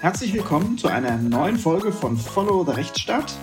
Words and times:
Herzlich 0.00 0.32
willkommen 0.32 0.78
zu 0.78 0.88
einer 0.88 1.18
neuen 1.18 1.58
Folge 1.58 1.92
von 1.92 2.16
Follow 2.16 2.64
the 2.64 2.70
Rechtsstaat, 2.70 3.34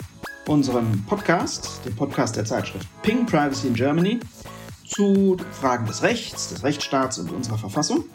unserem 0.48 1.04
Podcast, 1.06 1.82
dem 1.86 1.96
Podcast 1.96 2.36
der 2.36 2.46
Zeitschrift 2.46 2.88
Ping 3.04 3.28
Privacy 3.28 3.68
in 3.68 3.76
Germany, 3.76 4.20
zu 4.84 5.38
Fragen 5.52 5.86
des 5.86 6.02
Rechts, 6.02 6.50
des 6.50 6.64
Rechtsstaats 6.64 7.20
und 7.20 7.32
unserer 7.32 7.60
Verfassung 7.60 8.06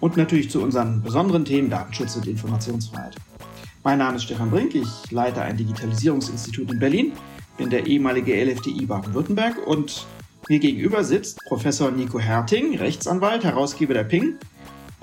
und 0.00 0.16
natürlich 0.16 0.50
zu 0.50 0.62
unseren 0.62 1.00
besonderen 1.00 1.44
Themen 1.44 1.70
Datenschutz 1.70 2.16
und 2.16 2.26
Informationsfreiheit. 2.26 3.14
Mein 3.84 3.98
Name 3.98 4.16
ist 4.16 4.24
Stefan 4.24 4.50
Brink, 4.50 4.74
ich 4.74 5.12
leite 5.12 5.40
ein 5.40 5.56
Digitalisierungsinstitut 5.56 6.72
in 6.72 6.80
Berlin, 6.80 7.12
bin 7.56 7.70
der 7.70 7.86
ehemalige 7.86 8.34
LFDI 8.34 8.84
Baden-Württemberg 8.84 9.64
und 9.64 10.08
mir 10.48 10.58
gegenüber 10.58 11.04
sitzt 11.04 11.38
Professor 11.44 11.92
Nico 11.92 12.18
Herting, 12.18 12.76
Rechtsanwalt, 12.76 13.44
Herausgeber 13.44 13.94
der 13.94 14.04
Ping 14.04 14.38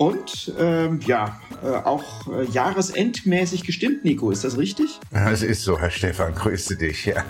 und 0.00 0.54
ähm, 0.58 1.00
ja, 1.06 1.38
äh, 1.62 1.66
auch 1.66 2.26
äh, 2.32 2.46
jahresendmäßig 2.46 3.64
gestimmt, 3.64 4.02
Nico. 4.02 4.30
Ist 4.30 4.44
das 4.44 4.56
richtig? 4.56 4.98
Es 5.10 5.42
ist 5.42 5.62
so, 5.62 5.78
Herr 5.78 5.90
Stefan, 5.90 6.34
grüße 6.34 6.78
dich. 6.78 7.04
Ja. 7.04 7.22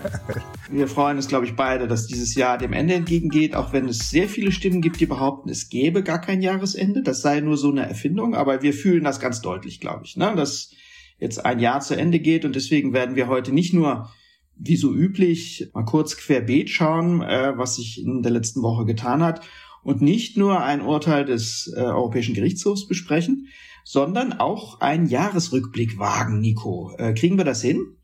Wir 0.69 0.87
freuen 0.87 1.17
uns, 1.17 1.27
glaube 1.27 1.45
ich, 1.45 1.57
beide, 1.57 1.89
dass 1.89 2.07
dieses 2.07 2.33
Jahr 2.33 2.57
dem 2.57 2.71
Ende 2.71 2.93
entgegengeht, 2.93 3.57
auch 3.57 3.73
wenn 3.73 3.89
es 3.89 4.09
sehr 4.09 4.29
viele 4.29 4.53
Stimmen 4.53 4.79
gibt, 4.79 5.01
die 5.01 5.05
behaupten, 5.05 5.49
es 5.49 5.67
gäbe 5.67 6.01
gar 6.01 6.21
kein 6.21 6.41
Jahresende. 6.41 7.03
Das 7.03 7.21
sei 7.21 7.41
nur 7.41 7.57
so 7.57 7.69
eine 7.69 7.85
Erfindung, 7.89 8.35
aber 8.35 8.61
wir 8.61 8.73
fühlen 8.73 9.03
das 9.03 9.19
ganz 9.19 9.41
deutlich, 9.41 9.81
glaube 9.81 10.05
ich, 10.05 10.15
ne? 10.15 10.33
dass 10.37 10.71
jetzt 11.19 11.45
ein 11.45 11.59
Jahr 11.59 11.81
zu 11.81 11.97
Ende 11.97 12.21
geht 12.21 12.45
und 12.45 12.55
deswegen 12.55 12.93
werden 12.93 13.17
wir 13.17 13.27
heute 13.27 13.51
nicht 13.51 13.73
nur 13.73 14.09
wie 14.55 14.77
so 14.77 14.93
üblich 14.93 15.69
mal 15.73 15.83
kurz 15.83 16.15
querbeet 16.15 16.69
schauen, 16.69 17.21
äh, 17.21 17.51
was 17.57 17.75
sich 17.75 18.01
in 18.01 18.23
der 18.23 18.31
letzten 18.31 18.61
Woche 18.61 18.85
getan 18.85 19.21
hat 19.21 19.41
und 19.83 20.01
nicht 20.01 20.37
nur 20.37 20.61
ein 20.63 20.81
Urteil 20.81 21.25
des 21.25 21.71
äh, 21.75 21.81
Europäischen 21.81 22.35
Gerichtshofs 22.35 22.87
besprechen, 22.87 23.47
sondern 23.83 24.33
auch 24.33 24.79
einen 24.79 25.07
Jahresrückblick 25.07 25.97
wagen, 25.97 26.39
Nico. 26.39 26.93
Äh, 26.97 27.13
kriegen 27.13 27.37
wir 27.37 27.45
das 27.45 27.61
hin? 27.61 27.97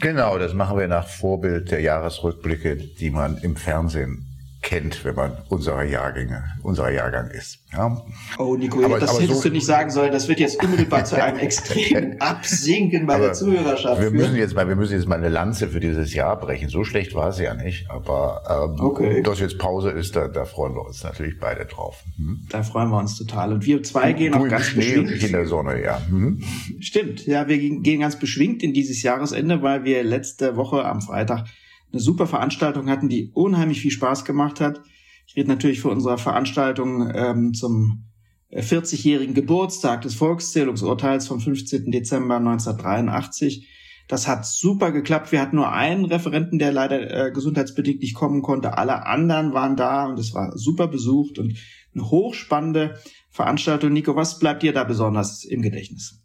Genau, 0.00 0.38
das 0.38 0.52
machen 0.52 0.78
wir 0.78 0.88
nach 0.88 1.08
Vorbild 1.08 1.70
der 1.70 1.80
Jahresrückblicke, 1.80 2.76
die 2.76 3.10
man 3.10 3.38
im 3.38 3.56
Fernsehen 3.56 4.25
kennt, 4.66 5.04
wenn 5.04 5.14
man 5.14 5.38
unserer 5.48 5.84
Jahrgänge, 5.84 6.42
unserer 6.64 6.90
Jahrgang 6.90 7.30
ist. 7.30 7.60
Ja. 7.72 8.04
Oh, 8.36 8.56
Nico, 8.56 8.84
aber, 8.84 8.98
das 8.98 9.10
aber 9.10 9.20
hättest 9.20 9.42
so, 9.42 9.48
du 9.48 9.54
nicht 9.54 9.64
sagen 9.64 9.90
sollen. 9.90 10.10
Das 10.10 10.26
wird 10.26 10.40
jetzt 10.40 10.60
unmittelbar 10.60 11.04
zu 11.04 11.22
einem 11.22 11.38
extremen 11.46 12.20
Absinken 12.20 13.06
bei 13.06 13.16
der 13.16 13.32
Zuhörerschaft. 13.32 14.02
Wir 14.02 14.10
müssen 14.10 14.34
jetzt 14.34 14.56
mal, 14.56 14.66
wir 14.66 14.74
müssen 14.74 14.94
jetzt 14.94 15.06
mal 15.06 15.18
eine 15.18 15.28
Lanze 15.28 15.68
für 15.68 15.78
dieses 15.78 16.14
Jahr 16.14 16.38
brechen. 16.40 16.68
So 16.68 16.82
schlecht 16.82 17.14
war 17.14 17.28
es 17.28 17.38
ja 17.38 17.54
nicht, 17.54 17.88
aber 17.88 18.74
ähm, 18.74 18.84
okay. 18.84 19.22
dass 19.22 19.38
jetzt 19.38 19.58
Pause 19.58 19.90
ist, 19.90 20.16
da, 20.16 20.26
da 20.26 20.44
freuen 20.44 20.74
wir 20.74 20.84
uns 20.84 21.04
natürlich 21.04 21.38
beide 21.38 21.64
drauf. 21.66 22.02
Hm? 22.16 22.40
Da 22.48 22.64
freuen 22.64 22.90
wir 22.90 22.98
uns 22.98 23.16
total. 23.16 23.52
Und 23.52 23.64
wir 23.64 23.84
zwei 23.84 24.14
gehen 24.14 24.34
auch 24.34 24.48
ganz 24.48 24.64
Schnee 24.64 24.96
beschwingt. 24.96 25.22
in 25.22 25.32
der 25.32 25.46
Sonne, 25.46 25.80
ja. 25.80 26.04
Hm? 26.08 26.42
Stimmt, 26.80 27.24
ja, 27.24 27.46
wir 27.46 27.58
gehen 27.58 28.00
ganz 28.00 28.18
beschwingt 28.18 28.64
in 28.64 28.74
dieses 28.74 29.00
Jahresende, 29.04 29.62
weil 29.62 29.84
wir 29.84 30.02
letzte 30.02 30.56
Woche 30.56 30.84
am 30.84 31.02
Freitag 31.02 31.44
eine 31.92 32.00
super 32.00 32.26
Veranstaltung 32.26 32.88
hatten, 32.88 33.08
die 33.08 33.30
unheimlich 33.32 33.80
viel 33.80 33.90
Spaß 33.90 34.24
gemacht 34.24 34.60
hat. 34.60 34.80
Ich 35.26 35.36
rede 35.36 35.48
natürlich 35.48 35.80
für 35.80 35.90
unsere 35.90 36.18
Veranstaltung 36.18 37.10
ähm, 37.14 37.54
zum 37.54 38.04
40-jährigen 38.52 39.34
Geburtstag 39.34 40.02
des 40.02 40.14
Volkszählungsurteils 40.14 41.26
vom 41.26 41.40
15. 41.40 41.90
Dezember 41.90 42.36
1983. 42.36 43.68
Das 44.08 44.28
hat 44.28 44.46
super 44.46 44.92
geklappt. 44.92 45.32
Wir 45.32 45.40
hatten 45.40 45.56
nur 45.56 45.72
einen 45.72 46.04
Referenten, 46.04 46.58
der 46.58 46.70
leider 46.72 47.26
äh, 47.26 47.32
gesundheitsbedingt 47.32 48.02
nicht 48.02 48.14
kommen 48.14 48.42
konnte. 48.42 48.78
Alle 48.78 49.04
anderen 49.04 49.52
waren 49.52 49.76
da 49.76 50.06
und 50.06 50.18
es 50.18 50.32
war 50.32 50.56
super 50.56 50.86
besucht 50.86 51.38
und 51.38 51.58
eine 51.92 52.08
hochspannende 52.08 53.00
Veranstaltung. 53.30 53.92
Nico, 53.92 54.14
was 54.14 54.38
bleibt 54.38 54.62
dir 54.62 54.72
da 54.72 54.84
besonders 54.84 55.44
im 55.44 55.60
Gedächtnis? 55.60 56.22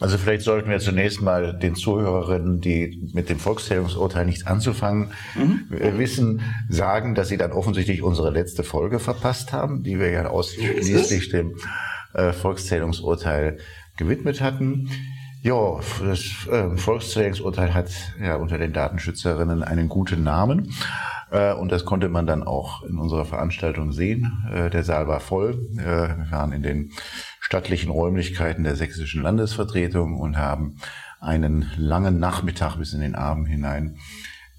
Also 0.00 0.16
vielleicht 0.16 0.42
sollten 0.42 0.70
wir 0.70 0.78
zunächst 0.78 1.20
mal 1.22 1.58
den 1.58 1.74
Zuhörerinnen, 1.74 2.60
die 2.60 3.10
mit 3.12 3.28
dem 3.28 3.40
Volkszählungsurteil 3.40 4.26
nichts 4.26 4.46
anzufangen 4.46 5.10
mhm. 5.34 5.98
wissen, 5.98 6.42
sagen, 6.68 7.16
dass 7.16 7.28
sie 7.28 7.36
dann 7.36 7.50
offensichtlich 7.50 8.02
unsere 8.02 8.30
letzte 8.30 8.62
Folge 8.62 9.00
verpasst 9.00 9.52
haben, 9.52 9.82
die 9.82 9.98
wir 9.98 10.10
ja 10.10 10.26
ausschließlich 10.28 11.30
dem 11.30 11.56
äh, 12.14 12.32
Volkszählungsurteil 12.32 13.58
gewidmet 13.96 14.40
hatten. 14.40 14.88
Ja, 15.42 15.78
das 16.00 16.48
äh, 16.50 16.76
Volkszählungsurteil 16.76 17.72
hat 17.72 17.90
ja 18.20 18.36
unter 18.36 18.58
den 18.58 18.72
Datenschützerinnen 18.72 19.62
einen 19.62 19.88
guten 19.88 20.24
Namen. 20.24 20.74
Äh, 21.30 21.52
und 21.52 21.70
das 21.70 21.84
konnte 21.84 22.08
man 22.08 22.26
dann 22.26 22.42
auch 22.42 22.82
in 22.82 22.98
unserer 22.98 23.24
Veranstaltung 23.24 23.92
sehen. 23.92 24.44
Äh, 24.52 24.68
der 24.70 24.82
Saal 24.82 25.06
war 25.06 25.20
voll. 25.20 25.68
Äh, 25.78 25.84
wir 26.18 26.26
waren 26.30 26.52
in 26.52 26.62
den 26.62 26.90
stattlichen 27.40 27.90
Räumlichkeiten 27.90 28.64
der 28.64 28.74
sächsischen 28.74 29.22
Landesvertretung 29.22 30.18
und 30.18 30.36
haben 30.36 30.78
einen 31.20 31.70
langen 31.76 32.18
Nachmittag 32.18 32.76
bis 32.76 32.92
in 32.92 33.00
den 33.00 33.14
Abend 33.14 33.48
hinein 33.48 33.96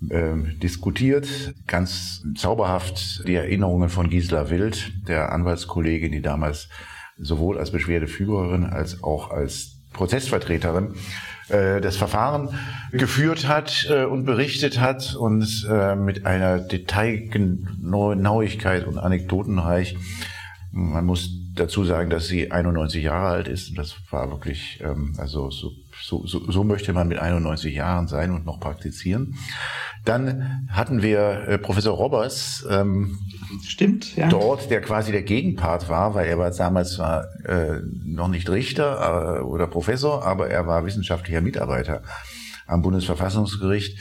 äh, 0.09 0.35
diskutiert. 0.61 1.27
Ganz 1.67 2.23
zauberhaft 2.35 3.27
die 3.27 3.35
Erinnerungen 3.35 3.89
von 3.89 4.09
Gisela 4.09 4.49
Wild, 4.49 4.93
der 5.09 5.33
Anwaltskollegin, 5.33 6.13
die 6.13 6.21
damals 6.21 6.69
sowohl 7.17 7.57
als 7.57 7.71
Beschwerdeführerin 7.71 8.63
als 8.63 9.03
auch 9.03 9.29
als 9.29 9.78
Prozessvertreterin 9.93 10.95
äh, 11.49 11.81
das 11.81 11.97
Verfahren 11.97 12.49
geführt 12.91 13.47
hat 13.47 13.87
äh, 13.89 14.05
und 14.05 14.25
berichtet 14.25 14.79
hat 14.79 15.15
und 15.15 15.67
äh, 15.69 15.95
mit 15.95 16.25
einer 16.25 16.59
Detailgenauigkeit 16.59 18.87
und 18.87 18.97
Anekdotenreich. 18.97 19.97
Man 20.71 21.05
muss 21.05 21.29
dazu 21.55 21.83
sagen, 21.83 22.09
dass 22.09 22.27
sie 22.27 22.51
91 22.51 23.03
Jahre 23.03 23.27
alt 23.29 23.47
ist. 23.47 23.77
Das 23.77 23.95
war 24.11 24.29
wirklich, 24.29 24.79
ähm, 24.83 25.13
also 25.17 25.51
so, 25.51 25.71
so, 26.01 26.25
so, 26.25 26.49
so 26.51 26.63
möchte 26.63 26.93
man 26.93 27.07
mit 27.07 27.19
91 27.19 27.73
Jahren 27.73 28.07
sein 28.07 28.31
und 28.31 28.45
noch 28.45 28.59
praktizieren. 28.59 29.35
Dann 30.05 30.67
hatten 30.69 31.01
wir 31.01 31.47
äh, 31.47 31.57
Professor 31.57 31.95
Robbers, 31.95 32.65
ähm, 32.69 33.19
Stimmt, 33.65 34.15
ja. 34.15 34.29
dort, 34.29 34.69
der 34.69 34.81
quasi 34.81 35.11
der 35.11 35.23
Gegenpart 35.23 35.89
war, 35.89 36.13
weil 36.13 36.27
er 36.27 36.37
war 36.37 36.51
damals 36.51 36.93
zwar 36.93 37.25
äh, 37.45 37.81
noch 38.05 38.27
nicht 38.27 38.49
Richter 38.49 39.39
äh, 39.39 39.41
oder 39.41 39.67
Professor, 39.67 40.25
aber 40.25 40.49
er 40.49 40.67
war 40.67 40.85
wissenschaftlicher 40.85 41.41
Mitarbeiter 41.41 42.01
am 42.65 42.81
Bundesverfassungsgericht 42.81 43.99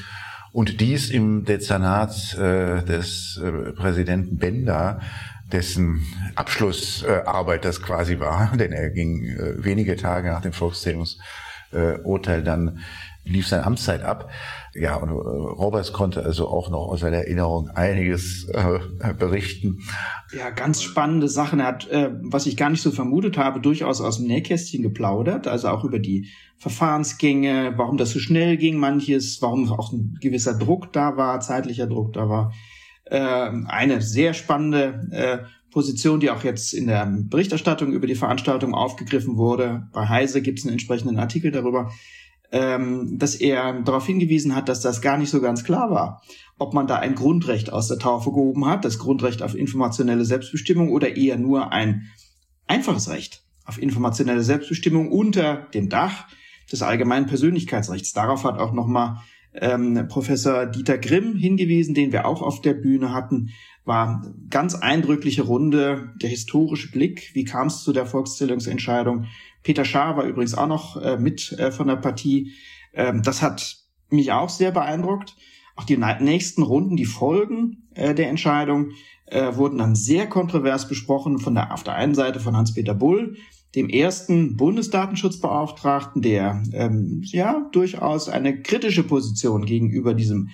und 0.53 0.81
dies 0.81 1.11
im 1.11 1.45
Dezernat 1.45 2.35
äh, 2.35 2.83
des 2.83 3.41
äh, 3.43 3.73
Präsidenten 3.73 4.39
Benda 4.39 5.01
dessen 5.53 6.07
Abschlussarbeit 6.35 7.65
das 7.65 7.83
quasi 7.83 8.19
war, 8.19 8.53
denn 8.57 8.73
er 8.73 8.91
ging 8.91 9.25
äh, 9.25 9.65
wenige 9.65 9.97
Tage 9.97 10.29
nach 10.29 10.43
dem 10.43 10.53
Volkszählungsurteil 11.71 12.43
dann 12.43 12.81
lief 13.25 13.47
seine 13.47 13.65
Amtszeit 13.65 14.03
ab. 14.03 14.31
Ja, 14.75 14.97
und 14.97 15.11
äh, 15.11 15.13
Roberts 15.13 15.93
konnte 15.93 16.25
also 16.25 16.49
auch 16.49 16.71
noch 16.71 16.89
aus 16.89 17.01
seiner 17.01 17.19
Erinnerung 17.19 17.69
einiges 17.69 18.49
äh, 18.49 19.13
berichten. 19.13 19.81
Ja, 20.37 20.51
ganz 20.51 20.83
spannende 20.83 21.29
Sachen. 21.29 21.61
Er 21.61 21.67
hat, 21.67 21.89
äh, 21.89 22.11
was 22.23 22.47
ich 22.47 22.57
gar 22.57 22.71
nicht 22.71 22.83
so 22.83 22.91
vermutet 22.91 23.37
habe, 23.37 23.61
durchaus 23.61 24.01
aus 24.01 24.17
dem 24.17 24.29
Nähkästchen 24.29 24.83
geplaudert, 24.83 25.47
also 25.47 25.69
auch 25.69 25.85
über 25.85 25.99
die 25.99 26.29
Verfahrensgänge, 26.57 27.75
warum 27.77 27.99
das 27.99 28.11
so 28.11 28.19
schnell 28.19 28.57
ging, 28.57 28.79
manches, 28.79 29.43
warum 29.43 29.71
auch 29.71 29.93
ein 29.93 30.17
gewisser 30.21 30.55
Druck 30.59 30.93
da 30.93 31.17
war, 31.17 31.41
zeitlicher 31.41 31.87
Druck 31.87 32.15
da 32.15 32.29
war 32.29 32.53
äh, 33.11 33.51
eine 33.67 34.03
sehr 34.03 34.35
spannende 34.35 35.09
äh, 35.11 35.39
Position, 35.71 36.21
die 36.21 36.31
auch 36.31 36.45
jetzt 36.45 36.73
in 36.73 36.87
der 36.87 37.07
Berichterstattung 37.07 37.93
über 37.93 38.07
die 38.07 38.15
Veranstaltung 38.15 38.75
aufgegriffen 38.75 39.37
wurde. 39.37 39.89
Bei 39.93 40.09
Heise 40.09 40.43
gibt 40.43 40.59
es 40.59 40.65
einen 40.65 40.73
entsprechenden 40.73 41.19
Artikel 41.19 41.51
darüber, 41.51 41.91
ähm, 42.51 43.19
dass 43.19 43.35
er 43.35 43.81
darauf 43.83 44.07
hingewiesen 44.07 44.55
hat, 44.55 44.69
dass 44.69 44.81
das 44.81 45.03
gar 45.03 45.19
nicht 45.19 45.31
so 45.31 45.41
ganz 45.41 45.65
klar 45.65 45.91
war, 45.91 46.23
ob 46.59 46.73
man 46.73 46.87
da 46.87 46.97
ein 46.97 47.15
Grundrecht 47.15 47.73
aus 47.73 47.89
der 47.89 47.99
Taufe 47.99 48.31
gehoben 48.31 48.67
hat, 48.67 48.85
das 48.85 48.99
Grundrecht 48.99 49.43
auf 49.43 49.55
informationelle 49.55 50.25
Selbstbestimmung 50.25 50.91
oder 50.91 51.17
eher 51.17 51.37
nur 51.37 51.73
ein 51.73 52.11
einfaches 52.67 53.11
Recht 53.11 53.43
auf 53.65 53.81
informationelle 53.81 54.43
Selbstbestimmung 54.43 55.11
unter 55.11 55.67
dem 55.75 55.91
Dach 55.91 56.27
des 56.73 56.83
allgemeinen 56.83 57.27
Persönlichkeitsrechts. 57.27 58.13
Darauf 58.13 58.45
hat 58.45 58.59
auch 58.59 58.73
nochmal 58.73 59.19
ähm, 59.55 60.07
Professor 60.09 60.67
Dieter 60.67 60.99
Grimm 60.99 61.37
hingewiesen, 61.37 61.95
den 61.95 62.13
wir 62.13 62.27
auch 62.27 62.43
auf 62.43 62.61
der 62.61 62.75
Bühne 62.75 63.13
hatten, 63.13 63.51
war 63.85 64.23
ganz 64.51 64.75
eindrückliche 64.75 65.43
Runde, 65.43 66.13
der 66.21 66.29
historische 66.29 66.91
Blick, 66.91 67.31
wie 67.35 67.45
kam 67.45 67.69
es 67.69 67.83
zu 67.83 67.93
der 67.93 68.07
Volkszählungsentscheidung. 68.07 69.25
Peter 69.63 69.85
Schaar 69.85 70.17
war 70.17 70.25
übrigens 70.25 70.55
auch 70.55 70.67
noch 70.67 71.01
äh, 71.01 71.17
mit 71.17 71.53
äh, 71.59 71.73
von 71.73 71.89
der 71.89 71.97
Partie. 71.97 72.53
Ähm, 72.93 73.23
das 73.23 73.43
hat 73.43 73.79
mich 74.11 74.33
auch 74.33 74.51
sehr 74.51 74.73
beeindruckt. 74.73 75.37
Auch 75.75 75.85
die 75.85 75.97
nächsten 75.97 76.63
Runden, 76.63 76.97
die 76.97 77.05
Folgen 77.05 77.89
äh, 77.95 78.15
der 78.15 78.29
Entscheidung, 78.29 78.91
äh, 79.27 79.55
wurden 79.57 79.79
dann 79.79 79.95
sehr 79.95 80.27
kontrovers 80.27 80.89
besprochen 80.89 81.39
von 81.39 81.55
der, 81.55 81.73
auf 81.73 81.83
der 81.83 81.95
einen 81.95 82.15
Seite 82.15 82.41
von 82.41 82.57
Hans-Peter 82.57 82.95
Bull, 82.95 83.37
dem 83.75 83.89
ersten 83.89 84.57
Bundesdatenschutzbeauftragten, 84.57 86.23
der 86.23 86.63
ähm, 86.73 87.23
ja 87.25 87.69
durchaus 87.73 88.29
eine 88.29 88.63
kritische 88.63 89.03
Position 89.03 89.67
gegenüber 89.67 90.15
diesem 90.15 90.51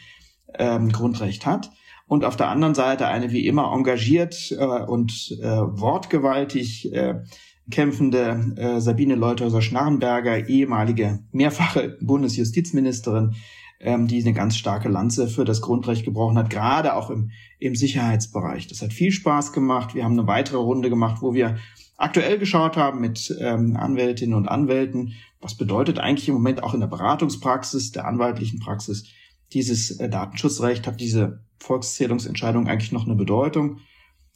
ähm, 0.59 0.91
Grundrecht 0.91 1.47
hat. 1.47 1.71
Und 2.07 2.25
auf 2.25 2.37
der 2.37 2.49
anderen 2.49 2.75
Seite 2.75 3.07
eine 3.07 3.33
wie 3.33 3.47
immer 3.47 3.73
engagiert 3.73 4.55
äh, 4.59 4.65
und 4.65 5.39
äh, 5.41 5.47
wortgewaltig 5.47 6.93
äh, 6.93 7.23
kämpfende 7.71 8.53
äh, 8.57 8.81
Sabine 8.81 9.15
Leuthäuser-Schnarrenberger, 9.15 10.49
ehemalige 10.49 11.21
mehrfache 11.33 11.97
Bundesjustizministerin, 12.01 13.35
ähm, 13.81 14.07
die 14.07 14.21
eine 14.23 14.35
ganz 14.35 14.57
starke 14.57 14.89
Lanze 14.89 15.29
für 15.29 15.45
das 15.45 15.63
Grundrecht 15.63 16.05
gebrochen 16.05 16.37
hat, 16.37 16.51
gerade 16.51 16.95
auch 16.95 17.11
im, 17.11 17.31
im 17.59 17.75
Sicherheitsbereich. 17.75 18.67
Das 18.67 18.83
hat 18.83 18.93
viel 18.93 19.13
Spaß 19.13 19.53
gemacht. 19.53 19.95
Wir 19.95 20.05
haben 20.05 20.19
eine 20.19 20.29
weitere 20.29 20.59
Runde 20.59 20.91
gemacht, 20.91 21.23
wo 21.23 21.33
wir 21.33 21.57
aktuell 21.97 22.39
geschaut 22.39 22.77
haben 22.77 23.01
mit 23.01 23.35
ähm, 23.41 23.77
Anwältinnen 23.77 24.35
und 24.35 24.49
Anwälten. 24.49 25.13
Was 25.41 25.57
bedeutet 25.57 25.99
eigentlich 25.99 26.29
im 26.29 26.35
Moment 26.35 26.63
auch 26.63 26.75
in 26.75 26.81
der 26.81 26.87
Beratungspraxis, 26.87 27.93
der 27.93 28.07
anwaltlichen 28.07 28.61
Praxis, 28.61 29.05
dieses 29.53 29.99
äh, 30.01 30.09
Datenschutzrecht? 30.09 30.87
Hat 30.87 31.01
diese 31.01 31.45
Volkszählungsentscheidung 31.59 32.67
eigentlich 32.67 32.93
noch 32.93 33.07
eine 33.07 33.15
Bedeutung? 33.15 33.79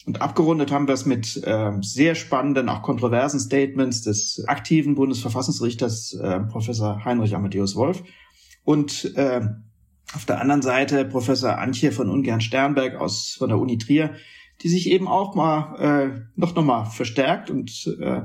Und 0.06 0.22
abgerundet 0.22 0.70
haben 0.70 0.86
wir 0.86 0.94
es 0.94 1.06
mit 1.06 1.36
äh, 1.44 1.72
sehr 1.80 2.14
spannenden, 2.14 2.68
auch 2.68 2.82
kontroversen 2.82 3.40
Statements 3.40 4.02
des 4.02 4.44
aktiven 4.46 4.94
Bundesverfassungsrichters 4.94 6.14
äh, 6.14 6.40
Professor 6.40 7.04
Heinrich 7.04 7.34
Amadeus 7.34 7.74
Wolf 7.74 8.02
und 8.64 9.16
äh, 9.16 9.40
auf 10.14 10.24
der 10.24 10.40
anderen 10.40 10.62
Seite 10.62 11.04
Professor 11.04 11.58
Antje 11.58 11.92
von 11.92 12.08
Ungern 12.08 12.40
Sternberg 12.40 12.96
aus 12.96 13.34
von 13.38 13.48
der 13.50 13.58
Uni 13.58 13.76
Trier, 13.76 14.14
die 14.62 14.68
sich 14.68 14.90
eben 14.90 15.08
auch 15.08 15.34
mal 15.34 15.76
äh, 15.78 16.20
noch 16.36 16.54
noch 16.54 16.64
mal 16.64 16.84
verstärkt 16.84 17.50
und 17.50 17.96
äh, 18.00 18.22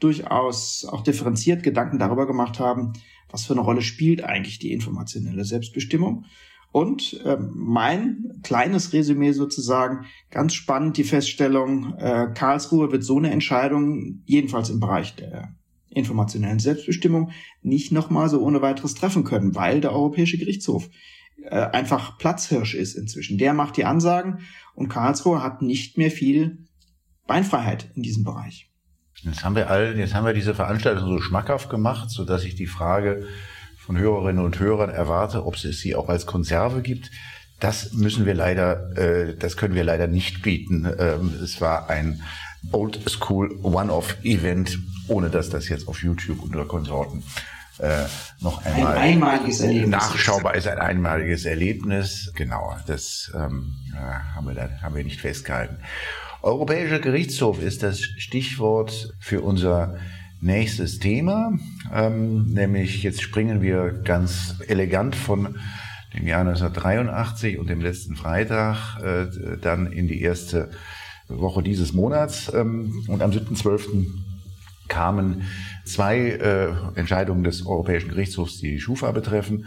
durchaus 0.00 0.84
auch 0.84 1.02
differenziert 1.02 1.62
Gedanken 1.62 1.98
darüber 1.98 2.26
gemacht 2.26 2.58
haben, 2.58 2.92
was 3.30 3.46
für 3.46 3.54
eine 3.54 3.62
Rolle 3.62 3.82
spielt 3.82 4.22
eigentlich 4.22 4.58
die 4.58 4.72
informationelle 4.72 5.44
Selbstbestimmung. 5.44 6.24
Und 6.72 7.20
äh, 7.24 7.36
mein 7.38 8.40
kleines 8.42 8.92
Resümee 8.92 9.30
sozusagen, 9.30 10.06
ganz 10.30 10.54
spannend 10.54 10.96
die 10.96 11.04
Feststellung, 11.04 11.94
äh, 11.98 12.28
Karlsruhe 12.34 12.90
wird 12.90 13.04
so 13.04 13.16
eine 13.16 13.30
Entscheidung, 13.30 14.22
jedenfalls 14.26 14.70
im 14.70 14.80
Bereich 14.80 15.14
der 15.14 15.54
informationellen 15.90 16.58
Selbstbestimmung, 16.58 17.30
nicht 17.62 17.92
nochmal 17.92 18.28
so 18.28 18.40
ohne 18.40 18.60
weiteres 18.60 18.94
treffen 18.94 19.22
können, 19.22 19.54
weil 19.54 19.80
der 19.80 19.92
Europäische 19.92 20.36
Gerichtshof 20.36 20.90
äh, 21.50 21.66
einfach 21.72 22.18
Platzhirsch 22.18 22.74
ist 22.74 22.94
inzwischen. 22.94 23.38
Der 23.38 23.54
macht 23.54 23.76
die 23.76 23.84
Ansagen 23.84 24.40
und 24.74 24.88
Karlsruhe 24.88 25.42
hat 25.42 25.62
nicht 25.62 25.98
mehr 25.98 26.10
viel 26.10 26.58
Beinfreiheit 27.26 27.90
in 27.94 28.02
diesem 28.02 28.24
Bereich. 28.24 28.70
Jetzt 29.22 29.44
haben 29.44 29.56
wir 29.56 29.70
all, 29.70 29.96
jetzt 29.96 30.14
haben 30.14 30.26
wir 30.26 30.34
diese 30.34 30.54
Veranstaltung 30.54 31.08
so 31.08 31.20
schmackhaft 31.20 31.70
gemacht, 31.70 32.10
so 32.10 32.24
dass 32.24 32.44
ich 32.44 32.54
die 32.54 32.66
Frage 32.66 33.26
von 33.78 33.98
Hörerinnen 33.98 34.44
und 34.44 34.58
Hörern 34.58 34.90
erwarte, 34.90 35.46
ob 35.46 35.56
es 35.56 35.80
sie 35.80 35.94
auch 35.94 36.08
als 36.08 36.26
Konserve 36.26 36.82
gibt. 36.82 37.10
Das 37.60 37.92
müssen 37.92 38.26
wir 38.26 38.34
leider, 38.34 38.96
äh, 38.96 39.36
das 39.36 39.56
können 39.56 39.74
wir 39.74 39.84
leider 39.84 40.06
nicht 40.06 40.42
bieten. 40.42 40.86
Ähm, 40.98 41.32
es 41.42 41.60
war 41.60 41.88
ein 41.88 42.22
Old 42.72 43.00
School 43.08 43.58
One-Off-Event, 43.62 44.78
ohne 45.08 45.30
dass 45.30 45.50
das 45.50 45.68
jetzt 45.68 45.88
auf 45.88 46.02
YouTube 46.02 46.42
unter 46.42 46.64
Konsorten 46.64 47.22
äh, 47.78 48.04
noch 48.40 48.64
einmal 48.64 48.96
ein 48.96 49.12
einmaliges 49.14 49.60
Erlebnis 49.60 49.90
nachschaubar 49.90 50.54
ist. 50.54 50.68
Ein 50.68 50.78
einmaliges 50.78 51.44
Erlebnis. 51.44 52.32
Genau, 52.34 52.76
das 52.86 53.32
ähm, 53.34 53.74
haben, 54.34 54.46
wir 54.46 54.54
da, 54.54 54.68
haben 54.82 54.94
wir 54.94 55.04
nicht 55.04 55.20
festgehalten. 55.20 55.78
Europäischer 56.42 56.98
Gerichtshof 56.98 57.62
ist 57.62 57.82
das 57.82 58.00
Stichwort 58.00 59.14
für 59.18 59.40
unser 59.40 59.96
nächstes 60.40 60.98
Thema. 60.98 61.52
Ähm, 61.92 62.52
nämlich 62.52 63.02
jetzt 63.02 63.22
springen 63.22 63.62
wir 63.62 63.92
ganz 64.04 64.56
elegant 64.68 65.16
von 65.16 65.58
dem 66.14 66.26
Jahr 66.26 66.40
1983 66.40 67.58
und 67.58 67.70
dem 67.70 67.80
letzten 67.80 68.14
Freitag 68.14 69.00
äh, 69.02 69.56
dann 69.60 69.90
in 69.90 70.06
die 70.06 70.20
erste 70.20 70.70
Woche 71.28 71.62
dieses 71.62 71.92
Monats. 71.92 72.52
Ähm, 72.54 73.04
und 73.08 73.22
am 73.22 73.30
7.12 73.30 74.06
kamen 74.88 75.42
zwei 75.84 76.30
äh, 76.30 76.68
Entscheidungen 76.94 77.44
des 77.44 77.66
Europäischen 77.66 78.10
Gerichtshofs, 78.10 78.58
die 78.58 78.72
die 78.72 78.80
Schufa 78.80 79.12
betreffen, 79.12 79.66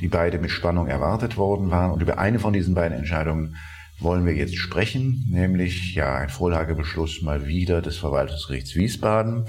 die 0.00 0.08
beide 0.08 0.38
mit 0.38 0.50
Spannung 0.50 0.88
erwartet 0.88 1.36
worden 1.36 1.70
waren. 1.70 1.92
Und 1.92 2.02
über 2.02 2.18
eine 2.18 2.38
von 2.38 2.52
diesen 2.52 2.74
beiden 2.74 2.96
Entscheidungen 2.96 3.56
wollen 4.02 4.26
wir 4.26 4.34
jetzt 4.34 4.56
sprechen, 4.56 5.24
nämlich 5.30 5.94
ja 5.94 6.16
ein 6.16 6.28
Vorlagebeschluss 6.28 7.22
mal 7.22 7.46
wieder 7.46 7.80
des 7.82 7.98
Verwaltungsgerichts 7.98 8.74
Wiesbaden, 8.74 9.44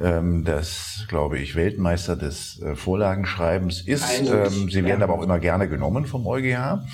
ähm, 0.00 0.44
das, 0.44 1.06
glaube 1.08 1.38
ich, 1.38 1.56
Weltmeister 1.56 2.16
des 2.16 2.60
äh, 2.62 2.76
Vorlagenschreibens 2.76 3.80
ist. 3.80 4.22
Ähm, 4.30 4.70
sie 4.70 4.84
werden 4.84 5.02
aber 5.02 5.14
auch 5.14 5.22
immer 5.22 5.38
gerne 5.38 5.68
genommen 5.68 6.06
vom 6.06 6.26
EuGH. 6.26 6.84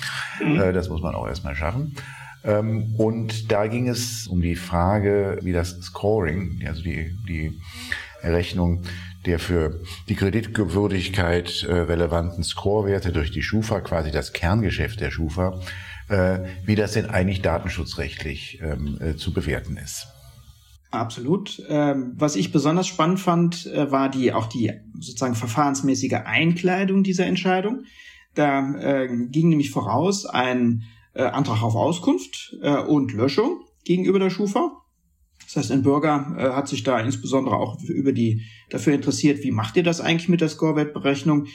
Mhm. 0.43 0.59
Äh, 0.59 0.73
das 0.73 0.89
muss 0.89 1.01
man 1.01 1.13
auch 1.13 1.27
erstmal 1.27 1.55
schaffen. 1.55 1.95
Ähm, 2.43 2.95
und 2.97 3.51
da 3.51 3.67
ging 3.67 3.87
es 3.87 4.27
um 4.27 4.41
die 4.41 4.55
Frage, 4.55 5.39
wie 5.41 5.53
das 5.53 5.79
Scoring, 5.81 6.61
also 6.67 6.81
die, 6.81 7.15
die 7.27 7.59
Errechnung 8.23 8.83
der 9.25 9.39
für 9.39 9.79
die 10.09 10.15
Kreditwürdigkeit 10.15 11.63
äh, 11.63 11.73
relevanten 11.73 12.43
Scorewerte 12.43 13.11
durch 13.11 13.31
die 13.31 13.41
Schufa, 13.41 13.81
quasi 13.81 14.11
das 14.11 14.33
Kerngeschäft 14.33 14.99
der 14.99 15.11
Schufa, 15.11 15.59
äh, 16.09 16.39
wie 16.65 16.75
das 16.75 16.93
denn 16.93 17.09
eigentlich 17.09 17.41
datenschutzrechtlich 17.41 18.59
ähm, 18.61 18.97
äh, 19.01 19.15
zu 19.15 19.33
bewerten 19.33 19.77
ist. 19.77 20.07
Absolut. 20.91 21.63
Ähm, 21.69 22.13
was 22.17 22.35
ich 22.35 22.51
besonders 22.51 22.87
spannend 22.87 23.19
fand, 23.19 23.65
war 23.65 24.09
die 24.09 24.31
auch 24.31 24.45
die 24.45 24.73
sozusagen 24.99 25.33
verfahrensmäßige 25.33 26.19
Einkleidung 26.25 27.03
dieser 27.03 27.25
Entscheidung. 27.25 27.85
Da 28.35 29.07
ging 29.29 29.49
nämlich 29.49 29.69
voraus 29.69 30.25
ein 30.25 30.85
Antrag 31.13 31.61
auf 31.61 31.75
Auskunft 31.75 32.55
und 32.87 33.13
Löschung 33.13 33.61
gegenüber 33.85 34.17
der 34.17 34.31
Schufa. 34.31 34.82
Das 35.53 35.65
heißt, 35.65 35.71
ein 35.71 35.83
Bürger 35.83 36.35
äh, 36.37 36.49
hat 36.49 36.67
sich 36.67 36.83
da 36.83 36.99
insbesondere 36.99 37.57
auch 37.57 37.81
über 37.83 38.11
die 38.11 38.41
dafür 38.69 38.93
interessiert, 38.93 39.43
wie 39.43 39.51
macht 39.51 39.77
ihr 39.77 39.83
das 39.83 40.01
eigentlich 40.01 40.29
mit 40.29 40.41
der 40.41 40.49
Scorewertberechnung? 40.49 41.45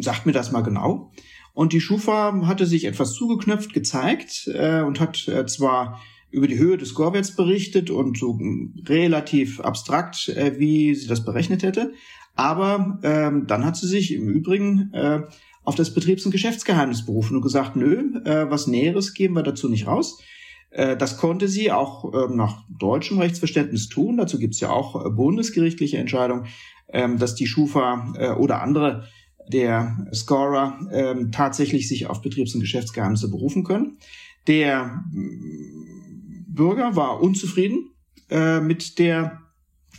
Sagt 0.00 0.26
mir 0.26 0.32
das 0.32 0.52
mal 0.52 0.62
genau. 0.62 1.12
Und 1.54 1.72
die 1.72 1.80
Schufa 1.80 2.46
hatte 2.46 2.66
sich 2.66 2.84
etwas 2.84 3.14
zugeknöpft 3.14 3.72
gezeigt 3.72 4.48
äh, 4.54 4.82
und 4.82 5.00
hat 5.00 5.26
äh, 5.26 5.44
zwar 5.46 6.00
über 6.30 6.46
die 6.46 6.58
Höhe 6.58 6.76
des 6.76 6.90
Scorewerts 6.90 7.34
berichtet 7.34 7.90
und 7.90 8.18
so 8.18 8.38
relativ 8.86 9.60
abstrakt, 9.60 10.28
äh, 10.28 10.58
wie 10.58 10.94
sie 10.94 11.08
das 11.08 11.24
berechnet 11.24 11.62
hätte. 11.62 11.92
Aber 12.36 13.00
ähm, 13.02 13.46
dann 13.48 13.64
hat 13.64 13.76
sie 13.76 13.88
sich 13.88 14.14
im 14.14 14.28
Übrigen 14.28 14.92
äh, 14.92 15.22
auf 15.64 15.74
das 15.74 15.92
Betriebs- 15.92 16.24
und 16.24 16.30
Geschäftsgeheimnis 16.30 17.04
berufen 17.04 17.36
und 17.36 17.42
gesagt, 17.42 17.74
nö, 17.74 18.20
äh, 18.24 18.48
was 18.48 18.68
Näheres 18.68 19.14
geben 19.14 19.34
wir 19.34 19.42
dazu 19.42 19.68
nicht 19.68 19.88
raus. 19.88 20.22
Äh, 20.70 20.96
das 20.96 21.16
konnte 21.16 21.48
sie 21.48 21.72
auch 21.72 22.12
äh, 22.12 22.34
nach 22.34 22.64
deutschem 22.68 23.18
Rechtsverständnis 23.18 23.88
tun. 23.88 24.16
Dazu 24.16 24.38
gibt 24.38 24.54
es 24.54 24.60
ja 24.60 24.70
auch 24.70 25.04
äh, 25.04 25.10
bundesgerichtliche 25.10 25.98
Entscheidungen, 25.98 26.46
ähm, 26.88 27.18
dass 27.18 27.34
die 27.34 27.46
Schufa 27.46 28.14
äh, 28.16 28.30
oder 28.30 28.62
andere 28.62 29.04
der 29.50 30.06
Scorer 30.12 30.78
ähm, 30.92 31.32
tatsächlich 31.32 31.88
sich 31.88 32.06
auf 32.06 32.20
Betriebs- 32.20 32.54
und 32.54 32.60
Geschäftsgeheimnisse 32.60 33.30
berufen 33.30 33.64
können. 33.64 33.96
Der 34.46 35.02
mm, 35.10 36.46
Bürger 36.48 36.96
war 36.96 37.20
unzufrieden 37.20 37.90
mit 38.30 38.98
der 38.98 39.40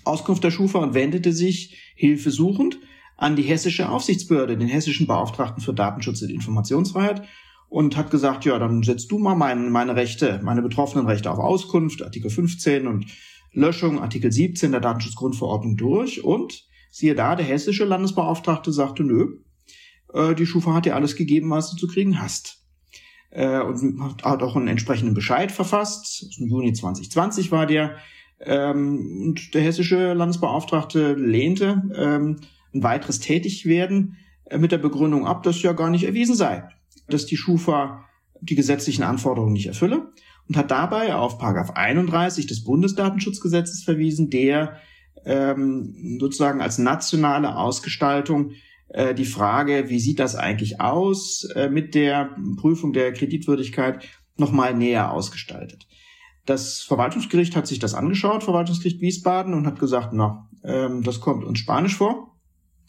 Auskunft 0.03 0.43
der 0.43 0.51
Schufa 0.51 0.77
und 0.77 0.93
wendete 0.93 1.33
sich 1.33 1.93
hilfesuchend 1.95 2.77
an 3.17 3.35
die 3.35 3.41
hessische 3.41 3.89
Aufsichtsbehörde, 3.89 4.55
den 4.55 4.67
hessischen 4.67 5.07
Beauftragten 5.07 5.63
für 5.63 5.73
Datenschutz 5.73 6.21
und 6.21 6.29
Informationsfreiheit 6.29 7.23
und 7.69 7.95
hat 7.95 8.11
gesagt, 8.11 8.45
ja, 8.45 8.57
dann 8.59 8.83
setzt 8.83 9.11
du 9.11 9.19
mal 9.19 9.35
meine, 9.35 9.69
meine 9.69 9.95
Rechte, 9.95 10.39
meine 10.43 10.61
betroffenen 10.61 11.05
Rechte 11.05 11.31
auf 11.31 11.37
Auskunft, 11.37 12.03
Artikel 12.03 12.29
15 12.29 12.87
und 12.87 13.05
Löschung, 13.53 13.99
Artikel 13.99 14.31
17 14.31 14.71
der 14.71 14.81
Datenschutzgrundverordnung 14.81 15.77
durch. 15.77 16.23
Und 16.23 16.67
siehe 16.91 17.15
da, 17.15 17.35
der 17.35 17.45
hessische 17.45 17.85
Landesbeauftragte 17.85 18.71
sagte, 18.71 19.03
nö, 19.03 19.37
äh, 20.13 20.33
die 20.35 20.45
Schufa 20.45 20.73
hat 20.73 20.85
dir 20.85 20.95
alles 20.95 21.15
gegeben, 21.15 21.51
was 21.51 21.71
du 21.71 21.77
zu 21.77 21.87
kriegen 21.87 22.19
hast. 22.19 22.65
Äh, 23.29 23.61
und 23.61 24.01
hat 24.23 24.41
auch 24.41 24.55
einen 24.55 24.67
entsprechenden 24.67 25.13
Bescheid 25.13 25.51
verfasst, 25.51 26.35
dem 26.39 26.47
Juni 26.47 26.73
2020 26.73 27.51
war 27.51 27.67
der, 27.67 27.97
ähm, 28.39 29.21
und 29.21 29.53
der 29.53 29.61
hessische 29.61 30.13
Landesbeauftragte 30.13 31.13
lehnte 31.13 31.83
ähm, 31.95 32.37
ein 32.73 32.83
weiteres 32.83 33.19
Tätigwerden 33.19 34.17
äh, 34.45 34.57
mit 34.57 34.71
der 34.71 34.79
Begründung 34.79 35.27
ab, 35.27 35.43
dass 35.43 35.61
ja 35.61 35.73
gar 35.73 35.91
nicht 35.91 36.05
erwiesen 36.05 36.35
sei, 36.35 36.63
dass 37.13 37.25
die 37.25 37.37
Schufa 37.37 38.05
die 38.41 38.55
gesetzlichen 38.55 39.03
Anforderungen 39.03 39.53
nicht 39.53 39.67
erfülle 39.67 40.11
und 40.47 40.57
hat 40.57 40.71
dabei 40.71 41.15
auf 41.15 41.37
Paragraph 41.37 41.71
31 41.71 42.47
des 42.47 42.63
Bundesdatenschutzgesetzes 42.63 43.83
verwiesen, 43.83 44.29
der 44.29 44.77
ähm, 45.25 46.17
sozusagen 46.19 46.61
als 46.61 46.77
nationale 46.77 47.55
Ausgestaltung 47.55 48.51
äh, 48.89 49.13
die 49.13 49.25
Frage, 49.25 49.89
wie 49.89 49.99
sieht 49.99 50.19
das 50.19 50.35
eigentlich 50.35 50.81
aus 50.81 51.43
äh, 51.55 51.69
mit 51.69 51.93
der 51.93 52.35
Prüfung 52.57 52.93
der 52.93 53.13
Kreditwürdigkeit, 53.13 54.03
nochmal 54.37 54.73
näher 54.73 55.11
ausgestaltet. 55.11 55.87
Das 56.45 56.81
Verwaltungsgericht 56.81 57.55
hat 57.55 57.67
sich 57.67 57.79
das 57.79 57.93
angeschaut, 57.93 58.43
Verwaltungsgericht 58.43 59.01
Wiesbaden, 59.01 59.53
und 59.53 59.67
hat 59.67 59.79
gesagt, 59.79 60.13
na, 60.13 60.49
ähm, 60.63 61.03
das 61.03 61.19
kommt 61.19 61.43
uns 61.43 61.59
spanisch 61.59 61.95
vor 61.95 62.35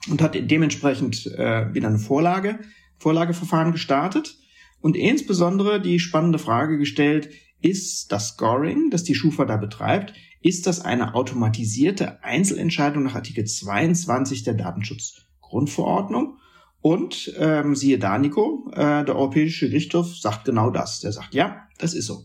und 0.08 0.22
hat 0.22 0.34
dementsprechend 0.34 1.26
äh, 1.26 1.74
wieder 1.74 1.88
eine 1.88 1.98
Vorlage, 1.98 2.60
Vorlageverfahren 3.00 3.72
gestartet 3.72 4.38
und 4.80 4.96
insbesondere 4.96 5.80
die 5.80 5.98
spannende 5.98 6.38
Frage 6.38 6.78
gestellt, 6.78 7.30
ist 7.60 8.12
das 8.12 8.28
Scoring, 8.28 8.90
das 8.90 9.04
die 9.04 9.14
Schufa 9.14 9.44
da 9.44 9.56
betreibt, 9.56 10.14
ist 10.42 10.66
das 10.66 10.80
eine 10.80 11.14
automatisierte 11.14 12.22
Einzelentscheidung 12.22 13.02
nach 13.02 13.14
Artikel 13.14 13.44
22 13.44 14.44
der 14.44 14.54
Datenschutzgrundverordnung. 14.54 16.38
Und 16.82 17.34
ähm, 17.36 17.76
siehe 17.76 17.98
da, 17.98 18.16
Nico, 18.16 18.70
äh, 18.72 19.04
der 19.04 19.16
Europäische 19.16 19.68
Gerichtshof 19.68 20.16
sagt 20.16 20.46
genau 20.46 20.70
das. 20.70 21.00
Der 21.00 21.12
sagt, 21.12 21.34
ja, 21.34 21.68
das 21.78 21.92
ist 21.92 22.06
so. 22.06 22.24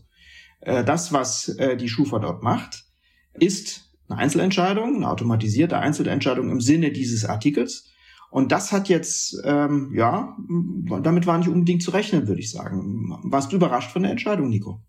Äh, 0.60 0.82
das, 0.82 1.12
was 1.12 1.48
äh, 1.48 1.76
die 1.76 1.90
Schufa 1.90 2.18
dort 2.20 2.42
macht, 2.42 2.84
ist 3.34 3.92
eine 4.08 4.18
Einzelentscheidung, 4.18 4.96
eine 4.96 5.10
automatisierte 5.10 5.78
Einzelentscheidung 5.78 6.50
im 6.50 6.62
Sinne 6.62 6.90
dieses 6.90 7.26
Artikels. 7.26 7.90
Und 8.30 8.52
das 8.52 8.72
hat 8.72 8.88
jetzt, 8.88 9.40
ähm, 9.44 9.92
ja, 9.94 10.36
damit 11.02 11.26
war 11.26 11.38
nicht 11.38 11.48
unbedingt 11.48 11.82
zu 11.82 11.90
rechnen, 11.90 12.28
würde 12.28 12.40
ich 12.40 12.50
sagen. 12.50 13.18
Warst 13.24 13.52
du 13.52 13.56
überrascht 13.56 13.90
von 13.90 14.02
der 14.02 14.10
Entscheidung, 14.10 14.48
Nico? 14.48 14.80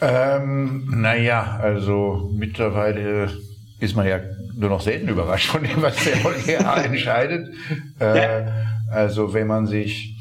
Ähm, 0.00 1.00
naja, 1.00 1.58
also 1.60 2.30
mittlerweile 2.34 3.30
ist 3.78 3.96
man 3.96 4.06
ja 4.06 4.20
nur 4.56 4.68
noch 4.68 4.80
selten 4.80 5.08
überrascht 5.08 5.48
von 5.50 5.62
dem, 5.62 5.80
was 5.80 5.96
der 6.04 6.24
EuGH 6.24 6.84
entscheidet. 6.84 7.54
Äh, 7.98 8.42
also 8.90 9.32
wenn 9.32 9.46
man 9.46 9.66
sich 9.66 10.16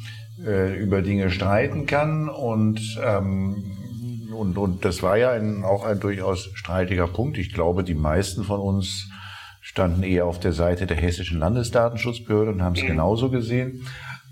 äh, 0.45 0.79
über 0.79 1.01
Dinge 1.01 1.29
streiten 1.29 1.85
kann 1.85 2.29
und 2.29 2.99
ähm, 3.03 3.71
und, 4.31 4.57
und 4.57 4.85
das 4.85 5.03
war 5.03 5.17
ja 5.17 5.31
ein, 5.31 5.63
auch 5.63 5.85
ein 5.85 5.99
durchaus 5.99 6.49
streitiger 6.55 7.05
Punkt. 7.05 7.37
Ich 7.37 7.53
glaube, 7.53 7.83
die 7.83 7.93
meisten 7.93 8.43
von 8.43 8.59
uns 8.59 9.09
standen 9.61 10.03
eher 10.03 10.25
auf 10.25 10.39
der 10.39 10.53
Seite 10.53 10.87
der 10.87 10.97
hessischen 10.97 11.39
Landesdatenschutzbehörde 11.39 12.51
und 12.51 12.63
haben 12.63 12.75
es 12.75 12.81
mhm. 12.81 12.87
genauso 12.87 13.29
gesehen. 13.29 13.85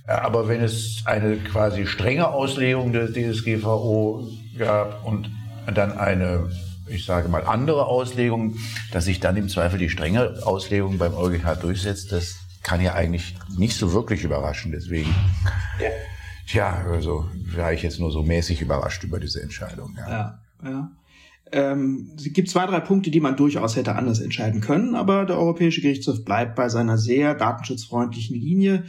Aber 0.08 0.48
wenn 0.48 0.62
es 0.62 1.04
eine 1.06 1.38
quasi 1.38 1.86
strenge 1.86 2.30
Auslegung 2.30 2.92
des 2.92 3.14
DSGVO 3.14 4.28
gab 4.58 5.06
und 5.06 5.30
dann 5.72 5.98
eine, 6.00 6.50
ich 6.88 7.06
sage 7.06 7.30
mal, 7.30 7.44
andere 7.44 7.86
Auslegung, 7.86 8.56
dass 8.92 9.06
sich 9.06 9.20
dann 9.20 9.38
im 9.38 9.50
Zweifel 9.50 9.78
die 9.78 9.90
strenge 9.90 10.40
Auslegung 10.44 10.98
beim 10.98 11.14
EuGH 11.14 11.62
durchsetzt, 11.62 12.12
das 12.12 12.40
kann 12.64 12.82
ja 12.82 12.94
eigentlich 12.96 13.36
nicht 13.56 13.78
so 13.78 13.94
wirklich 13.94 14.24
überraschen. 14.24 14.72
Deswegen, 14.72 15.14
ja. 15.80 15.90
tja, 16.48 16.86
also 16.92 17.30
war 17.56 17.72
ich 17.72 17.84
jetzt 17.84 18.00
nur 18.00 18.12
so 18.12 18.24
mäßig 18.24 18.62
überrascht 18.62 19.04
über 19.04 19.20
diese 19.20 19.44
Entscheidung. 19.44 19.96
Ja, 19.96 20.10
ja. 20.10 20.40
ja. 20.64 20.92
Ähm, 21.52 22.12
es 22.18 22.32
gibt 22.34 22.50
zwei, 22.50 22.66
drei 22.66 22.80
Punkte, 22.80 23.12
die 23.12 23.20
man 23.20 23.36
durchaus 23.36 23.76
hätte 23.76 23.96
anders 23.96 24.20
entscheiden 24.20 24.62
können, 24.62 24.96
aber 24.96 25.26
der 25.26 25.38
Europäische 25.38 25.82
Gerichtshof 25.82 26.24
bleibt 26.24 26.56
bei 26.56 26.70
seiner 26.70 26.98
sehr 26.98 27.34
datenschutzfreundlichen 27.36 28.36
Linie. 28.36 28.86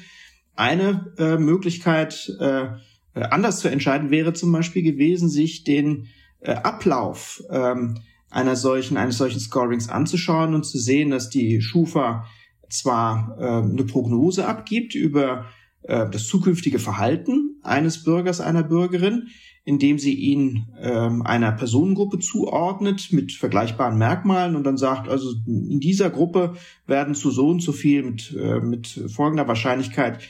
Eine 0.57 1.12
äh, 1.19 1.38
Möglichkeit, 1.38 2.31
äh, 2.38 2.69
anders 3.14 3.61
zu 3.61 3.69
entscheiden, 3.69 4.11
wäre 4.11 4.33
zum 4.35 4.52
Beispiel 4.52 4.83
gewesen, 4.83 5.29
sich 5.29 5.64
den 5.64 6.09
äh, 6.40 6.52
Ablauf 6.52 7.43
ähm, 7.50 7.99
einer 8.31 8.57
solchen, 8.57 8.97
eines 8.97 9.19
solchen 9.19 9.40
Scorings 9.40 9.88
anzuschauen 9.88 10.55
und 10.55 10.64
zu 10.64 10.79
sehen, 10.79 11.11
dass 11.11 11.31
die 11.31 11.61
Schufa 11.61 12.26
zwar 12.69 13.37
äh, 13.38 13.45
eine 13.45 13.85
Prognose 13.85 14.47
abgibt 14.47 14.95
über 14.95 15.47
äh, 15.83 16.09
das 16.09 16.26
zukünftige 16.26 16.79
Verhalten 16.79 17.59
eines 17.62 18.05
Bürgers, 18.05 18.40
einer 18.40 18.62
Bürgerin, 18.62 19.29
indem 19.64 19.99
sie 19.99 20.14
ihn 20.14 20.69
ähm, 20.81 21.23
einer 21.23 21.52
Personengruppe 21.52 22.19
zuordnet 22.19 23.12
mit 23.12 23.33
vergleichbaren 23.33 23.99
Merkmalen 23.99 24.57
und 24.57 24.64
dann 24.64 24.79
sagt, 24.79 25.09
also 25.09 25.35
in 25.47 25.81
dieser 25.81 26.11
Gruppe 26.11 26.55
werden 26.87 27.14
zu 27.14 27.31
so 27.31 27.49
und 27.49 27.61
so 27.61 27.73
viel 27.73 28.02
mit, 28.02 28.35
äh, 28.37 28.61
mit 28.61 28.88
folgender 29.09 29.49
Wahrscheinlichkeit 29.49 30.21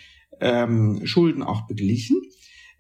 ähm, 0.41 1.03
Schulden 1.05 1.43
auch 1.43 1.67
beglichen. 1.67 2.21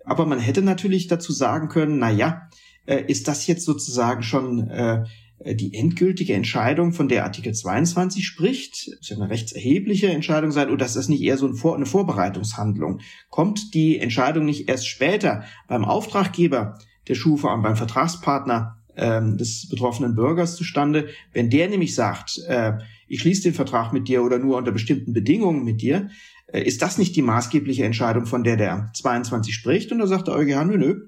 Aber 0.04 0.26
man 0.26 0.40
hätte 0.40 0.62
natürlich 0.62 1.07
dazu 1.07 1.33
sagen 1.33 1.69
können, 1.69 1.99
na 1.99 2.11
ja, 2.11 2.49
äh, 2.87 3.04
ist 3.07 3.28
das 3.28 3.47
jetzt 3.47 3.64
sozusagen 3.64 4.23
schon 4.23 4.69
äh, 4.69 5.04
die 5.44 5.75
endgültige 5.75 6.35
Entscheidung, 6.35 6.92
von 6.92 7.09
der 7.09 7.25
Artikel 7.25 7.54
22 7.54 8.26
spricht, 8.26 8.90
das 8.99 9.09
ja 9.09 9.16
eine 9.16 9.30
rechtserhebliche 9.30 10.09
Entscheidung 10.09 10.52
sein, 10.52 10.70
oder 10.70 10.85
ist 10.85 10.97
das 10.97 11.09
nicht 11.09 11.23
eher 11.23 11.38
so 11.38 11.47
eine 11.47 11.87
Vorbereitungshandlung? 11.87 13.00
Kommt 13.30 13.73
die 13.73 13.99
Entscheidung 13.99 14.44
nicht 14.44 14.68
erst 14.68 14.87
später 14.87 15.44
beim 15.66 15.85
Auftraggeber 15.85 16.78
der 17.09 17.14
Schufa 17.14 17.54
und 17.54 17.62
beim 17.62 17.76
Vertragspartner 17.76 18.80
ähm, 18.97 19.38
des 19.38 19.68
betroffenen 19.68 20.14
Bürgers 20.14 20.56
zustande, 20.56 21.09
wenn 21.32 21.49
der 21.49 21.68
nämlich 21.68 21.94
sagt, 21.94 22.38
äh, 22.47 22.75
ich 23.09 23.20
schließe 23.20 23.42
den 23.44 23.54
Vertrag 23.54 23.92
mit 23.92 24.09
dir 24.09 24.23
oder 24.23 24.38
nur 24.38 24.59
unter 24.59 24.73
bestimmten 24.73 25.12
Bedingungen 25.12 25.64
mit 25.64 25.80
dir, 25.80 26.11
äh, 26.49 26.62
ist 26.62 26.82
das 26.82 26.99
nicht 26.99 27.16
die 27.16 27.23
maßgebliche 27.23 27.85
Entscheidung, 27.85 28.26
von 28.26 28.44
der 28.44 28.56
der 28.56 28.90
22 28.94 29.54
spricht? 29.54 29.90
Und 29.90 30.00
da 30.00 30.06
sagt 30.06 30.28
der 30.28 30.35
EuGH, 30.35 30.64
nö, 30.64 30.76
nö, 30.76 31.06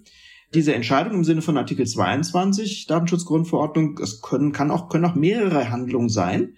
diese 0.55 0.75
Entscheidung 0.75 1.15
im 1.15 1.25
Sinne 1.25 1.43
von 1.43 1.57
Artikel 1.57 1.87
22 1.87 2.87
Datenschutzgrundverordnung, 2.87 3.99
es 4.03 4.21
können, 4.21 4.53
kann 4.53 4.71
auch, 4.71 4.89
können 4.89 5.05
auch 5.05 5.15
mehrere 5.15 5.71
Handlungen 5.71 6.09
sein. 6.09 6.55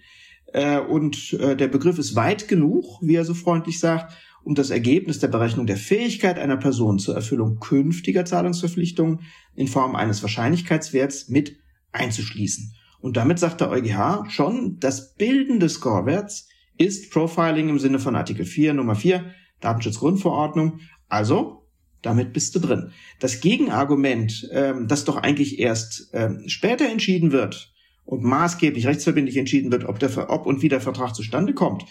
Äh, 0.53 0.79
und 0.79 1.33
äh, 1.33 1.55
der 1.55 1.67
Begriff 1.67 1.97
ist 1.97 2.15
weit 2.15 2.47
genug, 2.47 2.85
wie 3.01 3.15
er 3.15 3.25
so 3.25 3.33
freundlich 3.33 3.79
sagt, 3.79 4.13
um 4.43 4.53
das 4.53 4.69
Ergebnis 4.69 5.19
der 5.19 5.27
Berechnung 5.27 5.65
der 5.65 5.77
Fähigkeit 5.77 6.37
einer 6.37 6.57
Person 6.57 6.99
zur 6.99 7.15
Erfüllung 7.15 7.59
künftiger 7.59 8.25
Zahlungsverpflichtungen 8.25 9.21
in 9.55 9.67
Form 9.67 9.95
eines 9.95 10.21
Wahrscheinlichkeitswerts 10.21 11.29
mit 11.29 11.57
einzuschließen. 11.91 12.73
Und 12.99 13.17
damit 13.17 13.39
sagt 13.39 13.61
der 13.61 13.69
EuGH 13.69 14.29
schon, 14.29 14.79
das 14.79 15.15
Bilden 15.15 15.59
des 15.59 15.75
Scorewerts 15.75 16.47
ist 16.77 17.11
Profiling 17.11 17.69
im 17.69 17.79
Sinne 17.79 17.99
von 17.99 18.15
Artikel 18.15 18.45
4 18.45 18.73
Nummer 18.73 18.95
4 18.95 19.25
Datenschutzgrundverordnung. 19.61 20.79
Also 21.07 21.64
damit 22.05 22.33
bist 22.33 22.55
du 22.55 22.59
drin. 22.59 22.91
Das 23.19 23.41
Gegenargument, 23.41 24.47
ähm, 24.51 24.87
das 24.87 25.05
doch 25.05 25.17
eigentlich 25.17 25.59
erst 25.59 26.09
ähm, 26.13 26.43
später 26.47 26.87
entschieden 26.89 27.31
wird 27.31 27.73
und 28.05 28.23
maßgeblich 28.23 28.85
rechtsverbindlich 28.85 29.37
entschieden 29.37 29.71
wird, 29.71 29.85
ob, 29.85 29.99
der, 29.99 30.29
ob 30.29 30.45
und 30.45 30.61
wie 30.61 30.69
der 30.69 30.81
Vertrag 30.81 31.15
zustande 31.15 31.53
kommt, 31.53 31.85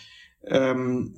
ähm, 0.46 1.14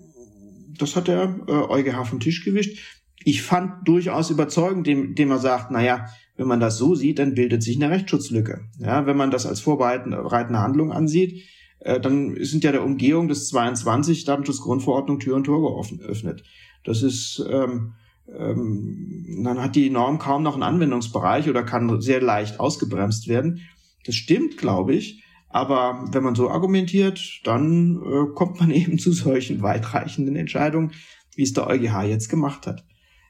das 0.79 0.97
hat 0.97 1.09
der 1.09 1.39
äh, 1.47 1.53
EuGH 1.53 2.07
vom 2.07 2.21
Tisch 2.21 2.45
gewischt. 2.45 2.79
Ich 3.25 3.43
fand 3.43 3.87
durchaus 3.87 4.31
überzeugend, 4.31 4.87
dem, 4.87 5.15
dem 5.15 5.31
er 5.31 5.39
sagt, 5.39 5.71
naja, 5.71 6.07
wenn 6.37 6.47
man 6.47 6.61
das 6.61 6.79
so 6.79 6.95
sieht, 6.95 7.19
dann 7.19 7.35
bildet 7.35 7.63
sich 7.63 7.77
eine 7.77 7.91
Rechtsschutzlücke. 7.91 8.61
Ja, 8.79 9.07
wenn 9.07 9.17
man 9.17 9.31
das 9.31 9.47
als 9.47 9.61
vorbereitende 9.61 10.61
Handlung 10.61 10.93
ansieht, 10.93 11.43
äh, 11.81 12.01
dann 12.01 12.37
sind 12.45 12.65
ja 12.65 12.73
der 12.73 12.85
Umgehung 12.85 13.29
des 13.29 13.49
22 13.49 14.25
Datenschutzgrundverordnung 14.25 15.19
Tür 15.19 15.37
und 15.37 15.45
Tor 15.45 15.83
geöffnet. 15.99 16.45
Das 16.85 17.03
ist 17.03 17.45
ähm, 17.51 17.95
ähm, 18.35 19.43
dann 19.45 19.61
hat 19.61 19.77
die 19.77 19.91
Norm 19.91 20.19
kaum 20.19 20.43
noch 20.43 20.55
einen 20.55 20.63
Anwendungsbereich 20.63 21.49
oder 21.49 21.63
kann 21.63 22.01
sehr 22.01 22.21
leicht 22.21 22.61
ausgebremst 22.61 23.29
werden. 23.29 23.61
Das 24.05 24.15
stimmt, 24.15 24.57
glaube 24.57 24.95
ich. 24.95 25.23
Aber 25.49 26.09
wenn 26.13 26.23
man 26.23 26.35
so 26.35 26.51
argumentiert, 26.51 27.41
dann 27.45 27.97
äh, 27.97 28.35
kommt 28.35 28.61
man 28.61 28.71
eben 28.73 28.99
zu 28.99 29.13
solchen 29.13 29.63
weitreichenden 29.63 30.37
Entscheidungen, 30.37 30.93
wie 31.35 31.43
es 31.43 31.53
der 31.53 31.67
EuGH 31.67 32.03
jetzt 32.05 32.29
gemacht 32.29 32.67
hat. 32.67 32.85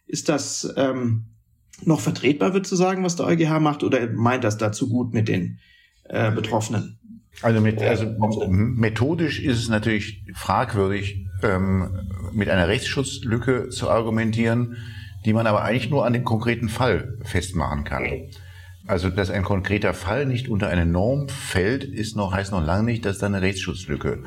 Ist 0.07 0.29
das 0.29 0.73
ähm, 0.77 1.27
noch 1.85 2.01
vertretbar, 2.01 2.55
wird 2.55 2.67
zu 2.67 2.77
sagen, 2.77 3.05
was 3.05 3.17
der 3.17 3.27
EuGH 3.27 3.61
macht, 3.61 3.83
oder 3.83 4.11
meint 4.11 4.45
das 4.45 4.57
dazu 4.57 4.89
gut 4.89 5.13
mit 5.13 5.29
den 5.29 5.59
äh, 6.05 6.31
Betroffenen? 6.31 6.99
Also, 7.43 7.61
mit, 7.61 7.83
also 7.83 8.07
methodisch 8.49 9.41
ist 9.41 9.59
es 9.59 9.69
natürlich 9.69 10.25
fragwürdig, 10.35 11.26
ähm, 11.43 12.09
mit 12.33 12.49
einer 12.49 12.69
Rechtsschutzlücke 12.69 13.69
zu 13.71 13.91
argumentieren, 13.91 14.77
die 15.25 15.33
man 15.33 15.47
aber 15.47 15.63
eigentlich 15.63 15.91
nur 15.91 16.07
an 16.07 16.13
dem 16.13 16.25
konkreten 16.25 16.69
Fall 16.69 17.19
festmachen 17.25 17.85
kann. 17.85 18.05
Also, 18.87 19.11
dass 19.11 19.31
ein 19.31 19.43
konkreter 19.43 19.95
Fall 19.95 20.27
nicht 20.27 20.49
unter 20.49 20.69
eine 20.69 20.87
Norm 20.87 21.29
fällt, 21.29 21.83
ist 21.83 22.17
noch, 22.17 22.33
heißt 22.33 22.53
noch 22.53 22.65
lange 22.65 22.85
nicht, 22.85 23.05
dass 23.05 23.19
da 23.19 23.27
eine 23.27 23.43
Rechtsschutzlücke 23.43 24.23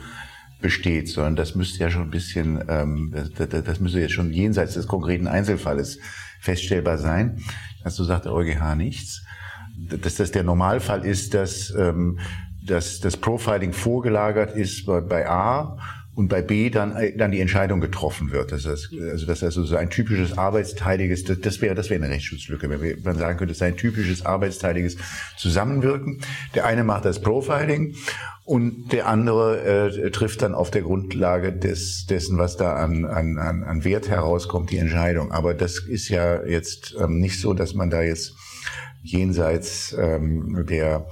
besteht, 0.61 1.07
sondern 1.07 1.37
das 1.37 1.55
müsste 1.55 1.79
ja 1.79 1.89
schon 1.89 2.03
ein 2.03 2.09
bisschen, 2.09 2.61
ähm, 2.67 3.13
das, 3.13 3.49
das, 3.49 3.63
das 3.63 3.79
müsste 3.79 4.01
jetzt 4.01 4.13
schon 4.13 4.33
jenseits 4.33 4.73
des 4.73 4.87
konkreten 4.87 5.27
Einzelfalles 5.27 5.99
feststellbar 6.41 6.97
sein. 6.97 7.41
Dazu 7.83 8.03
sagt 8.03 8.25
der 8.25 8.33
EuGH 8.33 8.75
nichts. 8.75 9.23
Dass 9.77 10.15
das 10.15 10.31
der 10.31 10.43
Normalfall 10.43 11.05
ist, 11.05 11.33
dass, 11.33 11.73
ähm, 11.73 12.19
dass 12.61 12.99
das 12.99 13.15
Profiling 13.15 13.71
vorgelagert 13.71 14.53
ist 14.55 14.85
bei, 14.85 14.99
bei 14.99 15.29
A 15.29 15.77
und 16.19 16.27
bei 16.27 16.41
B 16.41 16.69
dann, 16.69 16.97
äh, 16.97 17.15
dann 17.15 17.31
die 17.31 17.39
Entscheidung 17.39 17.79
getroffen 17.79 18.31
wird. 18.31 18.51
Das 18.51 18.65
heißt, 18.65 18.89
also 19.09 19.25
das 19.25 19.41
ist 19.41 19.53
so 19.53 19.75
ein 19.77 19.89
typisches 19.89 20.37
arbeitsteiliges, 20.37 21.23
das, 21.23 21.39
das 21.39 21.61
wäre 21.61 21.75
das 21.75 21.89
wäre 21.89 22.03
eine 22.03 22.13
Rechtsschutzlücke, 22.13 22.69
wenn 22.69 23.01
man 23.03 23.17
sagen 23.17 23.37
könnte, 23.37 23.53
es 23.53 23.59
ist 23.59 23.63
ein 23.63 23.77
typisches 23.77 24.25
arbeitsteiliges 24.25 24.97
Zusammenwirken. 25.37 26.19
Der 26.55 26.65
eine 26.65 26.83
macht 26.83 27.05
das 27.05 27.21
Profiling 27.21 27.95
und 28.43 28.91
der 28.91 29.07
andere 29.07 29.87
äh, 29.87 30.11
trifft 30.11 30.41
dann 30.41 30.55
auf 30.55 30.71
der 30.71 30.81
Grundlage 30.81 31.53
des, 31.53 32.05
dessen, 32.05 32.37
was 32.37 32.57
da 32.57 32.75
an, 32.75 33.05
an, 33.05 33.37
an 33.37 33.85
Wert 33.85 34.09
herauskommt, 34.09 34.71
die 34.71 34.77
Entscheidung. 34.77 35.31
Aber 35.31 35.53
das 35.53 35.79
ist 35.79 36.09
ja 36.09 36.45
jetzt 36.45 36.97
ähm, 36.99 37.19
nicht 37.19 37.39
so, 37.39 37.53
dass 37.53 37.73
man 37.75 37.89
da 37.89 38.01
jetzt 38.01 38.35
jenseits 39.03 39.95
ähm, 39.97 40.65
der 40.67 41.05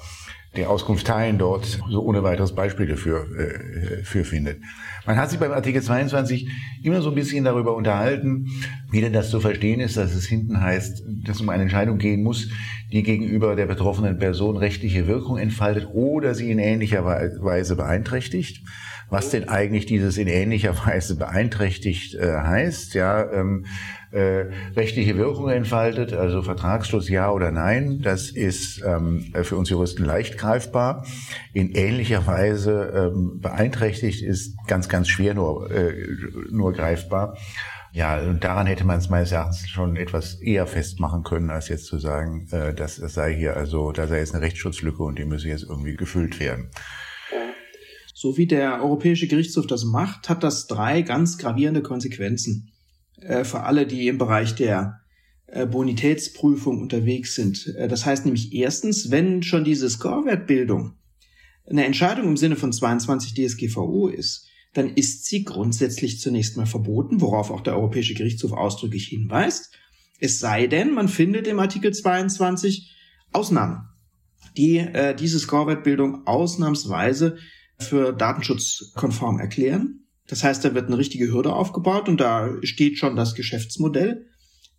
der 0.57 0.69
Auskunft 0.69 1.07
teilen 1.07 1.37
dort 1.37 1.65
so 1.89 2.01
ohne 2.01 2.23
weiteres 2.23 2.53
Beispiele 2.53 2.97
für, 2.97 3.27
äh, 3.37 4.03
für 4.03 4.25
findet. 4.25 4.59
Man 5.07 5.15
hat 5.15 5.29
sich 5.29 5.39
beim 5.39 5.53
Artikel 5.53 5.81
22 5.81 6.49
immer 6.83 7.01
so 7.01 7.09
ein 7.09 7.15
bisschen 7.15 7.45
darüber 7.45 7.77
unterhalten, 7.77 8.49
wie 8.91 8.99
denn 8.99 9.13
das 9.13 9.29
zu 9.29 9.39
verstehen 9.39 9.79
ist, 9.79 9.95
dass 9.95 10.13
es 10.13 10.25
hinten 10.25 10.59
heißt, 10.59 11.01
dass 11.25 11.37
es 11.37 11.41
um 11.41 11.47
eine 11.47 11.63
Entscheidung 11.63 11.97
gehen 11.97 12.23
muss, 12.23 12.49
die 12.91 13.03
gegenüber 13.03 13.55
der 13.55 13.67
betroffenen 13.67 14.17
Person 14.17 14.57
rechtliche 14.57 15.07
Wirkung 15.07 15.37
entfaltet 15.37 15.87
oder 15.93 16.35
sie 16.35 16.51
in 16.51 16.59
ähnlicher 16.59 17.05
Weise 17.05 17.77
beeinträchtigt. 17.77 18.65
Was 19.09 19.29
denn 19.29 19.47
eigentlich 19.47 19.85
dieses 19.85 20.17
in 20.17 20.27
ähnlicher 20.27 20.77
Weise 20.85 21.15
beeinträchtigt 21.15 22.15
äh, 22.15 22.33
heißt, 22.33 22.93
ja, 22.93 23.31
ähm, 23.31 23.65
äh, 24.11 24.45
rechtliche 24.75 25.17
Wirkung 25.17 25.49
entfaltet, 25.49 26.13
also 26.13 26.41
Vertragsschluss 26.41 27.09
ja 27.09 27.31
oder 27.31 27.51
nein, 27.51 28.01
das 28.01 28.29
ist 28.29 28.81
ähm, 28.85 29.33
für 29.43 29.57
uns 29.57 29.69
Juristen 29.69 30.05
leicht 30.05 30.37
greifbar. 30.37 31.05
In 31.53 31.71
ähnlicher 31.71 32.25
Weise 32.25 33.11
ähm, 33.13 33.39
beeinträchtigt 33.41 34.23
ist 34.23 34.55
ganz, 34.67 34.87
ganz 34.89 35.09
schwer 35.09 35.33
nur, 35.33 35.69
äh, 35.71 35.93
nur 36.49 36.73
greifbar. 36.73 37.37
Ja, 37.91 38.19
und 38.19 38.43
daran 38.43 38.67
hätte 38.67 38.85
man 38.85 38.99
es 38.99 39.09
meines 39.09 39.31
Erachtens 39.31 39.67
schon 39.69 39.95
etwas 39.95 40.35
eher 40.35 40.67
festmachen 40.67 41.23
können, 41.23 41.49
als 41.49 41.67
jetzt 41.67 41.85
zu 41.85 41.97
sagen, 41.97 42.47
äh, 42.51 42.73
dass 42.73 42.99
es 42.99 43.13
sei 43.13 43.35
hier 43.35 43.57
also, 43.57 43.91
da 43.91 44.07
sei 44.07 44.19
jetzt 44.19 44.35
eine 44.35 44.43
Rechtsschutzlücke 44.43 45.03
und 45.03 45.17
die 45.17 45.25
müsse 45.25 45.47
jetzt 45.47 45.63
irgendwie 45.63 45.95
gefüllt 45.95 46.39
werden. 46.39 46.69
So 48.13 48.37
wie 48.37 48.47
der 48.47 48.81
Europäische 48.81 49.27
Gerichtshof 49.27 49.67
das 49.67 49.83
macht, 49.83 50.29
hat 50.29 50.43
das 50.43 50.67
drei 50.67 51.01
ganz 51.01 51.37
gravierende 51.37 51.81
Konsequenzen 51.81 52.71
äh, 53.21 53.43
für 53.43 53.61
alle, 53.63 53.87
die 53.87 54.07
im 54.07 54.17
Bereich 54.17 54.55
der 54.55 55.01
äh, 55.47 55.65
Bonitätsprüfung 55.65 56.81
unterwegs 56.81 57.35
sind. 57.35 57.67
Äh, 57.77 57.87
das 57.87 58.05
heißt 58.05 58.25
nämlich 58.25 58.53
erstens, 58.53 59.11
wenn 59.11 59.43
schon 59.43 59.63
diese 59.63 59.89
Scorewertbildung 59.89 60.93
eine 61.69 61.85
Entscheidung 61.85 62.25
im 62.25 62.37
Sinne 62.37 62.55
von 62.55 62.71
22 62.71 63.33
DSGVO 63.33 64.07
ist, 64.07 64.47
dann 64.73 64.93
ist 64.93 65.25
sie 65.25 65.43
grundsätzlich 65.43 66.19
zunächst 66.19 66.57
mal 66.57 66.65
verboten, 66.65 67.21
worauf 67.21 67.51
auch 67.51 67.61
der 67.61 67.75
Europäische 67.75 68.13
Gerichtshof 68.13 68.53
ausdrücklich 68.53 69.07
hinweist. 69.07 69.73
Es 70.19 70.39
sei 70.39 70.67
denn, 70.67 70.93
man 70.93 71.07
findet 71.07 71.47
im 71.47 71.59
Artikel 71.59 71.93
22 71.93 72.93
Ausnahmen, 73.33 73.89
die 74.55 74.77
äh, 74.77 75.15
diese 75.15 75.39
Scorewertbildung 75.39 76.25
ausnahmsweise 76.27 77.37
für 77.79 78.13
datenschutzkonform 78.13 79.39
erklären. 79.39 80.06
Das 80.27 80.43
heißt, 80.43 80.63
da 80.63 80.73
wird 80.73 80.87
eine 80.87 80.97
richtige 80.97 81.31
Hürde 81.31 81.53
aufgebaut 81.53 82.09
und 82.09 82.19
da 82.19 82.49
steht 82.63 82.97
schon 82.97 83.15
das 83.15 83.35
Geschäftsmodell 83.35 84.25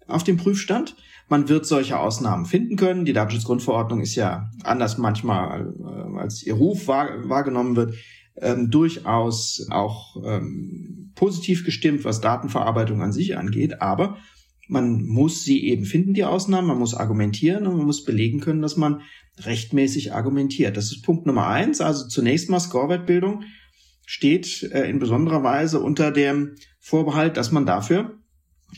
auf 0.07 0.25
dem 0.25 0.37
Prüfstand. 0.37 0.97
Man 1.28 1.49
wird 1.49 1.67
solche 1.67 1.99
Ausnahmen 1.99 2.47
finden 2.47 2.76
können. 2.76 3.05
Die 3.05 3.12
Datenschutzgrundverordnung 3.12 4.00
ist 4.00 4.14
ja 4.14 4.50
anders 4.62 4.99
manchmal, 4.99 5.75
äh, 5.78 6.19
als 6.19 6.43
ihr 6.43 6.55
Ruf 6.55 6.88
wahrgenommen 6.88 7.76
wird 7.76 7.95
ähm, 8.40 8.71
durchaus 8.71 9.67
auch 9.71 10.17
ähm, 10.25 11.12
positiv 11.14 11.64
gestimmt, 11.64 12.05
was 12.05 12.21
Datenverarbeitung 12.21 13.02
an 13.02 13.12
sich 13.12 13.37
angeht, 13.37 13.83
aber 13.83 14.19
man 14.69 15.05
muss 15.05 15.45
sie 15.45 15.64
eben 15.64 15.85
finden, 15.85 16.12
die 16.12 16.25
Ausnahmen, 16.25 16.69
man 16.69 16.78
muss 16.78 16.95
argumentieren 16.95 17.67
und 17.67 17.78
man 17.78 17.87
muss 17.87 18.05
belegen 18.05 18.40
können, 18.40 18.61
dass 18.61 18.76
man 18.76 19.00
rechtmäßig 19.38 20.12
argumentiert. 20.12 20.76
Das 20.76 20.87
ist 20.87 21.02
Punkt 21.02 21.25
Nummer 21.26 21.47
eins. 21.47 21.81
Also 21.81 22.07
zunächst 22.07 22.50
mal 22.50 22.61
Scorewertbildung 22.61 23.45
steht 24.11 24.62
äh, 24.73 24.88
in 24.88 25.00
besonderer 25.00 25.43
Weise 25.43 25.81
unter 25.81 26.11
dem 26.11 26.55
Vorbehalt, 26.81 27.37
dass 27.37 27.53
man 27.53 27.67
dafür 27.67 28.19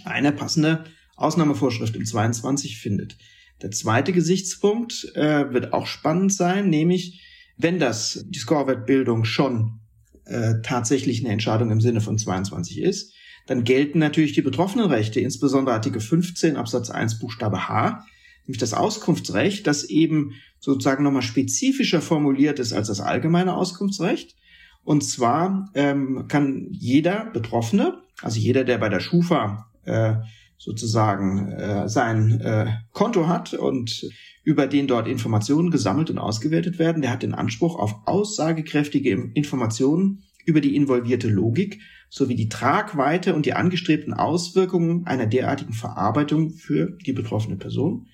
eine 0.04 0.32
passende 0.32 0.86
Ausnahmevorschrift 1.14 1.94
im 1.94 2.04
22 2.04 2.78
findet. 2.78 3.16
Der 3.62 3.70
zweite 3.70 4.12
Gesichtspunkt 4.12 5.12
äh, 5.14 5.52
wird 5.52 5.72
auch 5.72 5.86
spannend 5.86 6.32
sein, 6.32 6.68
nämlich 6.68 7.20
wenn 7.56 7.78
das 7.78 8.24
die 8.28 8.40
Scorewertbildung 8.40 9.24
schon 9.24 9.78
äh, 10.24 10.54
tatsächlich 10.64 11.20
eine 11.20 11.32
Entscheidung 11.32 11.70
im 11.70 11.80
Sinne 11.80 12.00
von 12.00 12.18
22 12.18 12.80
ist, 12.80 13.14
dann 13.46 13.62
gelten 13.62 14.00
natürlich 14.00 14.32
die 14.32 14.42
betroffenen 14.42 14.86
Rechte, 14.86 15.20
insbesondere 15.20 15.76
Artikel 15.76 16.00
15 16.00 16.56
Absatz 16.56 16.90
1 16.90 17.20
Buchstabe 17.20 17.68
H, 17.68 18.04
nämlich 18.48 18.58
das 18.58 18.74
Auskunftsrecht, 18.74 19.64
das 19.68 19.84
eben 19.84 20.32
sozusagen 20.58 21.04
nochmal 21.04 21.22
spezifischer 21.22 22.02
formuliert 22.02 22.58
ist 22.58 22.72
als 22.72 22.88
das 22.88 23.00
allgemeine 23.00 23.54
Auskunftsrecht. 23.54 24.34
Und 24.82 25.04
zwar 25.04 25.70
ähm, 25.74 26.26
kann 26.28 26.68
jeder 26.70 27.26
Betroffene, 27.32 28.02
also 28.22 28.38
jeder, 28.38 28.64
der 28.64 28.78
bei 28.78 28.88
der 28.88 29.00
Schufa 29.00 29.70
äh, 29.84 30.14
sozusagen 30.56 31.48
äh, 31.52 31.88
sein 31.88 32.40
äh, 32.40 32.66
Konto 32.92 33.26
hat 33.28 33.54
und 33.54 34.10
über 34.42 34.66
den 34.66 34.86
dort 34.86 35.08
Informationen 35.08 35.70
gesammelt 35.70 36.10
und 36.10 36.18
ausgewertet 36.18 36.78
werden. 36.78 37.02
Der 37.02 37.10
hat 37.10 37.22
den 37.22 37.34
Anspruch 37.34 37.78
auf 37.78 37.94
aussagekräftige 38.06 39.30
Informationen 39.34 40.24
über 40.44 40.60
die 40.60 40.76
involvierte 40.76 41.28
Logik 41.28 41.80
sowie 42.08 42.34
die 42.34 42.48
Tragweite 42.48 43.34
und 43.34 43.46
die 43.46 43.54
angestrebten 43.54 44.12
Auswirkungen 44.12 45.06
einer 45.06 45.26
derartigen 45.26 45.72
Verarbeitung 45.72 46.50
für 46.50 46.98
die 47.06 47.12
betroffene 47.12 47.56
Person. 47.56 48.08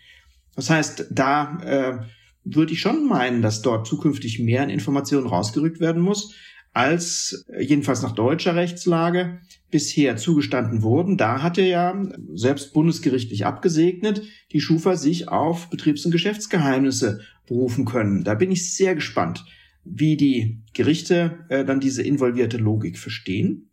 Das 0.54 0.70
heißt, 0.70 1.06
da 1.10 1.58
äh, 1.62 1.98
würde 2.44 2.72
ich 2.72 2.80
schon 2.80 3.08
meinen, 3.08 3.42
dass 3.42 3.62
dort 3.62 3.86
zukünftig 3.86 4.38
mehr 4.38 4.62
an 4.62 4.70
Informationen 4.70 5.26
rausgerückt 5.26 5.80
werden 5.80 6.02
muss, 6.02 6.34
als 6.76 7.46
jedenfalls 7.58 8.02
nach 8.02 8.12
deutscher 8.12 8.54
Rechtslage 8.54 9.40
bisher 9.70 10.18
zugestanden 10.18 10.82
wurden. 10.82 11.16
Da 11.16 11.40
hatte 11.40 11.62
ja 11.62 11.98
selbst 12.34 12.74
bundesgerichtlich 12.74 13.46
abgesegnet, 13.46 14.22
die 14.52 14.60
Schufa 14.60 14.96
sich 14.96 15.28
auf 15.28 15.70
Betriebs- 15.70 16.04
und 16.04 16.12
Geschäftsgeheimnisse 16.12 17.22
berufen 17.46 17.86
können. 17.86 18.24
Da 18.24 18.34
bin 18.34 18.50
ich 18.50 18.74
sehr 18.74 18.94
gespannt, 18.94 19.46
wie 19.84 20.18
die 20.18 20.60
Gerichte 20.74 21.46
äh, 21.48 21.64
dann 21.64 21.80
diese 21.80 22.02
involvierte 22.02 22.58
Logik 22.58 22.98
verstehen. 22.98 23.70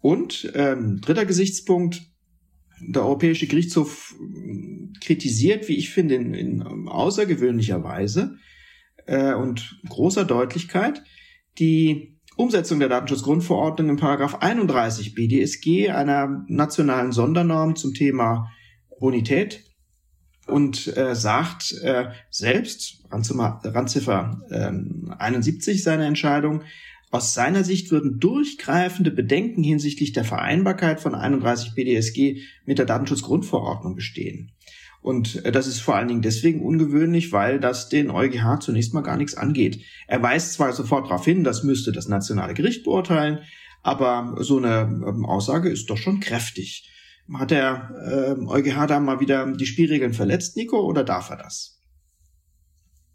Und 0.00 0.50
ähm, 0.54 1.00
dritter 1.00 1.26
Gesichtspunkt, 1.26 2.02
der 2.80 3.04
Europäische 3.04 3.46
Gerichtshof 3.46 4.16
kritisiert, 5.00 5.68
wie 5.68 5.76
ich 5.76 5.90
finde, 5.90 6.16
in, 6.16 6.34
in 6.34 6.62
außergewöhnlicher 6.88 7.84
Weise 7.84 8.34
äh, 9.06 9.32
und 9.32 9.80
großer 9.88 10.24
Deutlichkeit 10.24 11.04
die 11.58 12.12
Umsetzung 12.36 12.80
der 12.80 12.88
Datenschutzgrundverordnung 12.88 13.90
in 13.90 13.96
Paragraph 13.96 14.36
31 14.40 15.14
BDSG, 15.14 15.90
einer 15.90 16.44
nationalen 16.48 17.12
Sondernorm 17.12 17.76
zum 17.76 17.94
Thema 17.94 18.50
Bonität 18.98 19.64
und 20.46 20.96
äh, 20.96 21.14
sagt 21.14 21.72
äh, 21.82 22.10
selbst, 22.30 23.04
Randziffer 23.10 24.40
äh, 24.50 24.72
71 25.18 25.82
seiner 25.82 26.06
Entscheidung, 26.06 26.62
aus 27.10 27.34
seiner 27.34 27.62
Sicht 27.62 27.90
würden 27.90 28.20
durchgreifende 28.20 29.10
Bedenken 29.10 29.62
hinsichtlich 29.62 30.12
der 30.12 30.24
Vereinbarkeit 30.24 30.98
von 30.98 31.14
31 31.14 31.74
BDSG 31.74 32.40
mit 32.64 32.78
der 32.78 32.86
Datenschutzgrundverordnung 32.86 33.94
bestehen. 33.94 34.52
Und 35.02 35.44
äh, 35.44 35.52
das 35.52 35.66
ist 35.66 35.80
vor 35.80 35.96
allen 35.96 36.08
Dingen 36.08 36.22
deswegen 36.22 36.62
ungewöhnlich, 36.62 37.32
weil 37.32 37.60
das 37.60 37.88
den 37.88 38.10
EuGH 38.10 38.60
zunächst 38.60 38.94
mal 38.94 39.02
gar 39.02 39.16
nichts 39.16 39.36
angeht. 39.36 39.84
Er 40.06 40.22
weist 40.22 40.54
zwar 40.54 40.72
sofort 40.72 41.06
darauf 41.06 41.24
hin, 41.24 41.44
das 41.44 41.64
müsste 41.64 41.92
das 41.92 42.08
nationale 42.08 42.54
Gericht 42.54 42.84
beurteilen, 42.84 43.40
aber 43.82 44.36
so 44.38 44.58
eine 44.58 44.82
ähm, 45.06 45.26
Aussage 45.26 45.68
ist 45.68 45.90
doch 45.90 45.98
schon 45.98 46.20
kräftig. 46.20 46.88
Hat 47.34 47.50
der 47.50 48.36
äh, 48.38 48.46
EuGH 48.46 48.86
da 48.86 49.00
mal 49.00 49.20
wieder 49.20 49.52
die 49.52 49.66
Spielregeln 49.66 50.14
verletzt, 50.14 50.56
Nico, 50.56 50.80
oder 50.80 51.04
darf 51.04 51.30
er 51.30 51.36
das? 51.36 51.80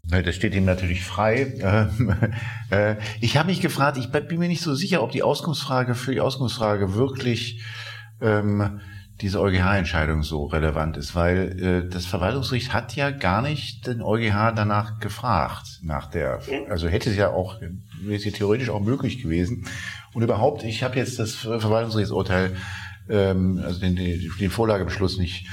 Das 0.02 0.34
steht 0.34 0.54
ihm 0.54 0.64
natürlich 0.64 1.04
frei. 1.04 1.54
Äh, 2.70 2.96
ich 3.22 3.38
habe 3.38 3.48
mich 3.48 3.62
gefragt, 3.62 3.96
ich 3.96 4.10
bin 4.10 4.38
mir 4.38 4.46
nicht 4.46 4.60
so 4.60 4.74
sicher, 4.74 5.02
ob 5.02 5.10
die 5.10 5.22
Auskunftsfrage 5.22 5.94
für 5.94 6.12
die 6.12 6.20
Auskunftsfrage 6.20 6.92
wirklich 6.92 7.62
ähm, 8.20 8.80
diese 9.20 9.40
EuGH-Entscheidung 9.40 10.22
so 10.22 10.46
relevant 10.46 10.96
ist, 10.96 11.14
weil 11.14 11.60
äh, 11.60 11.88
das 11.88 12.06
Verwaltungsgericht 12.06 12.72
hat 12.72 12.94
ja 12.94 13.10
gar 13.10 13.42
nicht 13.42 13.86
den 13.86 14.00
EuGH 14.00 14.52
danach 14.54 15.00
gefragt, 15.00 15.80
nach 15.82 16.06
der, 16.06 16.40
also 16.68 16.88
hätte 16.88 17.10
es 17.10 17.16
ja 17.16 17.30
auch, 17.30 17.60
wäre 17.60 18.16
es 18.16 18.24
ja 18.24 18.30
theoretisch 18.30 18.70
auch 18.70 18.80
möglich 18.80 19.20
gewesen. 19.20 19.66
Und 20.14 20.22
überhaupt, 20.22 20.62
ich 20.62 20.82
habe 20.82 20.96
jetzt 20.96 21.18
das 21.18 21.34
Verwaltungsgerichtsurteil, 21.34 22.56
ähm, 23.10 23.60
also 23.64 23.80
den, 23.80 23.96
den, 23.96 24.50
Vorlagebeschluss 24.50 25.18
nicht 25.18 25.48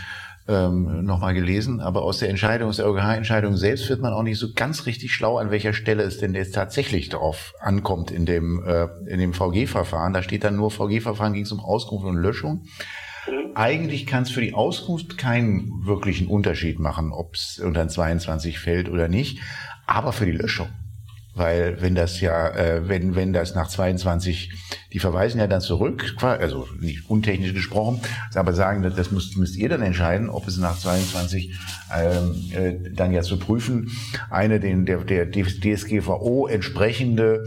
ähm, 0.47 1.04
nochmal 1.04 1.34
gelesen, 1.34 1.82
aber 1.82 2.04
aus 2.04 2.19
der 2.19 2.30
Entscheidung, 2.30 2.69
aus 2.69 2.78
der 2.78 2.86
EuGH-Entscheidung 2.86 3.58
selbst 3.58 3.89
wird 3.89 4.01
man 4.01 4.13
auch 4.13 4.21
nicht 4.21 4.38
so 4.38 4.54
ganz 4.54 4.86
richtig 4.86 5.12
schlau, 5.12 5.39
an 5.39 5.49
welcher 5.49 5.73
Stelle 5.73 6.04
es 6.04 6.19
denn 6.19 6.36
jetzt 6.36 6.54
tatsächlich 6.54 7.10
drauf 7.10 7.56
ankommt 7.60 8.12
in 8.12 8.28
dem, 8.28 8.63
äh, 8.63 8.88
in 9.08 9.19
dem 9.19 9.34
VG-Verfahren. 9.34 10.13
Da 10.13 10.21
steht 10.21 10.43
dann 10.43 10.56
nur 10.56 10.69
VG-Verfahren 10.69 11.34
ging 11.34 11.43
es 11.45 11.51
um 11.51 11.60
Auskunft 11.60 12.06
und 12.06 12.17
Löschung 12.17 12.65
eigentlich 13.55 14.05
kann 14.05 14.23
es 14.23 14.31
für 14.31 14.41
die 14.41 14.53
Auskunft 14.53 15.17
keinen 15.17 15.85
wirklichen 15.85 16.27
Unterschied 16.27 16.79
machen, 16.79 17.11
ob 17.11 17.35
es 17.35 17.59
unter 17.59 17.81
ein 17.81 17.89
22 17.89 18.59
fällt 18.59 18.89
oder 18.89 19.07
nicht, 19.07 19.39
aber 19.85 20.13
für 20.13 20.25
die 20.25 20.31
Löschung. 20.31 20.67
weil 21.35 21.81
wenn 21.81 21.95
das 21.95 22.21
ja, 22.21 22.47
äh, 22.49 22.88
wenn 22.88 23.15
wenn 23.15 23.33
das 23.33 23.55
nach 23.55 23.67
22, 23.67 24.53
die 24.93 24.99
verweisen 24.99 25.39
ja 25.39 25.47
dann 25.47 25.59
zurück, 25.59 26.15
also 26.21 26.65
nicht 26.79 27.09
untechnisch 27.09 27.53
gesprochen, 27.53 27.99
aber 28.33 28.53
sagen, 28.53 28.81
das 28.81 29.11
müsst, 29.11 29.38
müsst 29.38 29.57
ihr 29.57 29.67
dann 29.67 29.81
entscheiden, 29.81 30.29
ob 30.29 30.47
es 30.47 30.57
nach 30.57 30.79
22 30.79 31.53
ähm, 31.93 32.35
äh, 32.53 32.91
dann 32.93 33.11
ja 33.11 33.21
zu 33.21 33.38
prüfen 33.38 33.91
eine 34.29 34.61
den 34.61 34.85
der 34.85 35.03
der 35.03 35.29
DSGVO 35.29 36.47
entsprechende 36.47 37.43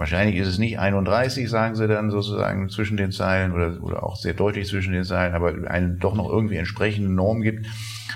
Wahrscheinlich 0.00 0.36
ist 0.36 0.48
es 0.48 0.58
nicht 0.58 0.78
31, 0.78 1.50
sagen 1.50 1.74
sie 1.74 1.86
dann 1.86 2.10
sozusagen 2.10 2.70
zwischen 2.70 2.96
den 2.96 3.12
Zeilen 3.12 3.52
oder, 3.52 3.82
oder 3.82 4.02
auch 4.02 4.16
sehr 4.16 4.32
deutlich 4.32 4.66
zwischen 4.66 4.94
den 4.94 5.04
Zeilen, 5.04 5.34
aber 5.34 5.70
eine 5.70 5.90
doch 5.90 6.14
noch 6.14 6.26
irgendwie 6.26 6.56
entsprechende 6.56 7.12
Norm 7.12 7.42
gibt, 7.42 7.66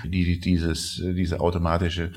die 0.03 0.39
dieses, 0.39 0.95
diese 0.95 1.39
automatische 1.39 2.11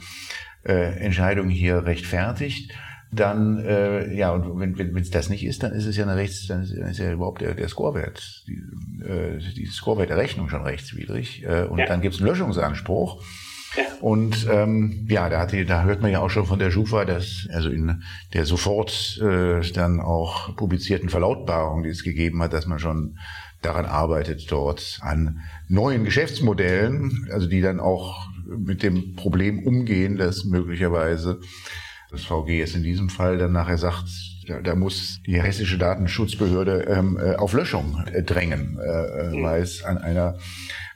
äh, 0.64 0.98
Entscheidung 0.98 1.50
hier 1.50 1.84
rechtfertigt 1.84 2.72
dann 3.10 3.58
äh, 3.58 4.14
ja 4.14 4.32
und 4.32 4.58
wenn 4.60 4.76
wenn 4.76 4.96
es 4.96 5.10
das 5.10 5.28
nicht 5.28 5.44
ist, 5.44 5.62
dann 5.62 5.72
ist 5.72 5.86
es 5.86 5.96
ja 5.96 6.04
eine 6.04 6.16
Rechts, 6.16 6.46
dann 6.46 6.62
ist, 6.62 6.76
dann 6.76 6.88
ist 6.88 6.98
ja 6.98 7.12
überhaupt 7.12 7.40
der, 7.40 7.54
der 7.54 7.68
Scorewert, 7.68 8.44
die, 8.46 8.62
äh, 9.02 9.38
die 9.54 9.66
Scorewert 9.66 10.10
der 10.10 10.16
Rechnung 10.16 10.48
schon 10.48 10.62
rechtswidrig 10.62 11.42
äh, 11.44 11.64
und 11.64 11.78
ja. 11.78 11.86
dann 11.86 12.00
gibt 12.00 12.14
es 12.14 12.20
einen 12.20 12.28
Löschungsanspruch. 12.28 13.22
Ja. 13.76 13.84
Und 14.00 14.46
ähm, 14.50 15.06
ja, 15.08 15.28
da, 15.28 15.40
hat 15.40 15.52
die, 15.52 15.64
da 15.64 15.82
hört 15.82 16.00
man 16.00 16.10
ja 16.10 16.20
auch 16.20 16.30
schon 16.30 16.46
von 16.46 16.58
der 16.58 16.70
Schufa, 16.70 17.04
dass 17.04 17.46
also 17.52 17.68
in 17.68 18.02
der 18.32 18.46
sofort 18.46 19.20
äh, 19.22 19.60
dann 19.72 20.00
auch 20.00 20.56
publizierten 20.56 21.08
Verlautbarung, 21.08 21.82
die 21.82 21.90
es 21.90 22.02
gegeben 22.02 22.42
hat, 22.42 22.52
dass 22.52 22.66
man 22.66 22.78
schon 22.78 23.18
daran 23.62 23.86
arbeitet, 23.86 24.50
dort 24.50 24.98
an 25.02 25.40
neuen 25.68 26.04
Geschäftsmodellen, 26.04 27.28
also 27.32 27.48
die 27.48 27.60
dann 27.60 27.80
auch 27.80 28.28
mit 28.46 28.82
dem 28.82 29.16
Problem 29.16 29.66
umgehen, 29.66 30.16
dass 30.16 30.44
möglicherweise 30.44 31.40
das 32.10 32.24
VG 32.24 32.58
jetzt 32.58 32.74
in 32.74 32.82
diesem 32.82 33.10
Fall 33.10 33.36
dann 33.36 33.52
nachher 33.52 33.76
sagt, 33.76 34.06
da, 34.46 34.60
da 34.60 34.74
muss 34.74 35.20
die 35.26 35.40
hessische 35.40 35.76
Datenschutzbehörde 35.76 36.86
ähm, 36.88 37.18
äh, 37.20 37.34
auf 37.34 37.52
Löschung 37.52 38.02
äh, 38.12 38.22
drängen, 38.22 38.78
äh, 38.78 39.36
mhm. 39.36 39.42
weil 39.42 39.62
es 39.62 39.84
an 39.84 39.98
einer, 39.98 40.38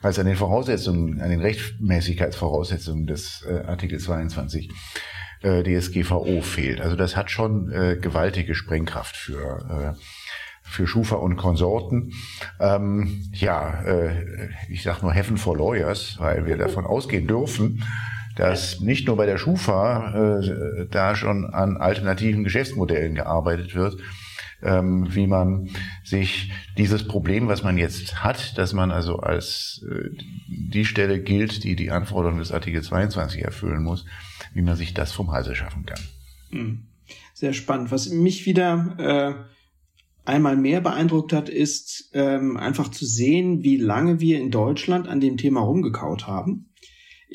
weil 0.03 0.19
an 0.19 0.27
den 0.27 0.37
Voraussetzungen, 0.37 1.21
an 1.21 1.31
den 1.31 1.41
Rechtmäßigkeitsvoraussetzungen 1.41 3.07
des 3.07 3.45
äh, 3.49 3.65
Artikel 3.67 3.99
22 3.99 4.71
äh, 5.43 5.63
DSGVO 5.63 6.43
fehlt. 6.43 6.81
Also 6.81 6.97
das 6.97 7.17
hat 7.17 7.31
schon 7.31 7.73
äh, 7.73 7.97
gewaltige 7.97 8.55
Sprengkraft 8.55 9.17
für 9.17 9.95
äh, 9.97 10.03
für 10.65 10.87
Schufa 10.87 11.17
und 11.17 11.37
Konsorten. 11.37 12.13
Ähm, 12.59 13.31
ja, 13.33 13.83
äh, 13.83 14.49
ich 14.69 14.83
sage 14.83 15.01
nur 15.03 15.13
Heaven 15.13 15.37
for 15.37 15.57
Lawyers, 15.57 16.17
weil 16.19 16.47
wir 16.47 16.57
davon 16.57 16.87
ausgehen 16.87 17.27
dürfen, 17.27 17.85
dass 18.37 18.81
nicht 18.81 19.07
nur 19.07 19.17
bei 19.17 19.27
der 19.27 19.37
Schufa 19.37 20.39
äh, 20.41 20.87
da 20.91 21.15
schon 21.15 21.45
an 21.47 21.77
alternativen 21.77 22.45
Geschäftsmodellen 22.45 23.15
gearbeitet 23.15 23.75
wird, 23.75 23.97
ähm, 24.63 25.07
wie 25.15 25.27
man 25.27 25.71
sich 26.05 26.53
dieses 26.79 27.07
Problem, 27.07 27.49
was 27.49 27.63
man 27.63 27.79
jetzt 27.79 28.23
hat, 28.23 28.57
dass 28.59 28.73
man 28.73 28.91
also 28.91 29.17
als 29.17 29.85
äh, 29.91 30.11
die 30.49 30.85
Stelle 30.85 31.21
gilt, 31.21 31.65
die 31.65 31.77
die 31.77 31.91
Anforderungen 31.91 32.39
des 32.39 32.53
Artikel 32.53 32.83
22 32.83 33.43
erfüllen 33.43 33.83
muss, 33.83 34.05
wie 34.55 34.63
man 34.63 34.77
sich 34.77 34.95
das 34.95 35.13
vom 35.13 35.31
Halse 35.33 35.55
schaffen 35.55 35.87
kann. 35.87 36.01
Hm. 36.51 36.83
Sehr 37.35 37.53
spannend. 37.53 37.91
Was 37.91 38.09
mich 38.09 38.47
wieder 38.47 38.97
äh, 40.27 40.31
einmal 40.31 40.57
mehr 40.57 40.81
beeindruckt 40.81 41.33
hat, 41.33 41.49
ist 41.49 42.11
ähm, 42.15 42.57
einfach 42.57 42.89
zu 42.89 43.05
sehen, 43.05 43.63
wie 43.65 43.77
lange 43.77 44.21
wir 44.21 44.41
in 44.41 44.51
Deutschland 44.51 45.09
an 45.09 45.21
dem 45.21 45.37
Thema 45.37 45.61
rumgekaut 45.61 46.27
haben 46.27 46.69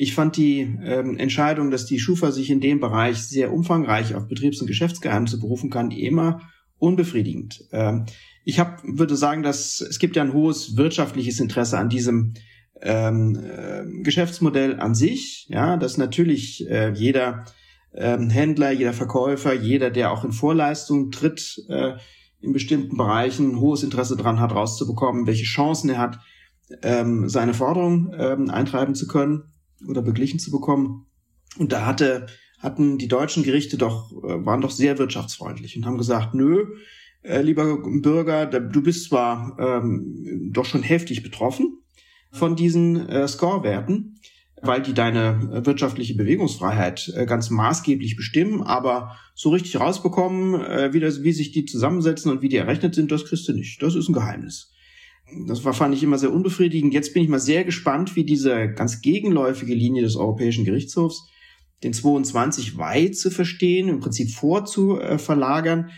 ich 0.00 0.14
fand 0.14 0.36
die 0.36 0.60
ähm, 0.60 1.18
Entscheidung, 1.18 1.72
dass 1.72 1.84
die 1.84 1.98
Schufa 1.98 2.30
sich 2.30 2.50
in 2.50 2.60
dem 2.60 2.78
Bereich 2.78 3.18
sehr 3.18 3.52
umfangreich 3.52 4.14
auf 4.14 4.28
Betriebs- 4.28 4.60
und 4.60 4.68
Geschäftsgeheimnisse 4.68 5.40
berufen 5.40 5.70
kann, 5.70 5.90
immer 5.90 6.40
unbefriedigend. 6.78 7.64
Ähm, 7.72 8.06
ich 8.44 8.58
hab, 8.58 8.82
würde 8.84 9.16
sagen, 9.16 9.42
dass 9.42 9.80
es 9.80 9.98
gibt 9.98 10.16
ja 10.16 10.22
ein 10.22 10.32
hohes 10.32 10.76
wirtschaftliches 10.76 11.40
Interesse 11.40 11.78
an 11.78 11.88
diesem 11.88 12.34
ähm, 12.80 13.36
äh, 13.36 13.84
Geschäftsmodell 14.02 14.80
an 14.80 14.94
sich. 14.94 15.46
Ja, 15.48 15.76
dass 15.76 15.98
natürlich 15.98 16.68
äh, 16.68 16.92
jeder 16.92 17.44
ähm, 17.94 18.30
Händler, 18.30 18.70
jeder 18.70 18.92
Verkäufer, 18.92 19.52
jeder, 19.52 19.90
der 19.90 20.12
auch 20.12 20.24
in 20.24 20.32
Vorleistung 20.32 21.10
tritt, 21.10 21.64
äh, 21.68 21.94
in 22.40 22.52
bestimmten 22.52 22.96
Bereichen 22.96 23.58
hohes 23.58 23.82
Interesse 23.82 24.16
daran 24.16 24.40
hat, 24.40 24.52
rauszubekommen, 24.52 25.26
welche 25.26 25.44
Chancen 25.44 25.90
er 25.90 25.98
hat, 25.98 26.18
ähm, 26.82 27.28
seine 27.28 27.54
Forderung 27.54 28.14
ähm, 28.16 28.50
eintreiben 28.50 28.94
zu 28.94 29.08
können 29.08 29.52
oder 29.88 30.02
beglichen 30.02 30.38
zu 30.38 30.50
bekommen. 30.50 31.06
Und 31.58 31.72
da 31.72 31.86
hatte, 31.86 32.26
hatten 32.58 32.98
die 32.98 33.08
deutschen 33.08 33.42
Gerichte 33.42 33.78
doch, 33.78 34.12
äh, 34.12 34.44
waren 34.44 34.60
doch 34.60 34.70
sehr 34.70 34.98
wirtschaftsfreundlich 34.98 35.76
und 35.76 35.86
haben 35.86 35.98
gesagt, 35.98 36.34
nö, 36.34 36.66
äh, 37.22 37.42
lieber 37.42 37.78
Bürger, 37.78 38.46
du 38.46 38.82
bist 38.82 39.08
zwar 39.08 39.56
ähm, 39.58 40.50
doch 40.52 40.64
schon 40.64 40.82
heftig 40.82 41.22
betroffen 41.22 41.82
von 42.30 42.56
diesen 42.56 43.08
äh, 43.08 43.26
Score-Werten, 43.26 44.20
weil 44.62 44.82
die 44.82 44.94
deine 44.94 45.50
äh, 45.52 45.66
wirtschaftliche 45.66 46.14
Bewegungsfreiheit 46.16 47.12
ganz 47.26 47.50
maßgeblich 47.50 48.16
bestimmen, 48.16 48.62
aber 48.62 49.16
so 49.34 49.50
richtig 49.50 49.78
rausbekommen, 49.78 50.92
wie, 50.92 50.98
das, 50.98 51.22
wie 51.22 51.30
sich 51.30 51.52
die 51.52 51.64
zusammensetzen 51.64 52.32
und 52.32 52.42
wie 52.42 52.48
die 52.48 52.56
errechnet 52.56 52.96
sind, 52.96 53.12
das 53.12 53.24
kriegst 53.24 53.46
du 53.46 53.52
nicht. 53.52 53.80
Das 53.80 53.94
ist 53.94 54.08
ein 54.08 54.12
Geheimnis. 54.14 54.72
Das 55.46 55.64
war, 55.64 55.74
fand 55.74 55.94
ich 55.94 56.02
immer 56.02 56.18
sehr 56.18 56.32
unbefriedigend. 56.32 56.92
Jetzt 56.92 57.14
bin 57.14 57.22
ich 57.22 57.28
mal 57.28 57.38
sehr 57.38 57.62
gespannt, 57.62 58.16
wie 58.16 58.24
diese 58.24 58.68
ganz 58.72 59.00
gegenläufige 59.00 59.74
Linie 59.74 60.02
des 60.02 60.16
Europäischen 60.16 60.64
Gerichtshofs, 60.64 61.28
den 61.82 61.92
22 61.92 62.78
weit 62.78 63.16
zu 63.16 63.30
verstehen, 63.30 63.88
im 63.88 64.00
Prinzip 64.00 64.30
vorzuverlagern 64.30 65.90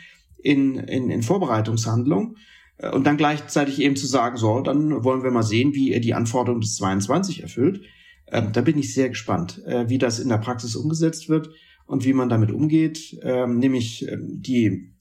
in, 0.43 0.77
in, 0.77 1.11
in 1.11 1.23
Vorbereitungshandlungen 1.23 2.37
äh, 2.79 2.91
und 2.91 3.07
dann 3.07 3.17
gleichzeitig 3.17 3.81
eben 3.81 3.97
zu 3.97 4.07
sagen, 4.07 4.37
so, 4.37 4.61
dann 4.61 5.05
wollen 5.05 5.23
wir 5.23 5.31
mal 5.31 5.43
sehen, 5.43 5.75
wie 5.75 5.93
er 5.93 6.01
die 6.01 6.15
Anforderungen 6.15 6.61
des 6.61 6.77
22 6.77 7.43
erfüllt. 7.43 7.83
Ähm, 8.27 8.53
da 8.53 8.61
bin 8.61 8.79
ich 8.79 8.95
sehr 8.95 9.09
gespannt, 9.09 9.63
äh, 9.67 9.89
wie 9.89 9.99
das 9.99 10.19
in 10.19 10.29
der 10.29 10.39
Praxis 10.39 10.77
umgesetzt 10.77 11.29
wird 11.29 11.51
und 11.87 12.05
wie 12.05 12.13
man 12.13 12.29
damit 12.29 12.53
umgeht, 12.53 13.19
ähm, 13.23 13.59
nämlich 13.59 14.09
ähm, 14.09 14.41
die 14.41 14.93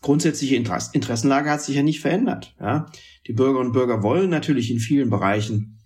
grundsätzliche 0.00 0.56
Interessenlage 0.56 1.48
hat 1.48 1.62
sich 1.62 1.76
ja 1.76 1.82
nicht 1.82 2.00
verändert. 2.00 2.56
Ja? 2.60 2.86
Die 3.26 3.32
Bürgerinnen 3.32 3.68
und 3.68 3.72
Bürger 3.72 4.02
wollen 4.02 4.30
natürlich 4.30 4.70
in 4.70 4.80
vielen 4.80 5.10
Bereichen 5.10 5.78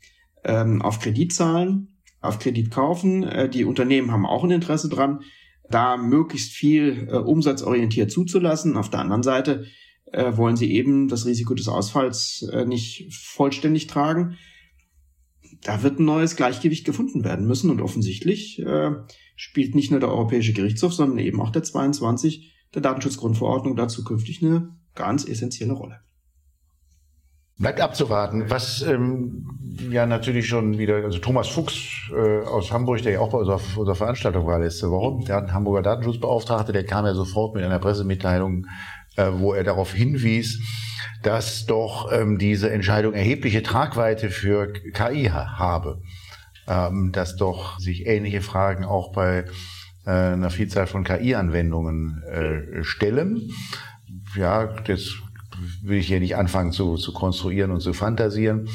ähm, 0.44 0.80
auf 0.80 1.00
Kredit 1.00 1.34
zahlen, 1.34 1.95
auf 2.26 2.38
Kredit 2.38 2.70
kaufen. 2.70 3.24
Äh, 3.24 3.48
die 3.48 3.64
Unternehmen 3.64 4.12
haben 4.12 4.26
auch 4.26 4.44
ein 4.44 4.50
Interesse 4.50 4.88
dran, 4.88 5.20
da 5.70 5.96
möglichst 5.96 6.52
viel 6.52 7.08
äh, 7.10 7.16
umsatzorientiert 7.16 8.10
zuzulassen. 8.10 8.76
Auf 8.76 8.90
der 8.90 9.00
anderen 9.00 9.22
Seite 9.22 9.66
äh, 10.12 10.36
wollen 10.36 10.56
sie 10.56 10.72
eben 10.72 11.08
das 11.08 11.26
Risiko 11.26 11.54
des 11.54 11.68
Ausfalls 11.68 12.48
nicht 12.66 13.12
vollständig 13.12 13.86
tragen. 13.86 14.36
Da 15.62 15.82
wird 15.82 15.98
ein 15.98 16.04
neues 16.04 16.36
Gleichgewicht 16.36 16.84
gefunden 16.84 17.24
werden 17.24 17.46
müssen 17.46 17.70
und 17.70 17.80
offensichtlich 17.80 18.62
spielt 19.36 19.74
nicht 19.74 19.90
nur 19.90 20.00
der 20.00 20.10
Europäische 20.10 20.52
Gerichtshof, 20.52 20.92
sondern 20.92 21.18
eben 21.18 21.40
auch 21.40 21.50
der 21.50 21.62
22 21.62 22.52
der 22.74 22.82
Datenschutzgrundverordnung 22.82 23.74
da 23.74 23.88
zukünftig 23.88 24.42
eine 24.42 24.76
ganz 24.94 25.26
essentielle 25.26 25.72
Rolle. 25.72 26.00
Bleibt 27.58 27.80
abzuwarten, 27.80 28.50
was 28.50 28.82
ähm, 28.82 29.46
ja 29.90 30.04
natürlich 30.04 30.46
schon 30.46 30.76
wieder, 30.76 30.96
also 30.96 31.18
Thomas 31.18 31.48
Fuchs 31.48 32.10
äh, 32.14 32.44
aus 32.44 32.70
Hamburg, 32.70 33.00
der 33.02 33.12
ja 33.12 33.20
auch 33.20 33.30
bei 33.30 33.38
unserer, 33.38 33.60
unserer 33.76 33.94
Veranstaltung 33.94 34.46
war 34.46 34.58
letzte 34.58 34.90
Woche, 34.90 35.24
der 35.24 35.52
Hamburger 35.52 35.82
Datenschutzbeauftragte, 35.82 36.72
der 36.72 36.84
kam 36.84 37.06
ja 37.06 37.14
sofort 37.14 37.54
mit 37.54 37.64
einer 37.64 37.78
Pressemitteilung, 37.78 38.66
äh, 39.16 39.30
wo 39.32 39.54
er 39.54 39.64
darauf 39.64 39.94
hinwies, 39.94 40.60
dass 41.22 41.64
doch 41.64 42.12
ähm, 42.12 42.36
diese 42.36 42.70
Entscheidung 42.70 43.14
erhebliche 43.14 43.62
Tragweite 43.62 44.28
für 44.28 44.72
KI 44.72 45.30
habe, 45.30 46.02
ähm, 46.68 47.10
dass 47.12 47.36
doch 47.36 47.78
sich 47.78 48.06
ähnliche 48.06 48.42
Fragen 48.42 48.84
auch 48.84 49.12
bei 49.12 49.46
äh, 50.04 50.10
einer 50.10 50.50
Vielzahl 50.50 50.86
von 50.86 51.04
KI-Anwendungen 51.04 52.22
äh, 52.22 52.84
stellen. 52.84 53.50
Ja, 54.36 54.66
das 54.66 55.14
will 55.82 55.98
ich 55.98 56.06
hier 56.06 56.20
nicht 56.20 56.36
anfangen 56.36 56.72
zu, 56.72 56.96
zu 56.96 57.12
konstruieren 57.12 57.70
und 57.70 57.80
zu 57.80 57.92
fantasieren. 57.92 58.68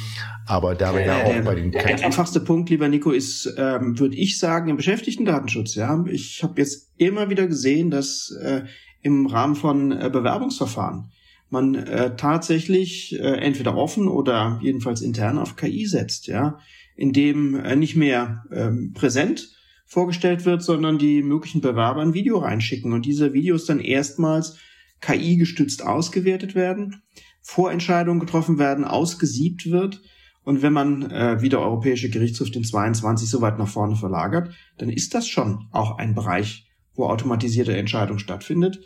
Aber 0.48 0.76
da 0.76 0.94
wir 0.94 1.06
ja 1.06 1.24
auch 1.24 1.44
bei 1.44 1.56
den 1.56 1.72
Der 1.72 2.04
einfachste 2.04 2.40
Punkt, 2.40 2.70
lieber 2.70 2.88
Nico, 2.88 3.12
ist, 3.12 3.54
ähm, 3.58 4.00
würde 4.00 4.16
ich 4.16 4.40
sagen, 4.40 4.70
im 4.70 4.78
Beschäftigten-Datenschutz. 4.78 5.76
Ja, 5.76 6.04
ich 6.08 6.44
habe 6.44 6.60
jetzt 6.62 6.92
immer 6.98 7.30
wieder 7.30 7.48
gesehen, 7.48 7.92
dass 7.92 8.32
äh, 8.42 8.64
im 9.02 9.26
Rahmen 9.26 9.56
von 9.56 9.92
äh, 9.92 10.10
Bewerbungsverfahren 10.12 11.12
man 11.50 11.76
äh, 11.76 12.16
tatsächlich 12.16 13.20
äh, 13.20 13.24
entweder 13.24 13.76
offen 13.76 14.08
oder 14.08 14.60
jedenfalls 14.64 15.02
intern 15.02 15.38
auf 15.38 15.58
KI 15.58 15.86
setzt, 15.86 16.28
ja, 16.28 16.60
indem 16.96 17.56
äh, 17.56 17.76
nicht 17.76 17.96
mehr 17.96 18.46
ähm, 18.52 18.94
präsent 18.94 19.50
vorgestellt 19.86 20.46
wird, 20.46 20.64
sondern 20.64 20.98
die 20.98 21.22
möglichen 21.22 21.60
Bewerber 21.60 22.02
ein 22.02 22.14
Video 22.14 22.38
reinschicken 22.38 22.94
und 22.94 23.06
diese 23.06 23.34
Videos 23.34 23.66
dann 23.66 23.80
erstmals 23.80 24.58
KI-gestützt 25.02 25.86
ausgewertet 25.86 26.56
werden, 26.56 27.02
Vorentscheidungen 27.42 28.20
getroffen 28.20 28.60
werden, 28.60 28.86
ausgesiebt 28.86 29.70
wird. 29.70 30.02
Und 30.44 30.62
wenn 30.62 30.74
man, 30.74 31.12
äh, 31.12 31.42
wie 31.42 31.50
der 31.50 31.60
Europäische 31.60 32.10
Gerichtshof 32.10 32.50
den 32.50 32.64
22 32.64 33.30
so 33.30 33.42
weit 33.42 33.60
nach 33.60 33.68
vorne 33.68 33.96
verlagert, 33.96 34.54
dann 34.78 34.90
ist 34.90 35.14
das 35.14 35.28
schon 35.28 35.68
auch 35.72 35.98
ein 35.98 36.16
Bereich, 36.16 36.68
wo 36.96 37.06
automatisierte 37.06 37.76
Entscheidung 37.76 38.20
stattfindet. 38.20 38.80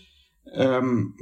Ähm, 0.53 1.15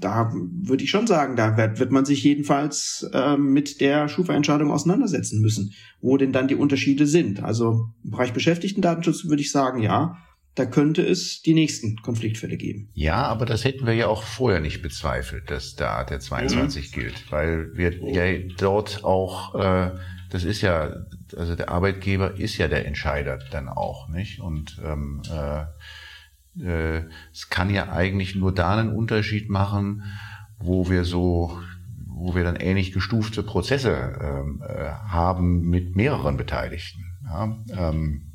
da 0.00 0.32
würde 0.32 0.84
ich 0.84 0.90
schon 0.90 1.06
sagen, 1.06 1.36
da 1.36 1.56
wird, 1.56 1.78
wird 1.78 1.92
man 1.92 2.04
sich 2.04 2.22
jedenfalls 2.22 3.08
ähm, 3.12 3.52
mit 3.52 3.80
der 3.80 4.08
Schufa-Entscheidung 4.08 4.70
auseinandersetzen 4.70 5.40
müssen, 5.40 5.72
wo 6.00 6.16
denn 6.16 6.32
dann 6.32 6.48
die 6.48 6.54
Unterschiede 6.54 7.06
sind. 7.06 7.42
Also 7.42 7.86
im 8.04 8.10
Bereich 8.10 8.32
Beschäftigtendatenschutz 8.32 9.24
würde 9.24 9.42
ich 9.42 9.50
sagen, 9.50 9.80
ja, 9.80 10.16
da 10.58 10.66
könnte 10.66 11.02
es 11.02 11.42
die 11.42 11.54
nächsten 11.54 12.02
Konfliktfälle 12.02 12.56
geben. 12.56 12.90
Ja, 12.94 13.26
aber 13.26 13.46
das 13.46 13.64
hätten 13.64 13.86
wir 13.86 13.94
ja 13.94 14.08
auch 14.08 14.22
vorher 14.22 14.60
nicht 14.60 14.82
bezweifelt, 14.82 15.50
dass 15.50 15.76
da 15.76 16.04
der 16.04 16.20
22 16.20 16.90
mhm. 16.90 17.00
gilt, 17.00 17.30
weil 17.32 17.76
wir 17.76 17.94
ja 18.12 18.38
dort 18.58 19.04
auch, 19.04 19.54
äh, 19.54 19.92
das 20.30 20.44
ist 20.44 20.62
ja, 20.62 21.06
also 21.36 21.54
der 21.54 21.68
Arbeitgeber 21.68 22.38
ist 22.38 22.58
ja 22.58 22.68
der 22.68 22.86
Entscheider 22.86 23.38
dann 23.50 23.68
auch, 23.68 24.08
nicht? 24.08 24.40
Und 24.40 24.80
ähm, 24.84 25.22
äh, 25.30 26.98
äh, 26.98 27.04
es 27.32 27.48
kann 27.48 27.70
ja 27.70 27.92
eigentlich 27.92 28.34
nur 28.34 28.52
da 28.52 28.76
einen 28.76 28.92
Unterschied 28.92 29.48
machen, 29.48 30.02
wo 30.58 30.90
wir 30.90 31.04
so 31.04 31.56
wo 32.18 32.34
wir 32.34 32.42
dann 32.42 32.56
ähnlich 32.56 32.90
gestufte 32.90 33.44
Prozesse 33.44 34.18
ähm, 34.20 34.60
äh, 34.66 34.90
haben 34.90 35.68
mit 35.68 35.94
mehreren 35.94 36.36
Beteiligten. 36.36 37.04
Ja? 37.24 37.56
Ähm, 37.70 38.27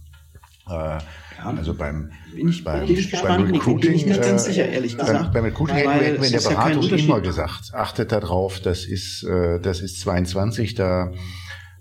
äh, 0.69 0.99
also 1.43 1.73
beim, 1.73 2.11
ich, 2.35 2.63
beim, 2.63 2.87
beim 3.23 3.43
Recruiting, 3.51 3.93
ich 3.93 4.05
nicht 4.05 4.21
ganz 4.21 4.45
sicher, 4.45 4.67
ehrlich 4.67 4.97
gesagt. 4.97 5.23
Beim, 5.23 5.31
beim 5.33 5.43
Recruiting 5.45 5.75
hätten 5.75 6.21
wir 6.21 6.27
in 6.27 6.31
der 6.31 6.41
Beratung 6.41 6.83
ja 6.83 6.97
immer 6.97 7.21
gesagt, 7.21 7.73
achtet 7.73 8.11
darauf, 8.11 8.59
das 8.59 8.85
ist, 8.85 9.23
äh, 9.23 9.59
das 9.59 9.81
ist 9.81 9.99
22, 10.01 10.75
da 10.75 11.11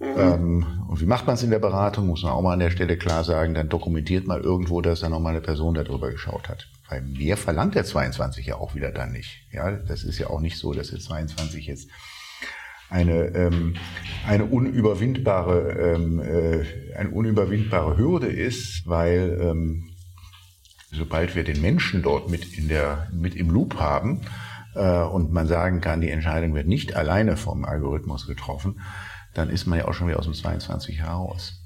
ähm, 0.03 0.85
und 0.89 1.01
wie 1.01 1.07
macht 1.07 1.27
man 1.27 1.35
es 1.35 1.45
in 1.45 1.51
der 1.51 1.61
Beratung, 1.61 2.09
muss 2.09 2.25
man 2.25 2.33
auch 2.33 2.43
mal 2.43 2.55
an 2.55 2.59
der 2.59 2.71
Stelle 2.71 2.97
klar 2.97 3.23
sagen, 3.23 3.55
dann 3.55 3.69
dokumentiert 3.69 4.27
mal 4.27 4.41
irgendwo, 4.41 4.81
dass 4.81 5.01
da 5.01 5.09
nochmal 5.09 5.33
eine 5.33 5.41
Person 5.41 5.75
darüber 5.75 6.11
geschaut 6.11 6.49
hat. 6.49 6.67
Weil 6.89 7.03
mehr 7.03 7.37
verlangt 7.37 7.77
der 7.77 7.85
22 7.85 8.47
ja 8.47 8.57
auch 8.57 8.75
wieder 8.75 8.91
dann 8.91 9.13
nicht. 9.13 9.47
Ja, 9.53 9.71
das 9.71 10.03
ist 10.03 10.19
ja 10.19 10.29
auch 10.29 10.41
nicht 10.41 10.59
so, 10.59 10.73
dass 10.73 10.91
der 10.91 10.99
22 10.99 11.67
jetzt 11.67 11.89
eine, 12.93 13.35
ähm, 13.35 13.75
eine 14.27 14.45
unüberwindbare, 14.45 15.95
ähm, 15.97 16.21
äh, 16.21 16.95
eine 16.95 17.11
unüberwindbare 17.11 17.97
Hürde 17.97 18.27
ist, 18.29 18.87
weil 18.87 19.39
ähm, 19.41 19.91
sobald 20.93 21.35
wir 21.35 21.43
den 21.43 21.61
Menschen 21.63 22.03
dort 22.03 22.31
mit 22.31 22.57
in 22.57 22.69
der 22.69 23.09
mit 23.13 23.35
im 23.35 23.51
Loop 23.51 23.81
haben 23.81 24.21
äh, 24.75 25.03
und 25.03 25.33
man 25.33 25.47
sagen 25.47 25.81
kann, 25.81 26.03
die 26.03 26.11
Entscheidung 26.11 26.55
wird 26.55 26.69
nicht 26.69 26.95
alleine 26.95 27.37
vom 27.37 27.65
Algorithmus 27.65 28.27
getroffen, 28.27 28.81
dann 29.35 29.49
ist 29.49 29.67
man 29.67 29.79
ja 29.79 29.89
auch 29.89 29.95
schon 29.95 30.09
wieder 30.09 30.19
aus 30.19 30.27
dem 30.27 30.35
22 30.35 30.99
heraus. 30.99 31.59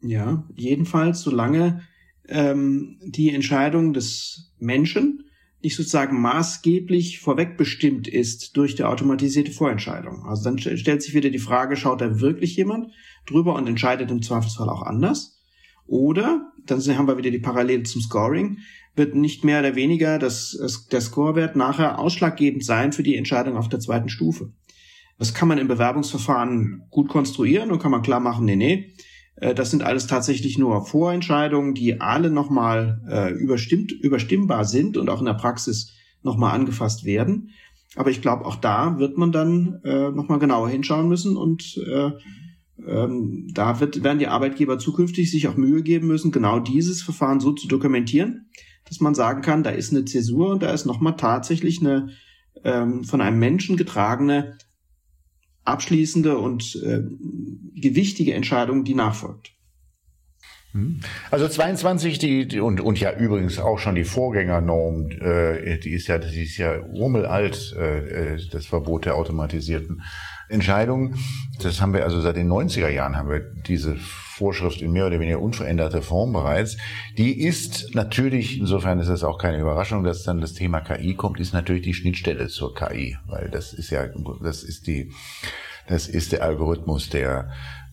Ja, 0.00 0.42
jedenfalls 0.56 1.20
solange 1.20 1.82
ähm, 2.28 2.98
die 3.04 3.32
Entscheidung 3.32 3.92
des 3.92 4.52
Menschen 4.58 5.24
nicht 5.62 5.76
sozusagen 5.76 6.20
maßgeblich 6.20 7.20
vorwegbestimmt 7.20 8.08
ist 8.08 8.56
durch 8.56 8.74
die 8.74 8.84
automatisierte 8.84 9.52
Vorentscheidung. 9.52 10.24
Also 10.26 10.44
dann 10.44 10.58
stellt 10.58 11.02
sich 11.02 11.14
wieder 11.14 11.30
die 11.30 11.38
Frage, 11.38 11.76
schaut 11.76 12.00
da 12.00 12.20
wirklich 12.20 12.56
jemand 12.56 12.92
drüber 13.26 13.54
und 13.54 13.66
entscheidet 13.66 14.10
im 14.10 14.22
Zweifelsfall 14.22 14.68
auch 14.68 14.82
anders? 14.82 15.40
Oder, 15.86 16.52
dann 16.66 16.80
haben 16.96 17.08
wir 17.08 17.18
wieder 17.18 17.30
die 17.30 17.38
Parallele 17.38 17.82
zum 17.82 18.00
Scoring, 18.00 18.58
wird 18.94 19.14
nicht 19.14 19.44
mehr 19.44 19.60
oder 19.60 19.74
weniger 19.74 20.18
das, 20.18 20.86
der 20.90 21.00
Scorewert 21.00 21.56
nachher 21.56 21.98
ausschlaggebend 21.98 22.64
sein 22.64 22.92
für 22.92 23.02
die 23.02 23.16
Entscheidung 23.16 23.56
auf 23.56 23.68
der 23.68 23.80
zweiten 23.80 24.08
Stufe. 24.08 24.52
Das 25.18 25.34
kann 25.34 25.48
man 25.48 25.58
im 25.58 25.68
Bewerbungsverfahren 25.68 26.84
gut 26.90 27.08
konstruieren 27.08 27.70
und 27.70 27.80
kann 27.80 27.90
man 27.90 28.02
klar 28.02 28.20
machen, 28.20 28.44
nee, 28.44 28.56
nee, 28.56 28.92
das 29.36 29.70
sind 29.70 29.82
alles 29.82 30.06
tatsächlich 30.06 30.58
nur 30.58 30.84
Vorentscheidungen, 30.84 31.74
die 31.74 32.00
alle 32.00 32.30
nochmal 32.30 33.00
äh, 33.08 33.32
überstimmt, 33.32 33.92
überstimmbar 33.92 34.64
sind 34.64 34.96
und 34.96 35.08
auch 35.08 35.20
in 35.20 35.26
der 35.26 35.34
Praxis 35.34 35.92
nochmal 36.22 36.54
angefasst 36.54 37.04
werden. 37.04 37.50
Aber 37.96 38.10
ich 38.10 38.22
glaube, 38.22 38.44
auch 38.46 38.56
da 38.56 38.98
wird 38.98 39.18
man 39.18 39.32
dann 39.32 39.80
äh, 39.84 40.10
nochmal 40.10 40.38
genauer 40.38 40.68
hinschauen 40.68 41.08
müssen 41.08 41.36
und 41.36 41.78
äh, 41.86 42.10
ähm, 42.86 43.48
da 43.52 43.80
wird, 43.80 44.02
werden 44.02 44.18
die 44.18 44.28
Arbeitgeber 44.28 44.78
zukünftig 44.78 45.30
sich 45.30 45.46
auch 45.48 45.56
Mühe 45.56 45.82
geben 45.82 46.08
müssen, 46.08 46.32
genau 46.32 46.58
dieses 46.58 47.02
Verfahren 47.02 47.40
so 47.40 47.52
zu 47.52 47.68
dokumentieren, 47.68 48.48
dass 48.88 49.00
man 49.00 49.14
sagen 49.14 49.42
kann, 49.42 49.62
da 49.62 49.70
ist 49.70 49.92
eine 49.92 50.04
Zäsur 50.04 50.50
und 50.50 50.62
da 50.62 50.72
ist 50.72 50.86
nochmal 50.86 51.16
tatsächlich 51.16 51.80
eine 51.80 52.10
ähm, 52.64 53.04
von 53.04 53.20
einem 53.20 53.38
Menschen 53.38 53.76
getragene 53.76 54.56
abschließende 55.64 56.38
und 56.38 56.76
äh, 56.82 57.02
gewichtige 57.74 58.34
Entscheidung, 58.34 58.84
die 58.84 58.94
nachfolgt. 58.94 59.52
Hm. 60.72 61.00
Also 61.30 61.48
22 61.48 62.18
die, 62.18 62.48
die 62.48 62.60
und 62.60 62.80
und 62.80 62.98
ja 62.98 63.14
übrigens 63.14 63.58
auch 63.58 63.78
schon 63.78 63.94
die 63.94 64.04
Vorgängernorm, 64.04 65.10
äh, 65.10 65.78
die 65.78 65.90
ist 65.90 66.06
ja 66.06 66.16
die 66.16 66.44
ist 66.44 66.56
ja 66.56 66.80
urmelalt, 66.80 67.74
äh, 67.78 68.34
äh 68.34 68.40
das 68.50 68.66
Verbot 68.66 69.04
der 69.04 69.16
automatisierten 69.16 70.02
Entscheidungen. 70.48 71.16
Das 71.62 71.80
haben 71.82 71.92
wir 71.92 72.04
also 72.04 72.20
seit 72.22 72.36
den 72.36 72.50
90er 72.50 72.88
Jahren 72.88 73.16
haben 73.16 73.28
wir 73.28 73.40
diese 73.40 73.96
Vorschrift 74.32 74.80
in 74.80 74.92
mehr 74.92 75.06
oder 75.06 75.20
weniger 75.20 75.40
unveränderter 75.40 76.02
Form 76.02 76.32
bereits. 76.32 76.76
Die 77.18 77.40
ist 77.40 77.94
natürlich, 77.94 78.58
insofern 78.58 78.98
ist 78.98 79.08
es 79.08 79.24
auch 79.24 79.38
keine 79.38 79.60
Überraschung, 79.60 80.04
dass 80.04 80.22
dann 80.22 80.40
das 80.40 80.54
Thema 80.54 80.80
KI 80.80 81.14
kommt, 81.14 81.38
ist 81.38 81.52
natürlich 81.52 81.82
die 81.82 81.94
Schnittstelle 81.94 82.48
zur 82.48 82.74
KI, 82.74 83.18
weil 83.26 83.48
das 83.50 83.72
ist 83.72 83.90
ja, 83.90 84.06
das 84.42 84.62
ist 84.62 84.86
die, 84.86 85.12
das 85.86 86.08
ist 86.08 86.32
der 86.32 86.42
Algorithmus, 86.42 87.10
der 87.10 87.50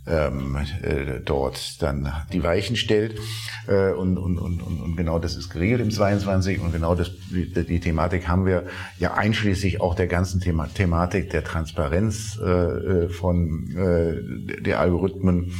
ähm, 0.07 0.57
äh, 0.81 1.19
dort 1.23 1.81
dann 1.81 2.11
die 2.33 2.43
Weichen 2.43 2.75
stellt. 2.75 3.19
Äh, 3.67 3.91
und, 3.91 4.17
und, 4.17 4.39
und, 4.39 4.61
und 4.61 4.95
genau 4.95 5.19
das 5.19 5.35
ist 5.35 5.49
geregelt 5.49 5.81
im 5.81 5.91
22 5.91 6.59
und 6.61 6.71
genau 6.71 6.95
das, 6.95 7.11
die, 7.29 7.51
die 7.65 7.79
Thematik 7.79 8.27
haben 8.27 8.45
wir 8.45 8.65
ja 8.97 9.13
einschließlich 9.13 9.81
auch 9.81 9.95
der 9.95 10.07
ganzen 10.07 10.39
Thema, 10.41 10.67
Thematik 10.67 11.29
der 11.29 11.43
Transparenz 11.43 12.39
äh, 12.41 12.49
äh 12.49 13.09
von 13.09 13.75
äh, 13.75 14.61
der 14.61 14.79
Algorithmen 14.79 15.53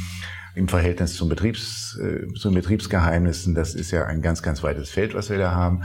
im 0.54 0.68
Verhältnis 0.68 1.14
zum 1.14 1.28
Betriebs, 1.28 1.98
äh, 1.98 2.32
zu 2.34 2.52
Betriebsgeheimnissen. 2.52 3.54
Das 3.54 3.74
ist 3.74 3.90
ja 3.90 4.06
ein 4.06 4.22
ganz, 4.22 4.42
ganz 4.42 4.62
weites 4.62 4.90
Feld, 4.90 5.14
was 5.14 5.30
wir 5.30 5.38
da 5.38 5.52
haben. 5.52 5.82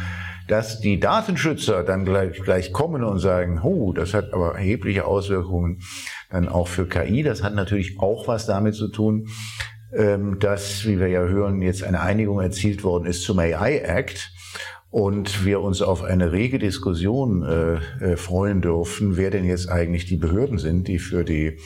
Dass 0.47 0.79
die 0.79 0.99
Datenschützer 0.99 1.83
dann 1.83 2.05
gleich, 2.05 2.41
gleich 2.41 2.71
kommen 2.71 3.03
und 3.03 3.19
sagen, 3.19 3.59
oh, 3.63 3.93
das 3.93 4.13
hat 4.13 4.33
aber 4.33 4.55
erhebliche 4.55 5.05
Auswirkungen 5.05 5.81
dann 6.29 6.47
auch 6.47 6.67
für 6.67 6.87
KI. 6.87 7.23
Das 7.23 7.43
hat 7.43 7.55
natürlich 7.55 7.99
auch 7.99 8.27
was 8.27 8.45
damit 8.45 8.75
zu 8.75 8.89
tun, 8.89 9.27
ähm, 9.93 10.39
dass, 10.39 10.85
wie 10.85 10.99
wir 10.99 11.07
ja 11.07 11.21
hören, 11.21 11.61
jetzt 11.61 11.83
eine 11.83 12.01
Einigung 12.01 12.39
erzielt 12.41 12.83
worden 12.83 13.05
ist 13.05 13.23
zum 13.23 13.39
AI 13.39 13.79
Act 13.79 14.31
und 14.95 15.45
wir 15.45 15.61
uns 15.61 15.81
auf 15.81 16.03
eine 16.03 16.31
rege 16.31 16.57
Diskussion 16.57 17.43
äh, 17.43 18.13
äh, 18.13 18.17
freuen 18.17 18.61
dürfen, 18.61 19.17
wer 19.17 19.29
denn 19.29 19.43
jetzt 19.43 19.69
eigentlich 19.69 20.05
die 20.05 20.15
Behörden 20.15 20.57
sind, 20.57 20.87
die 20.87 20.99
für 20.99 21.23
die 21.23 21.57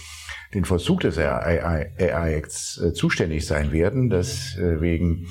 den 0.54 0.66
Vollzug 0.66 1.02
des 1.02 1.18
AI, 1.18 1.92
AI 1.98 2.34
Acts 2.36 2.80
äh, 2.82 2.94
zuständig 2.94 3.46
sein 3.46 3.72
werden. 3.72 4.10
Deswegen 4.10 5.28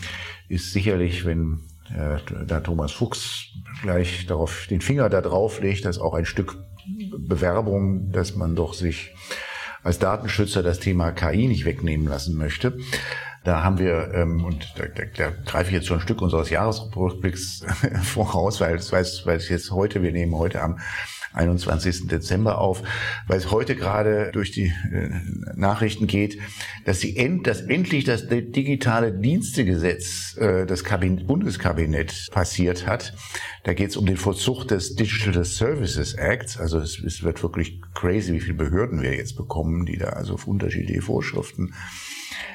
ist 0.48 0.72
sicherlich, 0.72 1.24
wenn 1.24 1.60
äh, 1.94 2.18
da 2.46 2.60
Thomas 2.60 2.92
Fuchs 2.92 3.46
gleich 3.82 4.26
darauf 4.26 4.66
den 4.68 4.80
Finger 4.80 5.08
da 5.08 5.20
drauf 5.20 5.60
legt, 5.60 5.84
dass 5.84 5.98
auch 5.98 6.14
ein 6.14 6.26
Stück 6.26 6.56
Bewerbung, 7.18 8.10
dass 8.12 8.34
man 8.34 8.54
doch 8.54 8.74
sich 8.74 9.14
als 9.82 9.98
Datenschützer 9.98 10.62
das 10.62 10.80
Thema 10.80 11.12
KI 11.12 11.48
nicht 11.48 11.64
wegnehmen 11.64 12.06
lassen 12.06 12.36
möchte. 12.36 12.78
Da 13.44 13.62
haben 13.62 13.78
wir, 13.78 14.12
ähm, 14.14 14.44
und 14.44 14.74
da, 14.76 14.86
da, 14.86 15.04
da 15.16 15.30
greife 15.44 15.68
ich 15.70 15.74
jetzt 15.74 15.86
schon 15.86 15.98
ein 15.98 16.02
Stück 16.02 16.20
unseres 16.20 16.50
Jahresrückblicks 16.50 17.64
voraus, 18.02 18.60
weil 18.60 18.76
es 18.76 19.48
jetzt 19.48 19.70
heute, 19.70 20.02
wir 20.02 20.12
nehmen 20.12 20.34
heute 20.34 20.60
am 20.62 20.78
21. 21.32 22.08
Dezember 22.08 22.58
auf, 22.58 22.82
weil 23.26 23.38
es 23.38 23.50
heute 23.50 23.76
gerade 23.76 24.30
durch 24.32 24.50
die 24.50 24.66
äh, 24.66 25.10
Nachrichten 25.54 26.06
geht, 26.06 26.38
dass 26.84 27.00
sie 27.00 27.16
end, 27.16 27.46
dass 27.46 27.62
endlich 27.62 28.04
das 28.04 28.26
digitale 28.28 29.12
Dienstegesetz 29.12 30.36
äh, 30.38 30.66
des 30.66 30.84
Kabin 30.84 31.26
Bundeskabinett 31.26 32.28
passiert 32.30 32.86
hat. 32.86 33.14
Da 33.64 33.74
geht 33.74 33.90
es 33.90 33.96
um 33.96 34.06
den 34.06 34.16
Vollzug 34.16 34.64
des 34.64 34.94
Digital 34.94 35.44
Services 35.44 36.14
Acts. 36.14 36.58
Also 36.58 36.78
es, 36.78 36.98
es 36.98 37.22
wird 37.22 37.42
wirklich 37.42 37.80
crazy, 37.94 38.32
wie 38.32 38.40
viele 38.40 38.54
Behörden 38.54 39.02
wir 39.02 39.14
jetzt 39.14 39.36
bekommen, 39.36 39.86
die 39.86 39.98
da 39.98 40.10
also 40.10 40.38
unterschiedliche 40.46 41.02
Vorschriften 41.02 41.74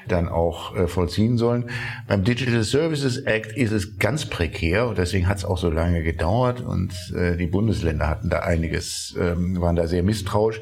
dann 0.07 0.27
auch 0.29 0.75
äh, 0.75 0.87
vollziehen 0.87 1.37
sollen. 1.37 1.69
Beim 2.07 2.23
Digital 2.23 2.63
Services 2.63 3.17
Act 3.17 3.51
ist 3.53 3.71
es 3.71 3.97
ganz 3.97 4.25
prekär 4.25 4.87
und 4.87 4.97
deswegen 4.97 5.27
hat 5.27 5.37
es 5.37 5.45
auch 5.45 5.57
so 5.57 5.69
lange 5.69 6.03
gedauert 6.03 6.61
und 6.61 6.93
äh, 7.15 7.37
die 7.37 7.47
Bundesländer 7.47 8.07
hatten 8.07 8.29
da 8.29 8.39
einiges, 8.39 9.15
ähm, 9.19 9.59
waren 9.61 9.75
da 9.75 9.87
sehr 9.87 10.03
misstrauisch, 10.03 10.61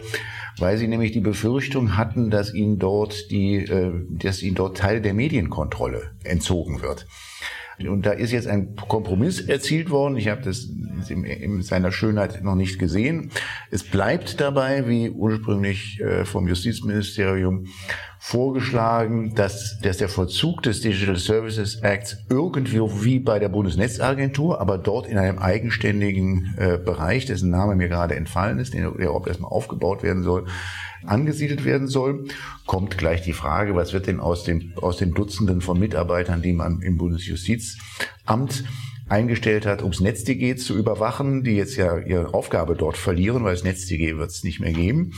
weil 0.58 0.78
sie 0.78 0.88
nämlich 0.88 1.12
die 1.12 1.22
Befürchtung 1.22 1.98
hatten, 1.98 2.30
dass 2.30 2.54
ihnen 2.54 2.80
dort 2.80 3.32
die, 3.32 3.58
äh, 3.58 3.92
dass 4.10 4.42
ihnen 4.42 4.56
dort 4.56 4.78
Teil 4.78 5.02
der 5.02 5.14
Medienkontrolle 5.14 6.12
entzogen 6.24 6.82
wird. 6.82 7.08
Und 7.88 8.06
da 8.06 8.12
ist 8.12 8.32
jetzt 8.32 8.48
ein 8.48 8.76
Kompromiss 8.76 9.42
erzielt 9.42 9.90
worden. 9.90 10.18
Ich 10.18 10.28
habe 10.28 10.42
das 10.42 10.70
in, 11.10 11.24
in 11.24 11.62
seiner 11.62 11.92
Schönheit 11.92 12.44
noch 12.44 12.56
nicht 12.56 12.80
gesehen. 12.80 13.32
Es 13.70 13.84
bleibt 13.84 14.40
dabei, 14.40 14.88
wie 14.88 15.10
ursprünglich 15.10 16.00
äh, 16.02 16.26
vom 16.26 16.48
Justizministerium 16.48 17.66
vorgeschlagen, 18.20 19.34
dass, 19.34 19.80
dass 19.82 19.98
der 19.98 20.08
Vollzug 20.08 20.62
des 20.62 20.82
Digital 20.82 21.16
Services 21.16 21.78
Acts 21.82 22.18
irgendwie 22.30 22.80
wie 22.80 23.20
bei 23.20 23.40
der 23.40 23.50
Bundesnetzagentur, 23.50 24.62
aber 24.62 24.78
dort 24.78 25.08
in 25.08 25.18
einem 25.18 25.40
eigenständigen 25.40 26.54
äh, 26.58 26.78
Bereich, 26.78 27.26
dessen 27.26 27.50
Name 27.50 27.76
mir 27.76 27.88
gerade 27.88 28.16
entfallen 28.16 28.60
ist, 28.60 28.76
der 28.76 28.90
überhaupt 28.90 29.28
erstmal 29.28 29.52
aufgebaut 29.52 30.04
werden 30.04 30.22
soll, 30.22 30.46
angesiedelt 31.06 31.66
werden 31.66 31.88
soll. 31.88 32.26
Kommt 32.66 32.98
gleich 32.98 33.22
die 33.22 33.34
Frage, 33.34 33.76
was 33.76 33.94
wird 33.94 34.08
denn 34.08 34.20
aus, 34.20 34.44
dem, 34.44 34.74
aus 34.76 34.98
den 34.98 35.14
Dutzenden 35.14 35.62
von 35.62 35.80
Mitarbeitern, 35.80 36.42
die 36.42 36.54
man 36.54 36.82
im 36.82 36.98
Bundesjustizamt 36.98 38.64
eingestellt 39.10 39.66
hat, 39.66 39.82
ums 39.82 40.00
NetzDG 40.00 40.56
zu 40.56 40.78
überwachen, 40.78 41.44
die 41.44 41.56
jetzt 41.56 41.76
ja 41.76 41.98
ihre 41.98 42.34
Aufgabe 42.34 42.76
dort 42.76 42.98
verlieren, 42.98 43.44
weil 43.44 43.54
das 43.54 43.64
NetzDG 43.64 44.18
wird 44.18 44.32
es 44.32 44.44
nicht 44.44 44.60
mehr 44.60 44.72
geben. 44.72 45.12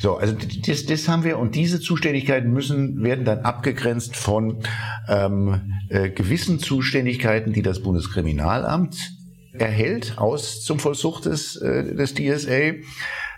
So, 0.00 0.16
also 0.16 0.36
das, 0.64 0.86
das 0.86 1.08
haben 1.08 1.24
wir 1.24 1.38
und 1.38 1.56
diese 1.56 1.80
Zuständigkeiten 1.80 2.52
müssen 2.52 3.02
werden 3.02 3.24
dann 3.24 3.40
abgegrenzt 3.40 4.14
von 4.14 4.62
ähm, 5.08 5.72
äh, 5.88 6.10
gewissen 6.10 6.60
Zuständigkeiten, 6.60 7.52
die 7.52 7.62
das 7.62 7.82
Bundeskriminalamt 7.82 9.12
erhält 9.52 10.16
aus 10.16 10.62
zum 10.62 10.78
Vollzug 10.78 11.22
des, 11.22 11.56
äh, 11.56 11.96
des 11.96 12.14
DSA 12.14 12.74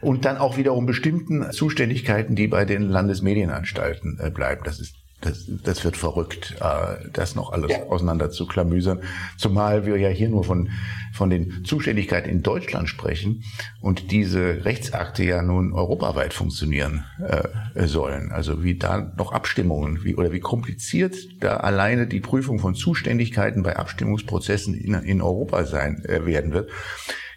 und 0.01 0.25
dann 0.25 0.37
auch 0.39 0.57
wiederum 0.57 0.87
bestimmten 0.87 1.51
Zuständigkeiten, 1.53 2.35
die 2.35 2.49
bei 2.49 2.65
den 2.65 2.83
Landesmedienanstalten 2.83 4.19
äh, 4.21 4.31
bleiben. 4.31 4.63
Das 4.65 4.81
ist 4.81 4.95
das, 5.21 5.45
das 5.65 5.85
wird 5.85 5.97
verrückt, 5.97 6.57
äh, 6.61 7.09
das 7.13 7.35
noch 7.35 7.53
alles 7.53 7.71
ja. 7.71 7.83
auseinander 7.85 8.31
zu 8.31 8.47
klamüsern. 8.47 9.01
Zumal 9.37 9.85
wir 9.85 9.97
ja 9.99 10.09
hier 10.09 10.29
nur 10.29 10.45
von, 10.45 10.71
von 11.13 11.31
den 11.31 11.65
Zuständigkeiten 11.65 12.31
in 12.31 12.43
Deutschland 12.43 12.89
sprechen 12.89 13.45
und 13.81 14.11
diese 14.11 14.65
Rechtsakte 14.65 15.25
ja 15.25 15.43
nun 15.43 15.73
europaweit 15.73 16.33
funktionieren 16.33 17.05
äh, 17.23 17.87
sollen. 17.87 18.33
Also 18.33 18.63
wie 18.63 18.77
da 18.77 19.13
noch 19.17 19.33
Abstimmungen, 19.33 20.05
wie, 20.05 20.15
oder 20.15 20.33
wie 20.33 20.41
kompliziert 20.41 21.15
da 21.41 21.59
alleine 21.59 22.07
die 22.07 22.21
Prüfung 22.21 22.59
von 22.59 22.75
Zuständigkeiten 22.75 23.63
bei 23.63 23.77
Abstimmungsprozessen 23.77 24.75
in, 24.75 24.95
in 24.95 25.21
Europa 25.21 25.65
sein 25.67 26.03
äh, 26.07 26.25
werden 26.25 26.53
wird, 26.53 26.71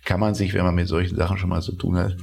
kann 0.05 0.19
man 0.19 0.35
sich, 0.35 0.53
wenn 0.53 0.63
man 0.63 0.75
mit 0.75 0.87
solchen 0.87 1.15
Sachen 1.15 1.37
schon 1.37 1.49
mal 1.49 1.61
zu 1.61 1.75
tun 1.75 1.97
hat, 1.97 2.15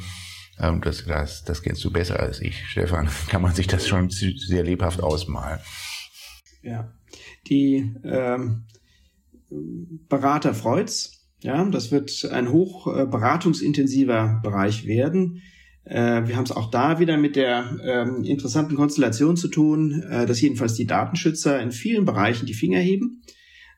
das, 0.82 1.04
das, 1.04 1.44
das 1.44 1.62
kennst 1.62 1.84
du 1.84 1.90
besser 1.90 2.20
als 2.20 2.40
ich, 2.40 2.66
Stefan. 2.66 3.08
Kann 3.28 3.42
man 3.42 3.54
sich 3.54 3.66
das 3.66 3.88
schon 3.88 4.10
sehr 4.10 4.62
lebhaft 4.62 5.02
ausmalen. 5.02 5.58
Ja, 6.62 6.92
die 7.46 7.94
ähm, 8.04 8.64
Berater 10.08 10.54
Freuds, 10.54 11.26
ja, 11.42 11.64
das 11.64 11.90
wird 11.90 12.28
ein 12.30 12.52
hoch 12.52 12.86
äh, 12.86 13.06
beratungsintensiver 13.06 14.40
Bereich 14.42 14.86
werden. 14.86 15.42
Äh, 15.84 16.26
wir 16.26 16.36
haben 16.36 16.44
es 16.44 16.52
auch 16.52 16.70
da 16.70 17.00
wieder 17.00 17.16
mit 17.16 17.34
der 17.34 17.78
ähm, 17.82 18.24
interessanten 18.24 18.76
Konstellation 18.76 19.36
zu 19.36 19.48
tun, 19.48 20.02
äh, 20.02 20.26
dass 20.26 20.40
jedenfalls 20.40 20.74
die 20.74 20.86
Datenschützer 20.86 21.60
in 21.60 21.72
vielen 21.72 22.04
Bereichen 22.04 22.46
die 22.46 22.54
Finger 22.54 22.78
heben 22.78 23.22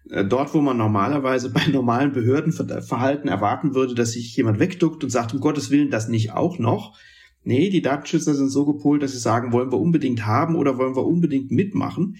dort, 0.04 0.54
wo 0.54 0.60
man 0.60 0.76
normalerweise 0.76 1.50
bei 1.52 1.66
normalen 1.66 2.12
Behördenverhalten 2.12 3.28
erwarten 3.28 3.74
würde, 3.74 3.94
dass 3.94 4.12
sich 4.12 4.36
jemand 4.36 4.58
wegduckt 4.58 5.04
und 5.04 5.10
sagt, 5.10 5.34
um 5.34 5.40
Gottes 5.40 5.70
Willen, 5.70 5.90
das 5.90 6.08
nicht 6.08 6.32
auch 6.32 6.58
noch. 6.58 6.96
Nee, 7.44 7.70
die 7.70 7.82
Datenschützer 7.82 8.34
sind 8.34 8.50
so 8.50 8.64
gepolt, 8.64 9.02
dass 9.02 9.12
sie 9.12 9.18
sagen, 9.18 9.52
wollen 9.52 9.72
wir 9.72 9.80
unbedingt 9.80 10.26
haben 10.26 10.54
oder 10.54 10.78
wollen 10.78 10.94
wir 10.94 11.04
unbedingt 11.04 11.50
mitmachen. 11.50 12.16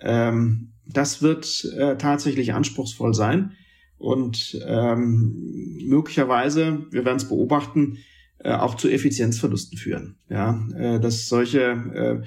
Ähm, 0.00 0.72
das 0.86 1.22
wird 1.22 1.64
äh, 1.76 1.96
tatsächlich 1.96 2.54
anspruchsvoll 2.54 3.14
sein 3.14 3.52
und 3.98 4.58
ähm, 4.66 5.78
möglicherweise, 5.86 6.86
wir 6.90 7.04
werden 7.04 7.16
es 7.16 7.28
beobachten, 7.28 7.98
äh, 8.38 8.52
auch 8.52 8.74
zu 8.74 8.88
Effizienzverlusten 8.88 9.78
führen. 9.78 10.16
Ja, 10.28 10.62
äh, 10.76 11.00
dass 11.00 11.28
solche 11.28 11.60
äh, 11.60 12.26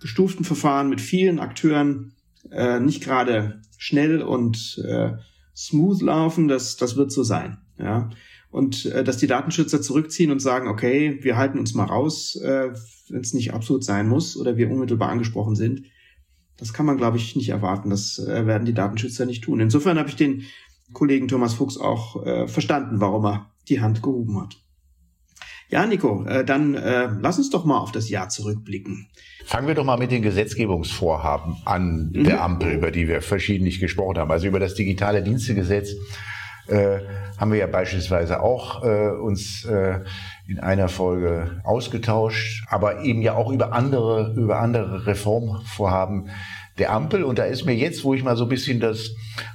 gestuften 0.00 0.44
Verfahren 0.44 0.88
mit 0.88 1.00
vielen 1.00 1.38
Akteuren 1.38 2.12
äh, 2.50 2.80
nicht 2.80 3.02
gerade 3.02 3.60
schnell 3.78 4.20
und 4.20 4.82
äh, 4.86 5.12
smooth 5.56 6.02
laufen, 6.02 6.48
das, 6.48 6.76
das 6.76 6.96
wird 6.96 7.10
so 7.10 7.22
sein. 7.22 7.58
Ja. 7.78 8.10
Und 8.50 8.86
äh, 8.86 9.04
dass 9.04 9.16
die 9.16 9.26
Datenschützer 9.26 9.80
zurückziehen 9.80 10.30
und 10.30 10.40
sagen, 10.40 10.68
okay, 10.68 11.18
wir 11.22 11.36
halten 11.36 11.58
uns 11.58 11.74
mal 11.74 11.84
raus, 11.84 12.36
äh, 12.36 12.70
wenn 13.08 13.20
es 13.20 13.32
nicht 13.32 13.54
absolut 13.54 13.84
sein 13.84 14.08
muss 14.08 14.36
oder 14.36 14.56
wir 14.56 14.70
unmittelbar 14.70 15.08
angesprochen 15.08 15.56
sind. 15.56 15.84
Das 16.56 16.72
kann 16.72 16.86
man, 16.86 16.96
glaube 16.96 17.16
ich, 17.18 17.36
nicht 17.36 17.50
erwarten. 17.50 17.90
Das 17.90 18.18
äh, 18.18 18.46
werden 18.46 18.64
die 18.64 18.74
Datenschützer 18.74 19.26
nicht 19.26 19.44
tun. 19.44 19.60
Insofern 19.60 19.98
habe 19.98 20.08
ich 20.08 20.16
den 20.16 20.44
Kollegen 20.92 21.28
Thomas 21.28 21.54
Fuchs 21.54 21.76
auch 21.76 22.24
äh, 22.24 22.48
verstanden, 22.48 23.00
warum 23.00 23.24
er 23.26 23.50
die 23.68 23.80
Hand 23.80 24.02
gehoben 24.02 24.40
hat. 24.40 24.56
Ja, 25.70 25.84
Nico, 25.86 26.24
äh, 26.24 26.44
dann 26.44 26.74
äh, 26.74 27.08
lass 27.20 27.38
uns 27.38 27.50
doch 27.50 27.64
mal 27.64 27.78
auf 27.78 27.92
das 27.92 28.08
Jahr 28.08 28.30
zurückblicken. 28.30 29.08
Fangen 29.44 29.66
wir 29.66 29.74
doch 29.74 29.84
mal 29.84 29.98
mit 29.98 30.10
den 30.10 30.22
Gesetzgebungsvorhaben 30.22 31.56
an 31.64 32.10
mhm. 32.12 32.24
der 32.24 32.42
Ampel, 32.42 32.72
über 32.72 32.90
die 32.90 33.06
wir 33.06 33.20
verschiedentlich 33.20 33.78
gesprochen 33.78 34.18
haben. 34.18 34.30
Also 34.30 34.46
über 34.46 34.60
das 34.60 34.74
digitale 34.74 35.22
Dienstegesetz 35.22 35.94
äh, 36.68 37.00
haben 37.38 37.52
wir 37.52 37.58
ja 37.58 37.66
beispielsweise 37.66 38.42
auch 38.42 38.82
äh, 38.82 39.10
uns 39.10 39.64
äh, 39.64 40.00
in 40.46 40.58
einer 40.58 40.88
Folge 40.88 41.60
ausgetauscht, 41.64 42.64
aber 42.68 43.02
eben 43.02 43.20
ja 43.22 43.34
auch 43.34 43.50
über 43.50 43.72
andere, 43.72 44.34
über 44.36 44.60
andere 44.60 45.06
Reformvorhaben 45.06 46.30
der 46.78 46.92
Ampel. 46.92 47.24
Und 47.24 47.38
da 47.38 47.44
ist 47.44 47.64
mir 47.64 47.74
jetzt, 47.74 48.04
wo 48.04 48.14
ich 48.14 48.22
mal 48.22 48.36
so 48.36 48.44
ein 48.44 48.48
bisschen 48.48 48.80
das 48.80 49.10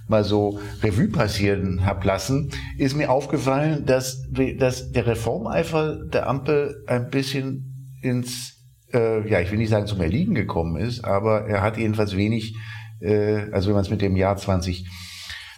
mal 0.08 0.24
so 0.24 0.60
Revue 0.82 1.08
passieren 1.08 1.86
hab 1.86 2.04
lassen, 2.04 2.52
ist 2.78 2.96
mir 2.96 3.10
aufgefallen, 3.10 3.86
dass, 3.86 4.24
dass 4.58 4.92
der 4.92 5.08
Reformeifer 5.08 6.06
der 6.06 6.28
Ampel 6.28 6.84
ein 6.88 7.10
bisschen 7.10 7.98
ins, 8.02 8.64
äh, 8.94 9.28
ja, 9.30 9.40
ich 9.40 9.52
will 9.52 9.58
nicht 9.58 9.70
sagen 9.70 9.88
zum 9.88 10.02
Erliegen 10.02 10.36
gekommen 10.36 10.76
ist, 10.76 11.04
aber 11.04 11.48
er 11.48 11.62
hat 11.62 11.78
jedenfalls 11.78 12.16
wenig, 12.18 12.56
äh, 13.00 13.52
also 13.52 13.68
wenn 13.68 13.76
man 13.76 13.84
es 13.84 13.90
mit 13.90 14.02
dem 14.02 14.16
Jahr 14.16 14.36
20, 14.36 14.86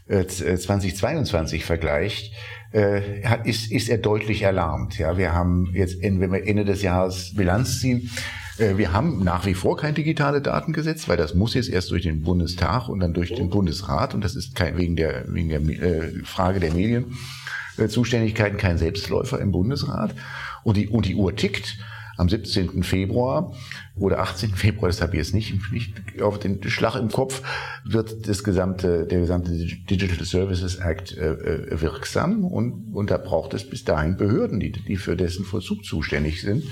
äh, 0.08 0.26
2022 0.26 1.66
vergleicht, 1.66 2.34
äh, 2.74 3.22
ist, 3.48 3.72
ist 3.72 3.90
er 3.90 3.98
deutlich 3.98 4.42
erlahmt. 4.42 4.98
Ja, 5.00 5.18
wir 5.18 5.34
haben 5.34 5.72
jetzt, 5.74 6.02
wenn 6.02 6.20
wir 6.20 6.46
Ende 6.46 6.66
des 6.66 6.82
Jahres 6.82 7.34
Bilanz 7.36 7.80
ziehen, 7.80 8.10
äh, 8.10 8.45
wir 8.58 8.94
haben 8.94 9.24
nach 9.24 9.46
wie 9.46 9.54
vor 9.54 9.76
kein 9.76 9.96
digitales 9.96 10.44
Datengesetz, 10.44 11.10
weil 11.10 11.18
das 11.18 11.36
muss 11.36 11.54
jetzt 11.54 11.70
erst 11.70 11.92
durch 11.92 12.04
den 12.04 12.22
Bundestag 12.22 12.88
und 12.88 13.02
dann 13.02 13.14
durch 13.14 13.34
den 13.34 13.50
Bundesrat 13.50 14.14
und 14.14 14.24
das 14.24 14.36
ist 14.36 14.56
kein, 14.56 14.78
wegen 14.78 14.96
der, 14.96 15.26
wegen 15.28 15.50
der 15.50 15.62
äh, 15.62 16.24
Frage 16.24 16.60
der 16.62 16.74
Medienzuständigkeiten 16.74 18.58
kein 18.58 18.78
Selbstläufer 18.78 19.40
im 19.40 19.52
Bundesrat. 19.52 20.16
Und 20.64 20.78
die, 20.78 20.88
und 20.88 21.06
die 21.06 21.16
Uhr 21.16 21.36
tickt. 21.36 21.78
Am 22.18 22.30
17. 22.30 22.84
Februar 22.84 23.54
oder 23.98 24.20
18. 24.20 24.52
Februar, 24.52 24.88
das 24.88 25.02
habe 25.02 25.12
ich 25.12 25.18
jetzt 25.18 25.34
nicht, 25.34 25.54
nicht 25.74 26.22
auf 26.22 26.40
den 26.40 26.64
Schlag 26.64 26.96
im 26.96 27.10
Kopf, 27.10 27.42
wird 27.84 28.30
das 28.30 28.46
gesamte, 28.46 29.06
der 29.06 29.20
gesamte 29.20 29.52
Digital 29.52 30.24
Services 30.26 30.78
Act 30.78 31.18
äh, 31.18 31.34
äh, 31.34 31.82
wirksam 31.82 32.46
und, 32.46 32.94
und 32.94 33.12
da 33.12 33.18
braucht 33.18 33.54
es 33.54 33.70
bis 33.70 33.84
dahin 33.84 34.16
Behörden, 34.16 34.62
die, 34.62 34.72
die 34.72 34.96
für 34.96 35.18
dessen 35.18 35.44
Vollzug 35.44 35.84
zuständig 35.84 36.40
sind. 36.40 36.64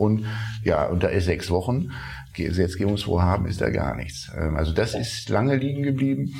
Und 0.00 0.24
ja, 0.64 0.86
unter 0.86 1.18
sechs 1.20 1.50
Wochen 1.50 1.90
Gesetzgebungsvorhaben 2.32 3.46
ist 3.46 3.60
da 3.60 3.70
gar 3.70 3.96
nichts. 3.96 4.30
Ähm, 4.36 4.56
also 4.56 4.72
das 4.72 4.94
ist 4.94 5.28
lange 5.28 5.56
liegen 5.56 5.82
geblieben. 5.82 6.34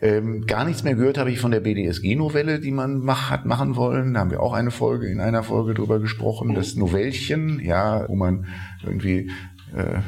Ähm, 0.00 0.46
gar 0.46 0.64
nichts 0.64 0.82
mehr 0.82 0.94
gehört 0.94 1.18
habe 1.18 1.30
ich 1.30 1.38
von 1.38 1.50
der 1.50 1.60
BDSG-Novelle, 1.60 2.60
die 2.60 2.70
man 2.70 2.98
mach, 2.98 3.30
hat 3.30 3.46
machen 3.46 3.76
wollen. 3.76 4.14
Da 4.14 4.20
haben 4.20 4.30
wir 4.30 4.42
auch 4.42 4.52
eine 4.52 4.70
Folge, 4.70 5.06
in 5.08 5.20
einer 5.20 5.42
Folge 5.42 5.74
drüber 5.74 6.00
gesprochen. 6.00 6.54
Das 6.54 6.74
Novellchen, 6.74 7.60
ja, 7.60 8.08
wo 8.08 8.16
man 8.16 8.46
irgendwie 8.82 9.30
äh, 9.74 10.00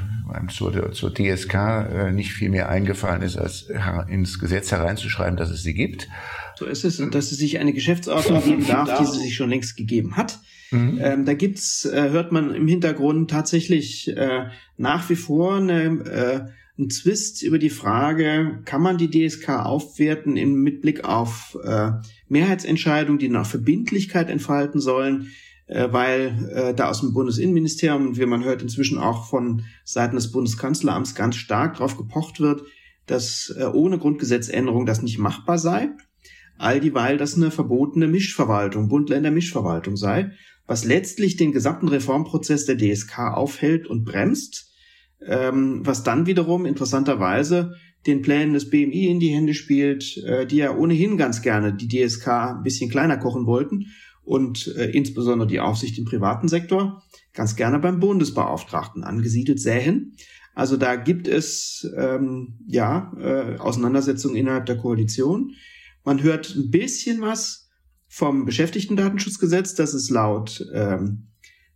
zur, 0.48 0.92
zur 0.92 1.14
DSK 1.14 1.54
äh, 1.54 2.12
nicht 2.12 2.32
viel 2.32 2.50
mehr 2.50 2.68
eingefallen 2.68 3.22
ist, 3.22 3.36
als 3.36 3.68
ins 4.08 4.38
Gesetz 4.38 4.72
hereinzuschreiben, 4.72 5.36
dass 5.36 5.50
es 5.50 5.62
sie 5.62 5.74
gibt. 5.74 6.08
So 6.58 6.64
ist 6.64 6.84
es, 6.84 6.98
und 7.00 7.14
dass 7.14 7.30
es 7.30 7.38
sich 7.38 7.58
eine 7.58 7.72
Geschäftsordnung 7.72 8.42
geben 8.42 8.66
darf, 8.66 8.98
die 8.98 9.04
sie 9.04 9.18
sich 9.18 9.36
schon 9.36 9.50
längst 9.50 9.76
gegeben 9.76 10.16
hat. 10.16 10.40
Mhm. 10.70 10.98
Ähm, 11.00 11.24
da 11.24 11.34
gibt's, 11.34 11.84
äh, 11.84 12.10
hört 12.10 12.32
man 12.32 12.54
im 12.54 12.66
Hintergrund 12.66 13.30
tatsächlich 13.30 14.08
äh, 14.16 14.46
nach 14.76 15.08
wie 15.08 15.16
vor 15.16 15.56
eine, 15.56 15.84
äh, 16.04 16.40
einen 16.78 16.90
Zwist 16.90 17.42
über 17.42 17.58
die 17.58 17.70
Frage, 17.70 18.60
kann 18.64 18.82
man 18.82 18.98
die 18.98 19.10
DSK 19.10 19.48
aufwerten 19.64 20.36
im 20.36 20.62
mit 20.62 20.82
Blick 20.82 21.04
auf 21.04 21.56
äh, 21.62 21.92
Mehrheitsentscheidungen, 22.28 23.18
die 23.18 23.28
nach 23.28 23.46
Verbindlichkeit 23.46 24.28
entfalten 24.28 24.80
sollen, 24.80 25.28
äh, 25.66 25.88
weil 25.90 26.50
äh, 26.52 26.74
da 26.74 26.88
aus 26.88 27.00
dem 27.00 27.12
Bundesinnenministerium 27.14 28.08
und 28.08 28.18
wie 28.18 28.26
man 28.26 28.44
hört 28.44 28.62
inzwischen 28.62 28.98
auch 28.98 29.28
von 29.28 29.62
Seiten 29.84 30.16
des 30.16 30.32
Bundeskanzleramts 30.32 31.14
ganz 31.14 31.36
stark 31.36 31.74
darauf 31.74 31.96
gepocht 31.96 32.40
wird, 32.40 32.64
dass 33.06 33.54
äh, 33.56 33.64
ohne 33.64 33.98
Grundgesetzänderung 33.98 34.84
das 34.84 35.02
nicht 35.02 35.18
machbar 35.18 35.58
sei. 35.58 35.90
All 36.58 36.80
dieweil 36.80 37.18
das 37.18 37.36
eine 37.36 37.50
verbotene 37.50 38.08
Mischverwaltung, 38.08 38.88
Bund-Länder-Mischverwaltung 38.88 39.96
sei 39.96 40.32
was 40.66 40.84
letztlich 40.84 41.36
den 41.36 41.52
gesamten 41.52 41.88
Reformprozess 41.88 42.66
der 42.66 42.76
DSK 42.76 43.18
aufhält 43.34 43.86
und 43.86 44.04
bremst, 44.04 44.72
ähm, 45.24 45.80
was 45.84 46.02
dann 46.02 46.26
wiederum 46.26 46.66
interessanterweise 46.66 47.74
den 48.06 48.22
Plänen 48.22 48.54
des 48.54 48.70
BMI 48.70 49.08
in 49.08 49.20
die 49.20 49.34
Hände 49.34 49.54
spielt, 49.54 50.16
äh, 50.18 50.46
die 50.46 50.56
ja 50.56 50.76
ohnehin 50.76 51.16
ganz 51.16 51.42
gerne 51.42 51.74
die 51.74 51.88
DSK 51.88 52.28
ein 52.28 52.62
bisschen 52.62 52.90
kleiner 52.90 53.16
kochen 53.16 53.46
wollten 53.46 53.86
und 54.22 54.74
äh, 54.76 54.90
insbesondere 54.90 55.48
die 55.48 55.60
Aufsicht 55.60 55.98
im 55.98 56.04
privaten 56.04 56.48
Sektor 56.48 57.02
ganz 57.32 57.56
gerne 57.56 57.78
beim 57.78 58.00
Bundesbeauftragten 58.00 59.04
angesiedelt 59.04 59.60
sähen. 59.60 60.16
Also 60.54 60.76
da 60.76 60.96
gibt 60.96 61.28
es 61.28 61.88
ähm, 61.96 62.58
ja 62.66 63.12
äh, 63.18 63.58
Auseinandersetzungen 63.58 64.36
innerhalb 64.36 64.66
der 64.66 64.78
Koalition. 64.78 65.52
Man 66.02 66.22
hört 66.22 66.54
ein 66.56 66.70
bisschen 66.70 67.20
was 67.20 67.65
vom 68.16 68.46
Beschäftigtendatenschutzgesetz, 68.46 69.74
das 69.74 69.92
es 69.92 70.08
laut 70.08 70.66
ähm, 70.72 71.26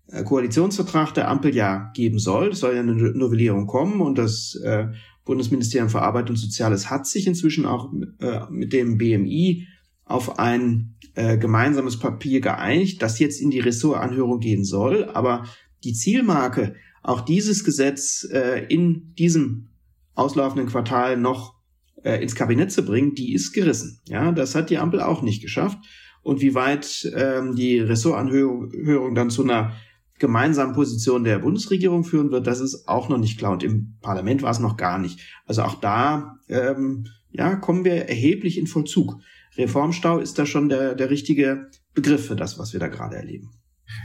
äh, 0.07 0.25
Koalitionsvertrag 0.25 1.13
der 1.13 1.29
Ampel 1.29 1.55
ja 1.55 1.93
geben 1.95 2.19
soll. 2.19 2.53
Es 2.53 2.61
soll 2.61 2.75
ja 2.75 2.81
eine 2.81 2.95
Novellierung 2.95 3.67
kommen 3.67 4.01
und 4.01 4.17
das 4.17 4.55
äh, 4.65 4.87
Bundesministerium 5.27 5.91
für 5.91 6.01
Arbeit 6.01 6.31
und 6.31 6.37
Soziales 6.37 6.89
hat 6.89 7.07
sich 7.07 7.27
inzwischen 7.27 7.67
auch 7.67 7.93
äh, 8.21 8.41
mit 8.49 8.73
dem 8.73 8.97
BMI 8.97 9.67
auf 10.07 10.39
ein 10.39 10.95
äh, 11.15 11.37
gemeinsames 11.37 11.99
Papier 11.99 12.41
geeinigt, 12.41 13.03
das 13.03 13.19
jetzt 13.19 13.39
in 13.39 13.51
die 13.51 13.61
Ressortanhörung 13.61 14.41
gehen 14.41 14.65
soll. 14.65 15.11
Aber 15.13 15.45
die 15.85 15.93
Zielmarke, 15.93 16.75
auch 17.03 17.21
dieses 17.21 17.65
Gesetz 17.65 18.27
äh, 18.33 18.65
in 18.71 19.15
diesem 19.17 19.69
auslaufenden 20.15 20.71
Quartal 20.71 21.19
noch 21.19 21.61
äh, 22.03 22.23
ins 22.23 22.35
Kabinett 22.35 22.73
zu 22.73 22.83
bringen, 22.83 23.15
die 23.15 23.35
ist 23.35 23.53
gerissen. 23.53 24.01
Ja, 24.09 24.33
das 24.33 24.55
hat 24.55 24.71
die 24.71 24.79
Ampel 24.79 25.03
auch 25.03 25.21
nicht 25.21 25.43
geschafft. 25.43 25.77
Und 26.23 26.41
wie 26.41 26.55
weit 26.55 27.11
ähm, 27.17 27.57
die 27.57 27.81
Ressortanhörung 27.81 29.15
dann 29.15 29.31
zu 29.31 29.43
einer 29.43 29.73
gemeinsamen 30.19 30.75
Position 30.75 31.25
der 31.25 31.39
Bundesregierung 31.39 32.05
führen 32.05 32.31
wird, 32.31 32.47
das 32.47 32.61
ist 32.61 32.87
auch 32.89 33.09
noch 33.09 33.19
nicht 33.19 33.39
klar. 33.39 33.53
Und 33.53 33.63
im 33.63 33.97
Parlament 34.03 34.43
war 34.43 34.51
es 34.51 34.59
noch 34.59 34.77
gar 34.77 34.99
nicht. 34.99 35.21
Also 35.47 35.63
auch 35.63 35.81
da 35.81 36.37
ähm, 36.49 37.07
ja, 37.31 37.57
kommen 37.57 37.85
wir 37.85 38.09
erheblich 38.09 38.59
in 38.59 38.67
Vollzug. 38.67 39.19
Reformstau 39.57 40.19
ist 40.19 40.39
da 40.39 40.47
schon 40.47 40.69
der, 40.69 40.95
der 40.95 41.11
richtige 41.11 41.71
Begriff 41.95 42.27
für 42.27 42.37
das, 42.37 42.59
was 42.59 42.73
wir 42.73 42.81
da 42.81 42.89
gerade 42.89 43.17
erleben. 43.17 43.51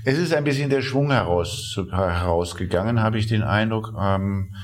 Es 0.04 0.18
ist 0.18 0.34
ein 0.34 0.44
bisschen 0.44 0.70
der 0.70 0.82
Schwung 0.82 1.12
heraus, 1.12 1.80
herausgegangen, 1.92 3.02
habe 3.02 3.20
ich 3.20 3.28
den 3.28 3.44
Eindruck. 3.44 3.94
Ähm, 4.00 4.56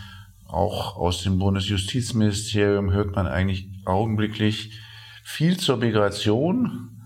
auch 0.47 0.97
aus 0.97 1.24
dem 1.24 1.38
Bundesjustizministerium 1.38 2.91
hört 2.91 3.16
man 3.16 3.28
eigentlich 3.28 3.70
augenblicklich 3.86 4.80
viel 5.24 5.58
zur 5.58 5.78
Migration, 5.78 7.01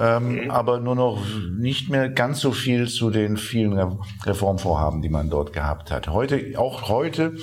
ähm, 0.00 0.44
mhm. 0.44 0.50
aber 0.50 0.80
nur 0.80 0.94
noch 0.94 1.22
nicht 1.58 1.90
mehr 1.90 2.08
ganz 2.08 2.40
so 2.40 2.52
viel 2.52 2.88
zu 2.88 3.10
den 3.10 3.36
vielen 3.36 3.78
Reformvorhaben, 4.24 5.02
die 5.02 5.10
man 5.10 5.28
dort 5.28 5.52
gehabt 5.52 5.90
hat. 5.90 6.08
Heute, 6.08 6.58
auch 6.58 6.88
heute 6.88 7.36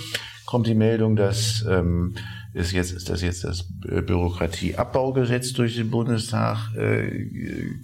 kommt 0.46 0.66
die 0.66 0.74
Meldung, 0.74 1.16
dass 1.16 1.64
ähm, 1.70 2.16
ist 2.54 2.72
jetzt 2.72 2.92
ist 2.92 3.10
das 3.10 3.22
jetzt 3.22 3.44
das 3.44 3.68
Bürokratieabbaugesetz 3.82 5.54
durch 5.54 5.76
den 5.76 5.92
Bundestag 5.92 6.74
äh, 6.76 7.26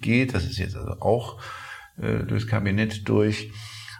geht. 0.02 0.34
Das 0.34 0.46
ist 0.46 0.58
jetzt 0.58 0.76
also 0.76 1.00
auch 1.00 1.40
äh, 2.02 2.24
durchs 2.24 2.48
Kabinett 2.48 3.08
durch. 3.08 3.52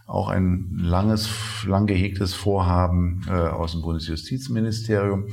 Auch 0.08 0.28
ein 0.28 0.72
langes, 0.82 1.30
lang 1.66 1.86
gehegtes 1.86 2.34
Vorhaben 2.34 3.22
äh, 3.28 3.32
aus 3.32 3.74
dem 3.74 3.82
Bundesjustizministerium. 3.82 5.28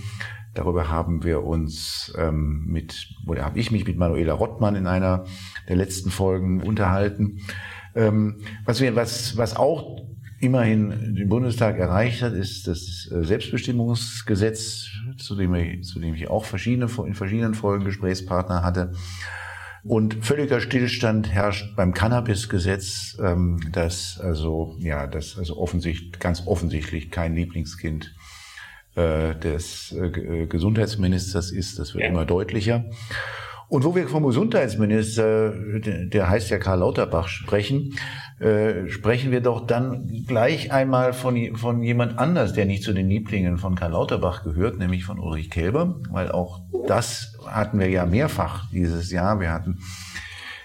Darüber 0.55 0.88
haben 0.88 1.22
wir 1.22 1.44
uns 1.44 2.12
ähm, 2.18 2.64
mit, 2.66 3.09
oder 3.26 3.44
habe 3.44 3.59
ich 3.59 3.70
mich 3.70 3.86
mit 3.86 3.96
Manuela 3.96 4.32
Rottmann 4.32 4.74
in 4.74 4.86
einer 4.86 5.24
der 5.68 5.76
letzten 5.76 6.11
Folgen 6.11 6.61
unterhalten. 6.61 7.40
Ähm, 7.94 8.38
was 8.64 8.80
wir, 8.80 8.96
was, 8.96 9.36
was 9.36 9.57
auch 9.57 10.01
immerhin 10.40 11.14
den 11.14 11.28
Bundestag 11.28 11.78
erreicht 11.78 12.22
hat, 12.22 12.32
ist 12.32 12.66
das 12.66 13.09
äh, 13.12 13.22
Selbstbestimmungsgesetz, 13.22 14.88
zu 15.18 15.36
dem, 15.36 15.55
ich, 15.55 15.84
zu 15.84 16.01
dem 16.01 16.14
ich 16.14 16.28
auch 16.28 16.44
verschiedene, 16.44 16.90
in 17.07 17.14
verschiedenen 17.14 17.55
Folgen 17.55 17.84
Gesprächspartner 17.84 18.62
hatte. 18.62 18.92
Und 19.82 20.24
völliger 20.24 20.61
Stillstand 20.61 21.30
herrscht 21.30 21.74
beim 21.76 21.94
Cannabis-Gesetz, 21.94 23.18
ähm, 23.22 23.61
das 23.72 24.18
also 24.20 24.76
ja, 24.78 25.07
das 25.07 25.38
also 25.38 25.59
offensichtlich 25.59 26.18
ganz 26.18 26.46
offensichtlich 26.46 27.11
kein 27.11 27.34
Lieblingskind 27.34 28.14
des 29.34 29.92
äh, 29.92 30.46
Gesundheitsministers 30.46 31.51
ist. 31.51 31.78
Das 31.78 31.94
wird 31.94 32.05
ja. 32.05 32.11
immer 32.11 32.24
deutlicher. 32.24 32.84
Und 33.70 33.84
wo 33.84 33.94
wir 33.94 34.09
vom 34.09 34.26
Gesundheitsminister, 34.26 35.55
der 35.78 36.28
heißt 36.28 36.51
ja 36.51 36.59
Karl 36.59 36.80
Lauterbach, 36.80 37.28
sprechen, 37.28 37.94
äh, 38.40 38.88
sprechen 38.88 39.30
wir 39.30 39.42
doch 39.42 39.64
dann 39.64 40.24
gleich 40.26 40.72
einmal 40.72 41.12
von, 41.12 41.55
von 41.55 41.80
jemand 41.84 42.18
anders, 42.18 42.53
der 42.53 42.66
nicht 42.66 42.82
zu 42.82 42.92
den 42.92 43.09
Lieblingen 43.09 43.59
von 43.59 43.76
Karl 43.76 43.92
Lauterbach 43.92 44.42
gehört, 44.42 44.78
nämlich 44.78 45.05
von 45.05 45.20
Ulrich 45.20 45.51
Kelber, 45.51 46.01
weil 46.11 46.32
auch 46.32 46.62
das 46.88 47.38
hatten 47.46 47.78
wir 47.78 47.88
ja 47.88 48.07
mehrfach 48.07 48.68
dieses 48.72 49.12
Jahr. 49.12 49.38
Wir 49.38 49.53
hatten 49.53 49.78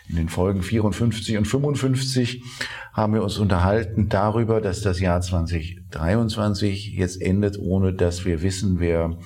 in 0.10 0.16
den 0.16 0.30
Folgen 0.30 0.62
54 0.62 1.38
und 1.38 1.46
55 1.46 2.44
haben 2.94 3.14
wir 3.14 3.24
uns 3.24 3.38
unterhalten 3.38 4.10
darüber, 4.10 4.62
dass 4.62 4.82
das 4.82 5.00
Jahr 5.00 5.22
2023 5.22 6.94
jetzt 6.94 7.22
endet, 7.22 7.60
ohne 7.60 7.94
dass 7.94 8.26
wir 8.26 8.42
wissen, 8.42 8.80
wer 8.80 9.18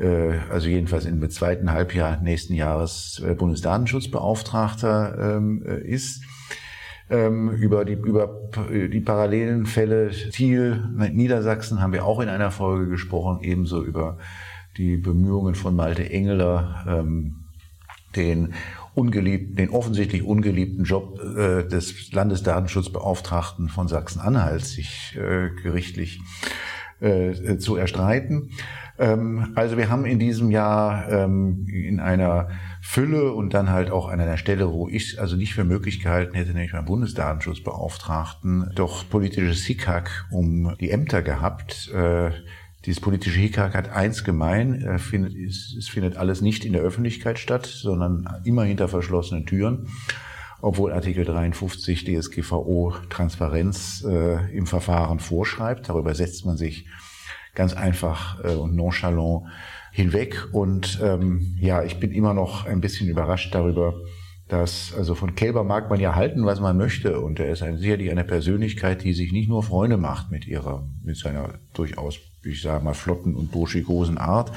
äh, 0.00 0.38
also 0.50 0.68
jedenfalls 0.68 1.04
im 1.04 1.28
zweiten 1.30 1.70
Halbjahr 1.70 2.20
nächsten 2.20 2.54
Jahres 2.54 3.22
äh, 3.24 3.34
Bundesdatenschutzbeauftragter 3.34 5.36
ähm, 5.36 5.62
äh, 5.66 5.80
ist. 5.80 6.22
Ähm, 7.08 7.50
über 7.50 7.84
die, 7.84 7.94
über 7.94 8.50
die 8.70 9.00
parallelen 9.00 9.66
Fälle 9.66 10.10
Thiel, 10.10 10.84
Niedersachsen 11.12 11.80
haben 11.80 11.92
wir 11.92 12.04
auch 12.04 12.20
in 12.20 12.28
einer 12.28 12.52
Folge 12.52 12.88
gesprochen, 12.88 13.40
ebenso 13.42 13.82
über 13.82 14.18
die 14.76 14.96
Bemühungen 14.96 15.56
von 15.56 15.74
Malte 15.74 16.08
Engeler, 16.08 16.84
ähm, 16.86 17.46
den 18.14 18.54
ungeliebten, 19.00 19.56
den 19.56 19.70
offensichtlich 19.70 20.22
ungeliebten 20.22 20.84
Job 20.84 21.18
äh, 21.20 21.66
des 21.66 22.12
Landesdatenschutzbeauftragten 22.12 23.68
von 23.68 23.88
Sachsen-Anhalt 23.88 24.64
sich 24.64 25.16
äh, 25.16 25.50
gerichtlich 25.62 26.20
äh, 27.00 27.56
zu 27.56 27.76
erstreiten. 27.76 28.50
Ähm, 28.98 29.52
also 29.54 29.78
wir 29.78 29.88
haben 29.88 30.04
in 30.04 30.18
diesem 30.18 30.50
Jahr 30.50 31.10
ähm, 31.10 31.66
in 31.66 31.98
einer 31.98 32.50
Fülle 32.82 33.32
und 33.32 33.54
dann 33.54 33.70
halt 33.70 33.90
auch 33.90 34.08
an 34.08 34.20
einer 34.20 34.36
Stelle, 34.36 34.70
wo 34.70 34.88
ich 34.88 35.18
also 35.18 35.36
nicht 35.36 35.54
für 35.54 35.64
möglich 35.64 36.00
gehalten 36.02 36.34
hätte, 36.34 36.52
nämlich 36.52 36.72
beim 36.72 36.84
Bundesdatenschutzbeauftragten, 36.84 38.70
doch 38.74 39.08
politisches 39.08 39.64
Hickhack 39.64 40.26
um 40.30 40.76
die 40.78 40.90
Ämter 40.90 41.22
gehabt. 41.22 41.90
Äh, 41.94 42.32
dieses 42.86 43.00
politische 43.00 43.38
Hickhack 43.38 43.74
hat 43.74 43.90
eins 43.90 44.24
gemein, 44.24 44.82
äh, 44.82 44.98
findet, 44.98 45.34
es, 45.34 45.74
es 45.78 45.88
findet 45.88 46.16
alles 46.16 46.40
nicht 46.40 46.64
in 46.64 46.72
der 46.72 46.82
Öffentlichkeit 46.82 47.38
statt, 47.38 47.66
sondern 47.66 48.28
immer 48.44 48.64
hinter 48.64 48.88
verschlossenen 48.88 49.46
Türen 49.46 49.88
obwohl 50.62 50.92
Artikel 50.92 51.24
53 51.24 52.04
DSGVO 52.04 52.94
Transparenz 53.08 54.04
äh, 54.06 54.54
im 54.56 54.66
Verfahren 54.66 55.18
vorschreibt. 55.18 55.88
Darüber 55.88 56.14
setzt 56.14 56.44
man 56.44 56.56
sich 56.56 56.86
ganz 57.54 57.74
einfach 57.74 58.44
äh, 58.44 58.54
und 58.54 58.74
nonchalant 58.74 59.44
hinweg. 59.92 60.48
Und 60.52 61.00
ähm, 61.02 61.56
ja, 61.60 61.82
ich 61.82 61.98
bin 61.98 62.12
immer 62.12 62.34
noch 62.34 62.66
ein 62.66 62.80
bisschen 62.80 63.08
überrascht 63.08 63.54
darüber, 63.54 63.94
dass, 64.48 64.92
also 64.96 65.14
von 65.14 65.34
Kälber 65.34 65.64
mag 65.64 65.88
man 65.90 66.00
ja 66.00 66.14
halten, 66.14 66.44
was 66.44 66.60
man 66.60 66.76
möchte. 66.76 67.20
Und 67.20 67.40
er 67.40 67.50
ist 67.50 67.62
ein, 67.62 67.78
sicherlich 67.78 68.10
eine 68.10 68.24
Persönlichkeit, 68.24 69.02
die 69.02 69.14
sich 69.14 69.32
nicht 69.32 69.48
nur 69.48 69.62
Freunde 69.62 69.96
macht 69.96 70.30
mit 70.30 70.46
ihrer, 70.46 70.88
mit 71.02 71.16
seiner 71.16 71.60
durchaus, 71.72 72.18
ich 72.44 72.62
sage 72.62 72.84
mal, 72.84 72.94
flotten 72.94 73.34
und 73.34 73.50
burschikosen 73.52 74.18
Art. 74.18 74.52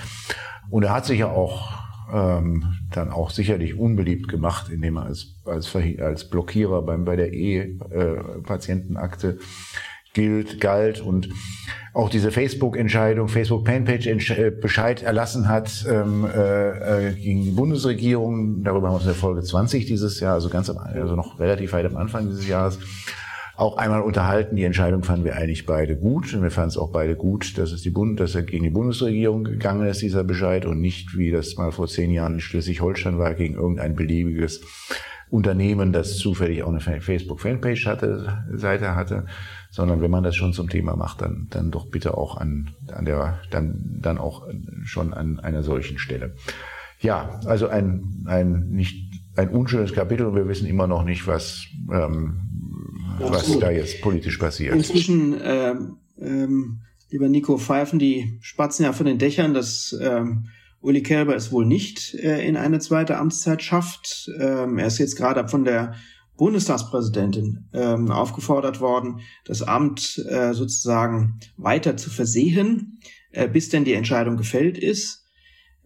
Und 0.70 0.84
er 0.84 0.94
hat 0.94 1.06
sich 1.06 1.20
ja 1.20 1.30
auch 1.30 1.74
ähm, 2.12 2.76
dann 2.92 3.12
auch 3.12 3.30
sicherlich 3.30 3.78
unbeliebt 3.78 4.28
gemacht, 4.28 4.70
indem 4.70 4.98
er 4.98 5.04
als, 5.04 5.36
als, 5.46 5.76
als 6.00 6.30
Blockierer 6.30 6.82
beim, 6.82 7.06
bei 7.06 7.16
der 7.16 7.34
E-Patientenakte 7.34 9.30
äh, 9.30 9.38
gilt, 10.14 10.62
galt 10.62 11.02
und 11.02 11.30
auch 11.94 12.10
diese 12.10 12.32
Facebook-Entscheidung, 12.32 13.28
Facebook-Fanpage-Bescheid 13.28 15.02
äh, 15.02 15.06
erlassen 15.06 15.48
hat 15.48 15.86
ähm, 15.88 16.26
äh, 16.26 17.10
äh, 17.10 17.14
gegen 17.14 17.44
die 17.44 17.52
Bundesregierung. 17.52 18.64
Darüber 18.64 18.88
haben 18.88 18.94
wir 18.94 18.98
uns 18.98 19.04
in 19.04 19.10
der 19.10 19.16
Folge 19.16 19.42
20 19.42 19.86
dieses 19.86 20.20
Jahr, 20.20 20.34
also 20.34 20.50
ganz 20.50 20.70
am, 20.70 20.78
also 20.78 21.16
noch 21.16 21.40
relativ 21.40 21.74
weit 21.74 21.86
am 21.86 21.98
Anfang 21.98 22.28
dieses 22.28 22.48
Jahres, 22.48 22.80
auch 23.56 23.78
einmal 23.78 24.02
unterhalten. 24.02 24.56
Die 24.56 24.64
Entscheidung 24.64 25.04
fanden 25.04 25.26
wir 25.26 25.36
eigentlich 25.36 25.66
beide 25.66 25.96
gut. 25.96 26.34
Und 26.34 26.42
wir 26.42 26.52
fanden 26.52 26.70
es 26.70 26.78
auch 26.78 26.92
beide 26.92 27.16
gut, 27.16 27.58
dass 27.58 27.72
es 27.72 27.82
die 27.82 27.92
Bund, 27.92 28.20
dass 28.20 28.36
er 28.36 28.44
gegen 28.44 28.64
die 28.64 28.70
Bundesregierung 28.70 29.44
gegangen 29.44 29.88
ist, 29.88 30.02
dieser 30.02 30.24
Bescheid, 30.24 30.66
und 30.66 30.82
nicht, 30.82 31.18
wie 31.18 31.32
das 31.32 31.56
mal 31.58 31.72
vor 31.72 31.88
zehn 31.88 32.12
Jahren 32.12 32.36
in 32.36 32.40
Schleswig-Holstein 32.40 33.20
war, 33.20 33.34
gegen 33.34 33.56
irgendein 33.56 33.96
beliebiges 33.96 34.62
Unternehmen, 35.30 35.94
das 35.94 36.18
zufällig 36.18 36.64
auch 36.64 36.70
eine 36.70 36.80
Facebook-Fanpage 36.80 37.88
hatte, 37.88 38.44
Seite 38.54 38.96
hatte, 38.96 39.26
sondern 39.72 40.02
wenn 40.02 40.12
man 40.12 40.24
das 40.24 40.36
schon 40.36 40.54
zum 40.54 40.70
Thema 40.70 40.96
macht, 40.96 41.22
dann, 41.22 41.48
dann 41.50 41.72
doch 41.72 41.88
bitte 41.90 42.16
auch 42.16 42.38
an, 42.38 42.70
an 42.92 43.06
der, 43.06 43.40
dann, 43.50 43.98
dann 44.00 44.20
auch 44.20 44.48
schon 44.84 45.12
an 45.12 45.40
einer 45.40 45.64
solchen 45.64 45.98
Stelle. 45.98 46.36
Ja, 47.00 47.40
also 47.46 47.68
ein, 47.68 48.24
ein 48.28 48.70
nicht, 48.70 49.12
ein 49.36 49.50
unschönes 49.50 49.94
Kapitel 49.94 50.28
und 50.28 50.36
wir 50.36 50.48
wissen 50.48 50.68
immer 50.68 50.86
noch 50.86 51.04
nicht, 51.04 51.26
was, 51.26 51.66
ähm, 51.92 52.54
was 53.20 53.60
da 53.60 53.72
jetzt 53.72 54.02
politisch 54.02 54.38
passiert. 54.38 54.76
Inzwischen 54.76 55.40
ähm, 55.44 55.98
ähm, 56.20 56.82
lieber 57.10 57.30
Nico, 57.30 57.58
pfeifen 57.58 58.00
die 58.00 58.40
Spatzen 58.42 58.86
ja 58.86 58.94
von 58.94 59.06
den 59.06 59.20
Dächern, 59.20 59.54
dass 59.54 59.96
ähm, 60.02 60.48
Uli 60.82 61.04
Kelber 61.04 61.36
es 61.36 61.52
wohl 61.52 61.66
nicht 61.66 62.14
äh, 62.16 62.46
in 62.46 62.58
eine 62.58 62.80
zweite 62.80 63.18
Amtszeit 63.18 63.62
schafft. 63.62 64.30
Ähm, 64.40 64.78
er 64.78 64.88
ist 64.88 64.98
jetzt 64.98 65.16
gerade 65.16 65.48
von 65.48 65.64
der 65.64 65.94
Bundestagspräsidentin 66.38 67.70
ähm, 67.74 68.12
aufgefordert 68.12 68.82
worden, 68.82 69.22
das 69.46 69.62
Amt 69.62 70.18
äh, 70.28 70.54
sozusagen 70.54 71.40
weiter 71.58 71.96
zu 71.96 72.10
versehen, 72.10 73.00
äh, 73.32 73.48
bis 73.48 73.70
denn 73.70 73.86
die 73.86 73.94
Entscheidung 73.94 74.36
gefällt 74.36 74.78
ist, 74.78 75.23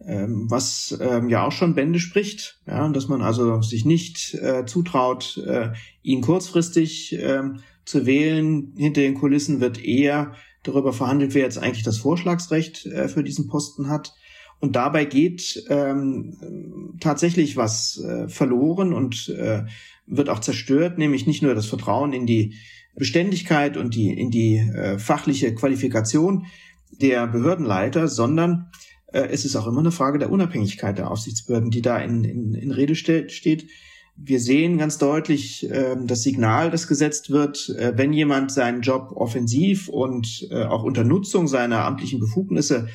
ähm, 0.04 0.50
was 0.50 0.96
ähm, 1.00 1.28
ja 1.28 1.44
auch 1.44 1.52
schon 1.52 1.74
Bände 1.74 1.98
spricht, 1.98 2.60
ja, 2.66 2.88
dass 2.88 3.08
man 3.08 3.22
also 3.22 3.62
sich 3.62 3.84
nicht 3.84 4.34
äh, 4.34 4.64
zutraut, 4.64 5.42
äh, 5.46 5.72
ihn 6.02 6.20
kurzfristig 6.20 7.14
äh, 7.14 7.42
zu 7.84 8.06
wählen. 8.06 8.72
Hinter 8.76 9.00
den 9.00 9.14
Kulissen 9.14 9.60
wird 9.60 9.82
eher 9.82 10.32
darüber 10.62 10.92
verhandelt, 10.92 11.34
wer 11.34 11.42
jetzt 11.42 11.58
eigentlich 11.58 11.84
das 11.84 11.98
Vorschlagsrecht 11.98 12.86
äh, 12.86 13.08
für 13.08 13.24
diesen 13.24 13.48
Posten 13.48 13.88
hat. 13.88 14.14
Und 14.60 14.76
dabei 14.76 15.04
geht 15.04 15.64
ähm, 15.68 16.96
tatsächlich 17.00 17.56
was 17.56 18.00
äh, 18.00 18.28
verloren 18.28 18.92
und 18.92 19.28
äh, 19.28 19.64
wird 20.06 20.28
auch 20.28 20.40
zerstört, 20.40 20.98
nämlich 20.98 21.26
nicht 21.26 21.42
nur 21.42 21.54
das 21.54 21.66
Vertrauen 21.66 22.12
in 22.12 22.26
die 22.26 22.54
Beständigkeit 22.96 23.76
und 23.76 23.94
die, 23.94 24.10
in 24.10 24.30
die 24.30 24.56
äh, 24.56 24.98
fachliche 24.98 25.54
Qualifikation 25.54 26.46
der 26.90 27.26
Behördenleiter, 27.28 28.08
sondern 28.08 28.70
äh, 29.12 29.28
es 29.30 29.44
ist 29.44 29.56
auch 29.56 29.66
immer 29.66 29.80
eine 29.80 29.92
Frage 29.92 30.18
der 30.18 30.30
Unabhängigkeit 30.30 30.98
der 30.98 31.10
Aufsichtsbehörden, 31.10 31.70
die 31.70 31.82
da 31.82 31.98
in, 31.98 32.24
in, 32.24 32.54
in 32.54 32.70
Rede 32.70 32.94
ste 32.94 33.28
steht. 33.28 33.68
Wir 34.16 34.40
sehen 34.40 34.78
ganz 34.78 34.98
deutlich 34.98 35.70
äh, 35.70 35.96
das 36.00 36.22
Signal, 36.22 36.70
das 36.70 36.88
gesetzt 36.88 37.30
wird, 37.30 37.68
äh, 37.78 37.92
wenn 37.96 38.12
jemand 38.12 38.50
seinen 38.50 38.82
Job 38.82 39.12
offensiv 39.14 39.88
und 39.88 40.48
äh, 40.50 40.64
auch 40.64 40.82
unter 40.82 41.04
Nutzung 41.04 41.46
seiner 41.46 41.84
amtlichen 41.84 42.18
Befugnisse 42.18 42.88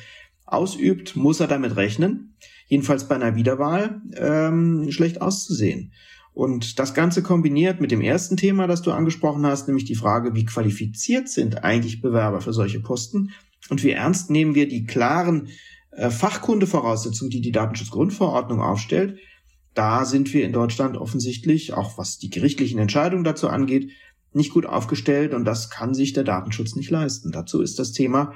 ausübt, 0.44 1.16
muss 1.16 1.40
er 1.40 1.46
damit 1.46 1.76
rechnen, 1.76 2.36
jedenfalls 2.68 3.08
bei 3.08 3.14
einer 3.14 3.36
Wiederwahl 3.36 4.02
ähm, 4.16 4.90
schlecht 4.90 5.22
auszusehen. 5.22 5.92
Und 6.34 6.78
das 6.80 6.94
Ganze 6.94 7.22
kombiniert 7.22 7.80
mit 7.80 7.92
dem 7.92 8.00
ersten 8.00 8.36
Thema, 8.36 8.66
das 8.66 8.82
du 8.82 8.90
angesprochen 8.90 9.46
hast, 9.46 9.68
nämlich 9.68 9.84
die 9.84 9.94
Frage, 9.94 10.34
wie 10.34 10.44
qualifiziert 10.44 11.28
sind 11.28 11.64
eigentlich 11.64 12.02
Bewerber 12.02 12.40
für 12.40 12.52
solche 12.52 12.80
Posten 12.80 13.30
und 13.70 13.82
wie 13.82 13.92
ernst 13.92 14.30
nehmen 14.30 14.54
wir 14.54 14.68
die 14.68 14.84
klaren 14.84 15.48
äh, 15.96 16.10
Fachkundevoraussetzungen, 16.10 17.30
die 17.30 17.40
die 17.40 17.52
Datenschutzgrundverordnung 17.52 18.60
aufstellt. 18.60 19.18
Da 19.74 20.04
sind 20.04 20.32
wir 20.32 20.44
in 20.44 20.52
Deutschland 20.52 20.96
offensichtlich, 20.96 21.72
auch 21.72 21.98
was 21.98 22.18
die 22.18 22.30
gerichtlichen 22.30 22.78
Entscheidungen 22.78 23.24
dazu 23.24 23.48
angeht, 23.48 23.90
nicht 24.32 24.52
gut 24.52 24.66
aufgestellt 24.66 25.34
und 25.34 25.44
das 25.44 25.70
kann 25.70 25.94
sich 25.94 26.12
der 26.12 26.24
Datenschutz 26.24 26.74
nicht 26.74 26.90
leisten. 26.90 27.32
Dazu 27.32 27.60
ist 27.60 27.78
das 27.78 27.92
Thema 27.92 28.34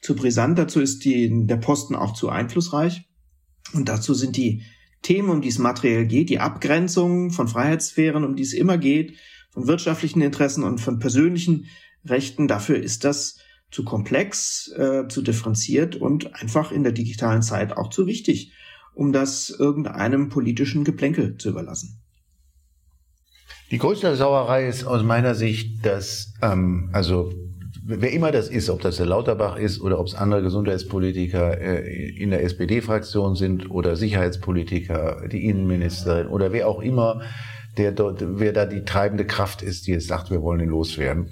zu 0.00 0.14
brisant, 0.14 0.58
dazu 0.58 0.80
ist 0.80 1.04
die, 1.04 1.46
der 1.46 1.56
Posten 1.56 1.94
auch 1.94 2.14
zu 2.14 2.28
einflussreich 2.28 3.04
und 3.72 3.88
dazu 3.88 4.14
sind 4.14 4.36
die 4.36 4.62
Themen, 5.02 5.30
um 5.30 5.40
die 5.40 5.48
es 5.48 5.58
materiell 5.58 6.06
geht, 6.06 6.28
die 6.28 6.40
Abgrenzung 6.40 7.30
von 7.30 7.48
Freiheitssphären, 7.48 8.24
um 8.24 8.36
die 8.36 8.42
es 8.42 8.52
immer 8.52 8.78
geht, 8.78 9.16
von 9.50 9.66
wirtschaftlichen 9.66 10.20
Interessen 10.20 10.64
und 10.64 10.80
von 10.80 10.98
persönlichen 10.98 11.66
Rechten. 12.04 12.48
Dafür 12.48 12.76
ist 12.76 13.04
das 13.04 13.38
zu 13.70 13.84
komplex, 13.84 14.72
äh, 14.76 15.08
zu 15.08 15.22
differenziert 15.22 15.96
und 15.96 16.34
einfach 16.34 16.72
in 16.72 16.82
der 16.82 16.92
digitalen 16.92 17.42
Zeit 17.42 17.76
auch 17.76 17.90
zu 17.90 18.06
wichtig, 18.06 18.52
um 18.94 19.12
das 19.12 19.50
irgendeinem 19.50 20.28
politischen 20.28 20.84
Geplänkel 20.84 21.36
zu 21.36 21.50
überlassen. 21.50 22.00
Die 23.70 23.78
größte 23.78 24.16
Sauerei 24.16 24.66
ist 24.66 24.84
aus 24.84 25.02
meiner 25.02 25.34
Sicht, 25.34 25.84
dass 25.84 26.32
ähm, 26.40 26.88
also 26.92 27.30
wer 27.84 28.12
immer 28.12 28.32
das 28.32 28.48
ist, 28.48 28.70
ob 28.70 28.80
das 28.80 28.96
der 28.96 29.06
Lauterbach 29.06 29.56
ist 29.56 29.80
oder 29.80 29.98
ob 29.98 30.06
es 30.06 30.14
andere 30.14 30.42
Gesundheitspolitiker 30.42 31.60
äh, 31.60 32.10
in 32.16 32.30
der 32.30 32.42
SPD-Fraktion 32.44 33.34
sind 33.34 33.70
oder 33.70 33.96
Sicherheitspolitiker, 33.96 35.28
die 35.28 35.44
Innenministerin 35.44 36.28
oder 36.28 36.52
wer 36.52 36.68
auch 36.68 36.80
immer, 36.80 37.22
der 37.76 37.92
dort, 37.92 38.22
wer 38.22 38.52
da 38.52 38.66
die 38.66 38.84
treibende 38.84 39.26
Kraft 39.26 39.62
ist, 39.62 39.86
die 39.86 39.92
jetzt 39.92 40.08
sagt, 40.08 40.30
wir 40.30 40.42
wollen 40.42 40.60
ihn 40.60 40.68
loswerden. 40.68 41.30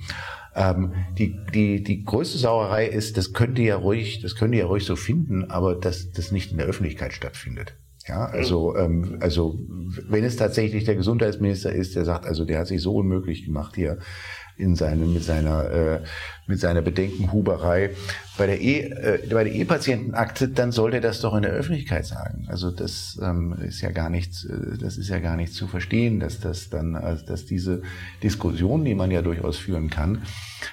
Ähm, 0.56 0.94
die, 1.18 1.36
die, 1.52 1.82
die 1.82 2.02
größte 2.02 2.38
Sauerei 2.38 2.86
ist, 2.86 3.18
das 3.18 3.34
könnt 3.34 3.58
ihr 3.58 3.66
ja 3.66 3.76
ruhig, 3.76 4.22
das 4.22 4.34
könnt 4.34 4.54
ihr 4.54 4.60
ja 4.60 4.66
ruhig 4.66 4.86
so 4.86 4.96
finden, 4.96 5.50
aber 5.50 5.74
dass 5.74 6.10
das 6.12 6.32
nicht 6.32 6.50
in 6.50 6.56
der 6.56 6.66
Öffentlichkeit 6.66 7.12
stattfindet. 7.12 7.76
Ja, 8.08 8.26
also, 8.26 8.76
ähm, 8.76 9.18
also 9.20 9.58
wenn 10.08 10.24
es 10.24 10.36
tatsächlich 10.36 10.84
der 10.84 10.94
Gesundheitsminister 10.94 11.72
ist, 11.72 11.94
der 11.96 12.04
sagt, 12.04 12.24
also 12.24 12.44
der 12.44 12.60
hat 12.60 12.68
sich 12.68 12.80
so 12.80 12.94
unmöglich 12.94 13.44
gemacht 13.44 13.74
hier 13.74 13.98
in 14.56 14.74
seinem, 14.74 15.12
mit 15.12 15.22
seiner, 15.22 15.70
äh, 15.70 16.00
mit 16.46 16.58
seiner 16.60 16.82
Bedenkenhuberei. 16.82 17.90
Bei 18.38 18.46
der 18.46 18.60
E, 18.60 18.80
äh, 18.80 19.26
bei 19.30 19.44
der 19.44 19.54
E-Patientenakte, 19.54 20.48
dann 20.48 20.72
sollte 20.72 20.96
er 20.98 21.02
das 21.02 21.20
doch 21.20 21.34
in 21.34 21.42
der 21.42 21.52
Öffentlichkeit 21.52 22.06
sagen. 22.06 22.46
Also 22.48 22.70
das 22.70 23.18
ähm, 23.22 23.54
ist 23.66 23.80
ja 23.80 23.90
gar 23.90 24.10
nicht, 24.10 24.44
äh, 24.44 24.76
das 24.78 24.98
ist 24.98 25.08
ja 25.08 25.18
gar 25.18 25.36
nicht 25.36 25.54
zu 25.54 25.66
verstehen, 25.66 26.20
dass 26.20 26.38
das 26.40 26.70
dann, 26.70 26.94
also 26.96 27.26
dass 27.26 27.46
diese 27.46 27.82
Diskussion, 28.22 28.84
die 28.84 28.94
man 28.94 29.10
ja 29.10 29.22
durchaus 29.22 29.56
führen 29.56 29.90
kann, 29.90 30.22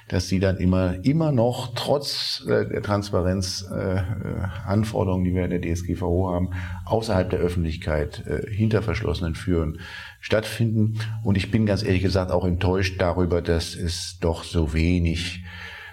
dass 0.07 0.27
sie 0.27 0.39
dann 0.39 0.57
immer, 0.57 1.03
immer 1.03 1.31
noch 1.31 1.73
trotz 1.75 2.43
äh, 2.47 2.67
der 2.67 2.81
Transparenzanforderungen, 2.81 5.25
äh, 5.25 5.29
die 5.29 5.35
wir 5.35 5.45
in 5.45 5.51
der 5.51 5.61
DSGVO 5.61 6.31
haben, 6.31 6.49
außerhalb 6.85 7.29
der 7.29 7.39
Öffentlichkeit 7.39 8.25
äh, 8.27 8.49
hinter 8.49 8.81
verschlossenen 8.81 9.35
Führen 9.35 9.79
stattfinden. 10.23 10.99
Und 11.21 11.35
ich 11.35 11.51
bin 11.51 11.65
ganz 11.65 11.83
ehrlich 11.83 12.01
gesagt 12.01 12.31
auch 12.31 12.45
enttäuscht 12.45 12.99
darüber, 12.99 13.41
dass 13.41 13.75
es 13.75 14.19
doch 14.21 14.45
so 14.45 14.73
wenig, 14.73 15.43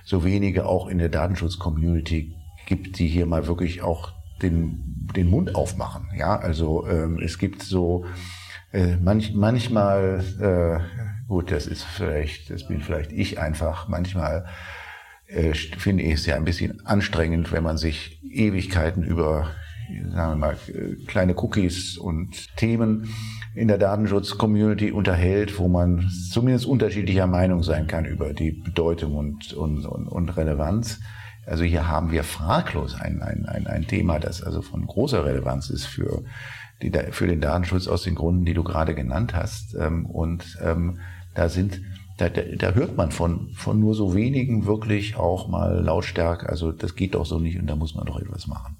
so 0.05 0.25
wenige 0.25 0.67
auch 0.67 0.87
in 0.87 0.99
der 0.99 1.09
Datenschutz-Community 1.09 2.37
gibt, 2.67 3.01
die 3.01 3.09
hier 3.09 3.27
mal 3.27 3.49
wirklich 3.49 3.83
auch 3.83 4.13
den, 4.41 5.09
den 5.17 5.29
Mund 5.29 5.57
aufmachen. 5.57 6.09
Ja, 6.17 6.39
also 6.39 6.87
ähm, 6.87 7.19
es 7.21 7.39
gibt 7.39 7.63
so 7.65 8.07
äh, 8.73 8.97
manch, 8.99 9.35
manchmal, 9.35 10.23
äh, 10.41 11.27
gut, 11.27 11.51
das 11.51 11.67
ist 11.67 11.83
vielleicht, 11.83 12.51
das 12.51 12.69
bin 12.69 12.83
vielleicht 12.83 13.11
ich 13.11 13.41
einfach, 13.41 13.89
manchmal 13.89 14.47
äh, 15.27 15.55
finde 15.55 16.05
ich 16.05 16.15
es 16.15 16.27
ja 16.27 16.37
ein 16.37 16.45
bisschen 16.45 16.87
anstrengend, 16.87 17.51
wenn 17.51 17.65
man 17.65 17.79
sich 17.79 18.23
Ewigkeiten 18.23 19.03
über, 19.03 19.51
sagen 20.13 20.33
wir 20.33 20.37
mal, 20.37 20.57
kleine 21.07 21.35
Cookies 21.37 21.99
und 21.99 22.57
Themen 22.57 23.09
in 23.55 23.69
der 23.69 23.79
Datenschutz-Community 23.79 24.93
unterhält, 24.93 25.59
wo 25.59 25.69
man 25.69 26.09
zumindest 26.31 26.67
unterschiedlicher 26.67 27.27
Meinung 27.27 27.63
sein 27.63 27.87
kann 27.87 28.05
über 28.05 28.33
die 28.33 28.53
Bedeutung 28.53 29.17
und, 29.17 29.53
und, 29.53 29.85
und, 29.87 30.09
und 30.09 30.37
Relevanz. 30.37 31.01
Also 31.47 31.65
hier 31.65 31.89
haben 31.89 32.13
wir 32.13 32.23
fraglos 32.23 32.95
ein, 32.95 33.23
ein, 33.23 33.47
ein, 33.47 33.67
ein 33.67 33.87
Thema, 33.87 34.19
das 34.19 34.43
also 34.43 34.63
von 34.63 34.87
großer 34.87 35.25
Relevanz 35.25 35.71
ist 35.71 35.87
für, 35.87 36.23
die, 36.83 36.93
für 37.11 37.27
den 37.27 37.41
Datenschutz 37.41 37.89
aus 37.89 38.03
den 38.03 38.15
Gründen, 38.15 38.45
die 38.45 38.55
du 38.55 38.63
gerade 38.63 38.95
genannt 38.95 39.35
hast. 39.35 39.75
Ähm, 39.75 40.07
und 40.07 40.59
ähm, 40.63 41.01
da 41.35 41.49
sind 41.49 41.81
da, 42.21 42.29
da 42.29 42.73
hört 42.73 42.97
man 42.97 43.11
von, 43.11 43.49
von 43.55 43.81
nur 43.81 43.95
so 43.95 44.15
wenigen 44.15 44.67
wirklich 44.67 45.17
auch 45.17 45.49
mal 45.49 45.83
lautstark, 45.83 46.49
also 46.49 46.71
das 46.71 46.95
geht 46.95 47.15
doch 47.15 47.25
so 47.25 47.39
nicht 47.39 47.59
und 47.59 47.67
da 47.67 47.77
muss 47.77 47.95
man 47.95 48.05
doch 48.05 48.21
etwas 48.21 48.47
machen. 48.47 48.77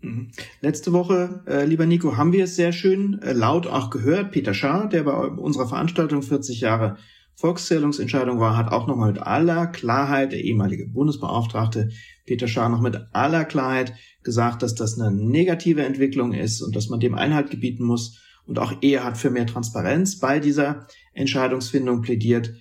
Mhm. 0.00 0.30
Letzte 0.60 0.92
Woche, 0.92 1.42
äh, 1.46 1.64
lieber 1.64 1.86
Nico, 1.86 2.16
haben 2.16 2.32
wir 2.32 2.44
es 2.44 2.56
sehr 2.56 2.72
schön 2.72 3.20
äh, 3.22 3.32
laut 3.32 3.66
auch 3.66 3.90
gehört. 3.90 4.30
Peter 4.30 4.54
Schaar, 4.54 4.88
der 4.88 5.02
bei 5.02 5.12
unserer 5.12 5.68
Veranstaltung 5.68 6.22
40 6.22 6.60
Jahre 6.60 6.96
Volkszählungsentscheidung 7.34 8.40
war, 8.40 8.56
hat 8.56 8.72
auch 8.72 8.86
nochmal 8.86 9.12
mit 9.12 9.22
aller 9.22 9.66
Klarheit, 9.68 10.32
der 10.32 10.42
ehemalige 10.42 10.88
Bundesbeauftragte 10.88 11.90
Peter 12.26 12.48
Schaar 12.48 12.68
noch 12.68 12.80
mit 12.80 12.96
aller 13.12 13.44
Klarheit 13.44 13.94
gesagt, 14.22 14.62
dass 14.62 14.74
das 14.74 14.98
eine 14.98 15.10
negative 15.10 15.84
Entwicklung 15.84 16.32
ist 16.32 16.62
und 16.62 16.76
dass 16.76 16.88
man 16.88 17.00
dem 17.00 17.14
Einhalt 17.14 17.50
gebieten 17.50 17.84
muss. 17.84 18.20
Und 18.44 18.58
auch 18.58 18.72
er 18.80 19.04
hat 19.04 19.18
für 19.18 19.30
mehr 19.30 19.46
Transparenz 19.46 20.18
bei 20.18 20.40
dieser 20.40 20.86
Entscheidungsfindung 21.12 22.02
plädiert. 22.02 22.54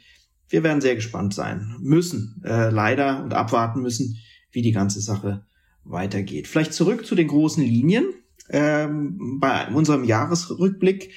Wir 0.50 0.64
werden 0.64 0.82
sehr 0.82 0.96
gespannt 0.96 1.34
sein, 1.34 1.76
müssen 1.82 2.42
äh, 2.46 2.70
leider 2.70 3.24
und 3.24 3.34
abwarten 3.34 3.82
müssen, 3.82 4.18
wie 4.52 4.62
die 4.62 4.72
ganze 4.72 5.02
Sache 5.02 5.46
weitergeht. 5.90 6.48
Vielleicht 6.48 6.74
zurück 6.74 7.06
zu 7.06 7.16
den 7.16 7.28
großen 7.28 7.64
Linien 7.64 8.06
ähm, 8.50 9.40
bei 9.40 9.68
unserem 9.74 10.04
Jahresrückblick. 10.04 11.12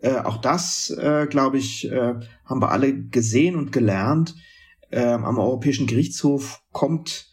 Äh, 0.00 0.16
auch 0.16 0.38
das, 0.38 0.90
äh, 0.90 1.26
glaube 1.28 1.58
ich, 1.58 1.90
äh, 1.90 2.14
haben 2.44 2.60
wir 2.60 2.70
alle 2.70 2.94
gesehen 2.94 3.56
und 3.56 3.72
gelernt. 3.72 4.34
Ähm, 4.90 5.24
am 5.24 5.38
Europäischen 5.38 5.86
Gerichtshof 5.86 6.62
kommt 6.72 7.28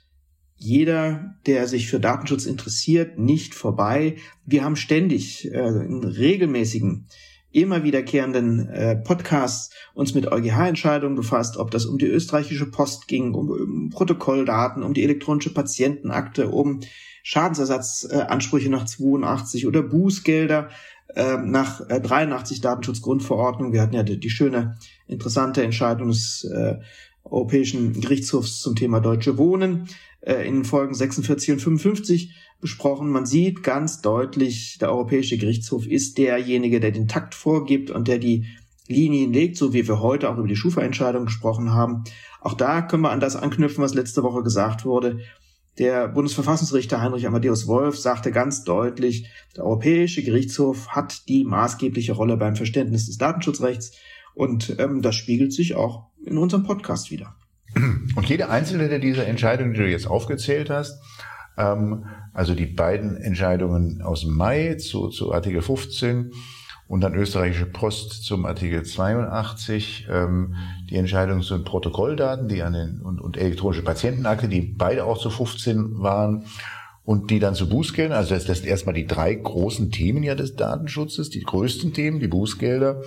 jeder, 0.55 1.35
der 1.45 1.67
sich 1.67 1.87
für 1.87 1.99
Datenschutz 1.99 2.45
interessiert, 2.45 3.17
nicht 3.17 3.55
vorbei. 3.55 4.17
Wir 4.45 4.63
haben 4.63 4.75
ständig 4.75 5.51
äh, 5.51 5.57
in 5.57 6.03
regelmäßigen 6.03 7.07
immer 7.51 7.83
wiederkehrenden 7.83 8.69
äh, 8.69 8.95
Podcasts 8.95 9.73
uns 9.93 10.13
mit 10.13 10.31
EuGH-Entscheidungen 10.31 11.15
befasst, 11.15 11.57
ob 11.57 11.71
das 11.71 11.85
um 11.85 11.97
die 11.97 12.05
österreichische 12.05 12.69
Post 12.69 13.07
ging, 13.07 13.33
um, 13.33 13.49
um 13.49 13.89
Protokolldaten, 13.89 14.83
um 14.83 14.93
die 14.93 15.03
elektronische 15.03 15.53
Patientenakte, 15.53 16.49
um 16.49 16.81
Schadensersatzansprüche 17.23 18.67
äh, 18.67 18.71
nach 18.71 18.85
82 18.85 19.67
oder 19.67 19.81
Bußgelder 19.81 20.69
äh, 21.15 21.37
nach 21.37 21.81
äh, 21.89 21.99
83 21.99 22.61
Datenschutzgrundverordnung. 22.61 23.73
Wir 23.73 23.81
hatten 23.81 23.95
ja 23.95 24.03
die, 24.03 24.19
die 24.19 24.29
schöne, 24.29 24.77
interessante 25.07 25.63
Entscheidung 25.63 26.09
des 26.09 26.43
äh, 26.43 26.77
Europäischen 27.32 27.99
Gerichtshofs 27.99 28.59
zum 28.59 28.75
Thema 28.75 28.99
Deutsche 28.99 29.38
Wohnen. 29.38 29.88
äh, 30.21 30.47
in 30.47 30.65
Folgen 30.65 30.93
46 30.93 31.51
und 31.51 31.59
55 31.59 32.36
besprochen. 32.61 33.09
Man 33.09 33.25
sieht 33.25 33.63
ganz 33.63 34.01
deutlich, 34.01 34.77
der 34.80 34.91
Europäische 34.91 35.38
Gerichtshof 35.38 35.88
ist 35.88 36.17
derjenige, 36.17 36.80
der 36.80 36.91
den 36.91 37.07
Takt 37.07 37.36
vorgibt 37.36 37.89
und 37.89 38.07
der 38.07 38.17
die 38.17 38.45
Linien 38.88 39.32
legt, 39.32 39.55
so 39.55 39.71
wie 39.71 39.88
wir 39.88 40.01
heute 40.01 40.30
auch 40.30 40.38
über 40.38 40.47
die 40.47 40.55
Schufa-Entscheidung 40.55 41.25
gesprochen 41.25 41.71
haben. 41.71 42.03
Auch 42.41 42.55
da 42.55 42.82
können 42.82 43.03
wir 43.03 43.11
an 43.11 43.19
das 43.19 43.36
anknüpfen, 43.36 43.84
was 43.84 43.93
letzte 43.93 44.23
Woche 44.23 44.43
gesagt 44.43 44.84
wurde. 44.84 45.19
Der 45.77 46.09
Bundesverfassungsrichter 46.09 46.99
Heinrich 46.99 47.25
Amadeus 47.25 47.67
Wolf 47.67 47.97
sagte 47.97 48.32
ganz 48.32 48.63
deutlich, 48.63 49.30
der 49.55 49.63
Europäische 49.63 50.23
Gerichtshof 50.23 50.89
hat 50.89 51.30
die 51.30 51.45
maßgebliche 51.45 52.13
Rolle 52.13 52.36
beim 52.36 52.55
Verständnis 52.55 53.05
des 53.05 53.17
Datenschutzrechts 53.17 53.93
und 54.39 54.79
ähm, 54.79 55.01
das 55.01 55.15
spiegelt 55.15 55.51
sich 55.51 55.75
auch 55.75 56.05
in 56.25 56.37
unserem 56.37 56.63
Podcast 56.63 57.11
wieder. 57.11 57.35
Und 58.15 58.29
jede 58.29 58.49
einzelne 58.49 58.99
dieser 59.01 59.27
Entscheidungen, 59.27 59.73
die 59.73 59.79
du 59.79 59.89
jetzt 59.89 60.07
aufgezählt 60.07 60.69
hast, 60.69 60.97
ähm, 61.57 62.05
also 62.33 62.55
die 62.55 62.65
beiden 62.65 63.17
Entscheidungen 63.17 64.01
aus 64.01 64.25
Mai 64.25 64.75
zu, 64.75 65.09
zu 65.09 65.33
Artikel 65.33 65.61
15 65.61 66.31
und 66.87 67.01
dann 67.01 67.15
österreichische 67.15 67.65
Post 67.65 68.23
zum 68.23 68.45
Artikel 68.45 68.83
82, 68.83 70.07
ähm, 70.09 70.55
die 70.89 70.95
Entscheidung 70.95 71.41
zu 71.41 71.57
den 71.57 71.65
Protokolldaten, 71.65 72.47
die 72.47 72.63
an 72.63 72.71
den 72.71 73.01
und, 73.01 73.19
und 73.19 73.35
elektronische 73.35 73.83
Patientenakte, 73.83 74.47
die 74.47 74.61
beide 74.61 75.03
auch 75.03 75.17
zu 75.17 75.29
15 75.29 75.99
waren 75.99 76.45
und 77.03 77.29
die 77.29 77.39
dann 77.39 77.55
zu 77.55 77.67
Bußgeldern, 77.67 78.17
also 78.17 78.33
das, 78.35 78.45
das 78.45 78.59
sind 78.59 78.69
erstmal 78.69 78.95
die 78.95 79.05
drei 79.05 79.35
großen 79.35 79.91
Themen 79.91 80.23
ja 80.23 80.35
des 80.35 80.55
Datenschutzes, 80.55 81.29
die 81.29 81.41
größten 81.41 81.91
Themen, 81.91 82.21
die 82.21 82.29
Bußgelder, 82.29 83.01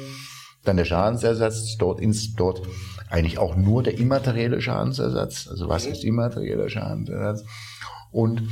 dann 0.64 0.76
der 0.76 0.84
Schadensersatz, 0.84 1.76
dort 1.78 2.00
ins 2.00 2.34
dort 2.34 2.62
eigentlich 3.10 3.38
auch 3.38 3.56
nur 3.56 3.82
der 3.82 3.98
immaterielle 3.98 4.60
Schadensersatz, 4.60 5.48
also 5.50 5.68
was 5.68 5.86
ist 5.86 6.04
immaterieller 6.04 6.68
Schadensersatz? 6.68 7.44
Und 8.10 8.42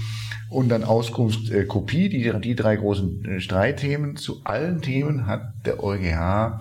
und 0.50 0.68
dann 0.68 0.84
Auskunft 0.84 1.50
äh, 1.50 1.64
Kopie, 1.64 2.08
die, 2.08 2.32
die 2.40 2.56
drei 2.56 2.76
großen 2.76 3.24
äh, 3.24 3.40
Streitthemen. 3.40 4.16
Zu 4.16 4.40
allen 4.44 4.82
Themen 4.82 5.26
hat 5.26 5.52
der 5.64 5.82
EuGH 5.82 6.60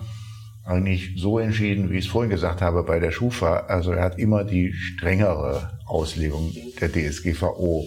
eigentlich 0.64 1.14
so 1.16 1.40
entschieden, 1.40 1.90
wie 1.90 1.98
ich 1.98 2.04
es 2.04 2.10
vorhin 2.10 2.30
gesagt 2.30 2.62
habe 2.62 2.84
bei 2.84 3.00
der 3.00 3.10
Schufa. 3.10 3.64
Also 3.66 3.90
er 3.90 4.04
hat 4.04 4.18
immer 4.18 4.44
die 4.44 4.72
strengere 4.72 5.72
Auslegung 5.86 6.52
der 6.80 6.92
DSGVO 6.92 7.86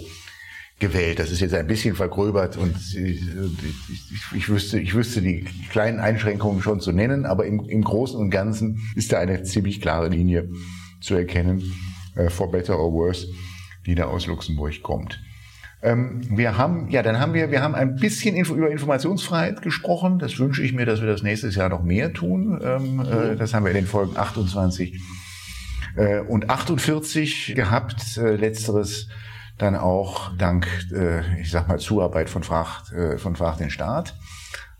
gewählt. 0.79 1.19
Das 1.19 1.31
ist 1.31 1.39
jetzt 1.39 1.53
ein 1.53 1.67
bisschen 1.67 1.95
vergröbert 1.95 2.57
und 2.57 2.75
ich, 2.95 3.21
ich, 4.35 4.49
wüsste, 4.49 4.79
ich 4.79 4.93
wüsste 4.93 5.21
die 5.21 5.45
kleinen 5.69 5.99
Einschränkungen 5.99 6.61
schon 6.61 6.79
zu 6.79 6.91
nennen, 6.91 7.25
aber 7.25 7.45
im, 7.45 7.61
im 7.69 7.83
Großen 7.83 8.19
und 8.19 8.29
Ganzen 8.29 8.81
ist 8.95 9.13
da 9.13 9.19
eine 9.19 9.43
ziemlich 9.43 9.81
klare 9.81 10.09
Linie 10.09 10.49
zu 10.99 11.15
erkennen, 11.15 11.73
äh, 12.15 12.29
for 12.29 12.51
better 12.51 12.79
or 12.79 12.91
worse, 12.91 13.27
die 13.85 13.95
da 13.95 14.05
aus 14.05 14.27
Luxemburg 14.27 14.81
kommt. 14.81 15.19
Ähm, 15.83 16.21
wir 16.29 16.57
haben, 16.57 16.89
ja, 16.89 17.03
dann 17.03 17.19
haben 17.19 17.33
wir, 17.33 17.51
wir 17.51 17.61
haben 17.61 17.75
ein 17.75 17.97
bisschen 17.97 18.35
Info 18.37 18.55
über 18.55 18.71
Informationsfreiheit 18.71 19.61
gesprochen. 19.61 20.17
Das 20.17 20.39
wünsche 20.39 20.63
ich 20.63 20.71
mir, 20.71 20.85
dass 20.85 21.01
wir 21.01 21.07
das 21.07 21.23
nächstes 21.23 21.55
Jahr 21.55 21.67
noch 21.67 21.83
mehr 21.83 22.13
tun. 22.13 22.59
Ähm, 22.63 23.01
äh, 23.01 23.35
das 23.35 23.53
haben 23.53 23.65
wir 23.65 23.71
in 23.71 23.77
den 23.77 23.85
Folgen 23.85 24.15
28 24.15 25.01
äh, 25.97 26.19
und 26.19 26.49
48 26.49 27.53
gehabt. 27.55 28.17
Äh, 28.17 28.37
letzteres 28.37 29.09
dann 29.57 29.75
auch 29.75 30.35
dank, 30.37 30.67
äh, 30.91 31.41
ich 31.41 31.51
sag 31.51 31.67
mal, 31.67 31.79
Zuarbeit 31.79 32.29
von 32.29 32.43
Fragt, 32.43 32.91
äh, 32.91 33.17
von 33.17 33.35
Fragt 33.35 33.59
den 33.59 33.69
Staat. 33.69 34.15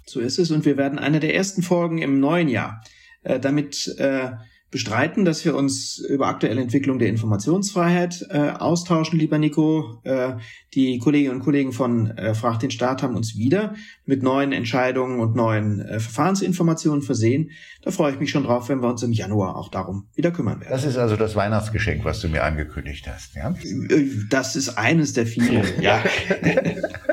So 0.06 0.20
ist 0.20 0.40
es. 0.40 0.52
Und 0.52 0.66
wir 0.66 0.78
werden 0.78 1.00
eine 1.00 1.20
der 1.20 1.36
ersten 1.36 1.62
Folgen 1.62 2.00
im 2.00 2.20
neuen 2.20 2.50
Jahr 2.50 2.82
äh, 3.24 3.40
damit 3.40 3.88
äh, 3.98 4.32
bestreiten, 4.74 5.24
dass 5.24 5.46
wir 5.46 5.56
uns 5.56 6.00
über 6.00 6.28
aktuelle 6.28 6.60
Entwicklung 6.60 7.00
der 7.00 7.08
Informationsfreiheit 7.08 8.26
äh, 8.30 8.50
austauschen, 8.50 9.18
lieber 9.20 9.38
Nico. 9.38 10.02
Äh, 10.04 10.34
die 10.74 10.98
Kolleginnen 10.98 11.36
und 11.36 11.44
Kollegen 11.44 11.72
von 11.72 12.10
äh, 12.18 12.34
Frag 12.34 12.60
den 12.60 12.72
Staat 12.72 13.04
haben 13.04 13.16
uns 13.16 13.38
wieder 13.38 13.76
mit 14.06 14.24
neuen 14.24 14.52
Entscheidungen 14.52 15.20
und 15.20 15.36
neuen 15.36 15.80
äh, 15.80 16.00
Verfahrensinformationen 16.00 17.04
versehen. 17.04 17.52
Da 17.84 17.92
freue 17.92 18.14
ich 18.14 18.20
mich 18.20 18.32
schon 18.32 18.44
drauf, 18.44 18.68
wenn 18.68 18.82
wir 18.82 18.90
uns 18.90 19.04
im 19.04 19.14
Januar 19.14 19.56
auch 19.56 19.70
darum 19.70 20.08
wieder 20.16 20.32
kümmern 20.32 20.60
werden. 20.60 20.72
Das 20.72 20.86
ist 20.86 20.98
also 20.98 21.16
das 21.16 21.36
Weihnachtsgeschenk, 21.36 22.04
was 22.04 22.20
du 22.20 22.28
mir 22.28 22.44
angekündigt 22.44 23.08
hast, 23.08 23.36
ja? 23.36 23.52
Äh, 23.52 24.08
das 24.30 24.56
ist 24.56 24.70
eines 24.78 25.14
der 25.14 25.28
vielen, 25.28 25.64
ja. 25.82 26.04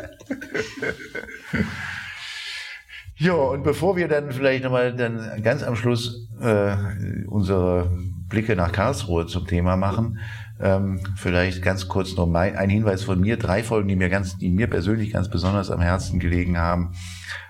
Ja, 3.21 3.35
und 3.35 3.65
bevor 3.65 3.97
wir 3.97 4.09
dann 4.09 4.33
vielleicht 4.33 4.65
nochmal 4.65 4.97
dann 4.97 5.43
ganz 5.43 5.63
am 5.63 5.77
Schluss 5.77 6.27
äh, 6.41 6.75
unsere 7.27 7.91
Blicke 8.31 8.57
nach 8.57 8.73
Karlsruhe 8.73 9.27
zum 9.27 9.47
Thema 9.47 9.77
machen, 9.77 10.19
ähm, 10.59 11.01
vielleicht 11.17 11.61
ganz 11.61 11.87
kurz 11.87 12.17
noch 12.17 12.27
mein, 12.27 12.57
ein 12.57 12.71
Hinweis 12.71 13.03
von 13.03 13.21
mir, 13.21 13.37
drei 13.37 13.63
Folgen, 13.63 13.89
die 13.89 13.97
mir 13.97 14.09
ganz, 14.09 14.39
die 14.39 14.49
mir 14.49 14.69
persönlich 14.69 15.13
ganz 15.13 15.29
besonders 15.29 15.71
am 15.71 15.83
Herzen 15.83 16.19
gelegen 16.19 16.57
haben, 16.57 16.95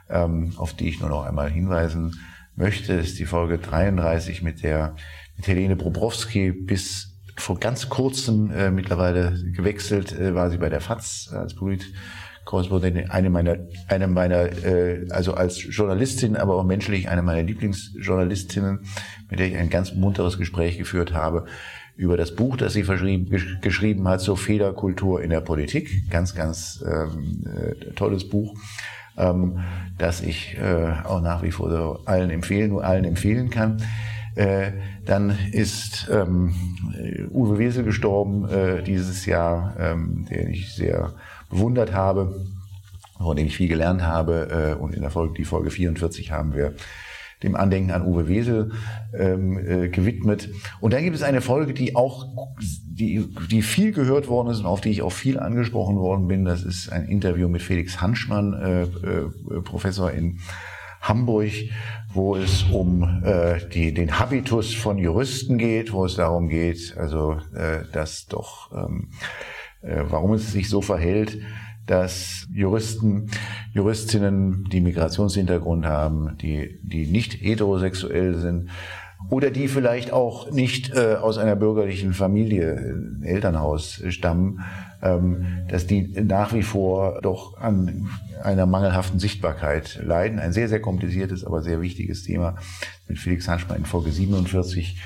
ähm, 0.09 0.55
auf 0.57 0.75
die 0.75 0.89
ich 0.89 0.99
nur 0.99 1.09
noch 1.09 1.25
einmal 1.25 1.49
hinweisen 1.49 2.19
möchte, 2.57 2.95
ist 2.95 3.21
die 3.21 3.27
Folge 3.27 3.59
33 3.59 4.43
mit 4.43 4.65
der 4.65 4.97
mit 5.37 5.47
Helene 5.47 5.77
Bobrowski 5.77 6.51
bis 6.51 7.17
vor 7.37 7.61
ganz 7.61 7.89
kurzem 7.89 8.51
äh, 8.51 8.73
mittlerweile 8.73 9.41
gewechselt, 9.53 10.19
äh, 10.19 10.35
war 10.35 10.51
sie 10.51 10.59
bei 10.59 10.69
der 10.69 10.81
FAZ 10.81 11.31
als 11.33 11.55
Polit 11.55 11.87
Korrespondentin, 12.45 13.11
eine 13.11 13.31
meiner, 13.31 13.57
eine 13.89 14.09
meiner, 14.09 14.65
äh, 14.65 15.07
also 15.11 15.35
als 15.35 15.63
Journalistin, 15.63 16.37
aber 16.37 16.57
auch 16.57 16.65
menschlich 16.65 17.09
eine 17.09 17.23
meiner 17.23 17.43
Lieblingsjournalistinnen, 17.43 18.81
mit 19.29 19.39
der 19.39 19.49
ich 19.49 19.57
ein 19.57 19.71
ganz 19.71 19.95
munteres 19.95 20.39
Gespräch 20.39 20.79
geführt 20.79 21.13
habe 21.13 21.47
über 21.97 22.17
das 22.17 22.35
Buch, 22.35 22.57
das 22.57 22.73
sie 22.73 22.83
geschrieben 23.61 24.09
hat 24.09 24.21
zur 24.21 24.39
Fehlerkultur 24.39 25.23
in 25.23 25.31
der 25.31 25.43
Politik. 25.43 26.09
Ganz, 26.09 26.35
ganz 26.35 26.83
ähm, 26.87 27.45
äh, 27.45 27.93
tolles 27.93 28.27
Buch, 28.29 28.55
ähm, 29.19 29.61
das 29.99 30.23
ich 30.23 30.57
äh, 30.57 30.95
auch 31.05 31.21
nach 31.21 31.43
wie 31.43 31.51
vor 31.51 31.71
so 31.71 32.01
allen 32.07 32.31
empfehlen, 32.31 32.71
nur 32.71 32.85
allen 32.85 33.05
empfehlen 33.05 33.51
kann. 33.51 33.83
Äh, 34.35 34.73
dann 35.05 35.37
ist 35.53 36.09
ähm, 36.11 36.55
Uwe 37.33 37.59
Wesel 37.59 37.85
gestorben 37.85 38.49
äh, 38.49 38.83
dieses 38.83 39.27
Jahr, 39.27 39.75
ähm, 39.79 40.27
den 40.31 40.49
ich 40.49 40.75
sehr 40.75 41.13
bewundert 41.51 41.93
habe, 41.93 42.47
von 43.19 43.37
dem 43.37 43.47
ich 43.47 43.57
viel 43.57 43.69
gelernt 43.69 44.03
habe. 44.03 44.77
Äh, 44.79 44.81
und 44.81 44.95
in 44.95 45.03
der 45.03 45.11
Folge, 45.11 45.35
die 45.35 45.45
Folge 45.45 45.71
44 45.71 46.33
haben 46.33 46.55
wir 46.55 46.75
dem 47.43 47.57
Andenken 47.57 47.91
an 47.91 48.07
Uwe 48.07 48.29
Wesel 48.29 48.73
ähm, 49.19 49.59
äh, 49.59 49.89
gewidmet. 49.89 50.51
Und 50.81 50.93
dann 50.93 51.03
gibt 51.03 51.17
es 51.17 51.23
eine 51.23 51.41
Folge, 51.41 51.73
die 51.73 51.97
auch, 51.97 52.29
die, 52.85 53.27
die 53.51 53.63
viel 53.63 53.93
gehört 53.93 54.29
worden 54.29 54.49
ist 54.49 54.61
und 54.61 54.67
auf 54.67 54.81
die 54.81 54.91
ich 54.91 55.03
auch 55.03 55.13
viel 55.13 55.39
angesprochen 55.39 55.97
worden 55.97 56.29
bin. 56.29 56.45
Das 56.45 56.63
ist 56.63 56.93
ein 56.93 57.07
Interview 57.07 57.49
mit 57.49 57.63
Felix 57.63 58.01
Hanschmann, 58.01 58.53
äh, 58.53 58.83
äh, 58.83 59.61
Professor 59.63 60.11
in 60.11 60.39
Hamburg, 61.01 61.53
wo 62.13 62.37
es 62.37 62.65
um 62.65 63.23
äh, 63.25 63.59
die, 63.73 63.95
den 63.95 64.19
Habitus 64.19 64.75
von 64.75 64.99
Juristen 64.99 65.57
geht, 65.57 65.93
wo 65.93 66.05
es 66.05 66.17
darum 66.17 66.49
geht, 66.49 66.95
also 66.99 67.39
äh, 67.55 67.85
dass 67.91 68.27
doch 68.27 68.71
ähm, 68.73 69.09
äh, 69.11 69.60
warum 69.83 70.35
es 70.35 70.53
sich 70.53 70.69
so 70.69 70.81
verhält, 70.83 71.39
dass 71.87 72.47
Juristen, 72.53 73.31
Juristinnen, 73.73 74.69
die 74.71 74.81
Migrationshintergrund 74.81 75.87
haben, 75.87 76.37
die, 76.41 76.79
die 76.83 77.07
nicht 77.07 77.35
heterosexuell 77.35 78.37
sind 78.37 78.71
oder 79.29 79.51
die 79.51 79.69
vielleicht 79.69 80.13
auch 80.13 80.51
nicht 80.51 80.95
äh, 80.95 81.17
aus 81.17 81.37
einer 81.37 81.57
bürgerlichen 81.57 82.15
Familie, 82.15 83.21
äh, 83.23 83.27
Elternhaus 83.27 84.03
stammen, 84.09 84.61
ähm, 85.03 85.65
dass 85.69 85.87
die 85.87 86.03
nach 86.23 86.55
wie 86.55 86.63
vor 86.63 87.21
doch 87.23 87.59
an 87.59 88.09
einer 88.43 88.67
mangelhaften 88.67 89.19
Sichtbarkeit 89.19 90.01
leiden. 90.03 90.39
Ein 90.39 90.53
sehr, 90.53 90.69
sehr 90.69 90.81
kompliziertes, 90.81 91.45
aber 91.45 91.63
sehr 91.63 91.81
wichtiges 91.83 92.23
Thema 92.23 92.57
mit 93.09 93.19
Felix 93.19 93.49
Hanschmann 93.49 93.79
in 93.79 93.85
Folge 93.85 94.13
47 94.13 95.01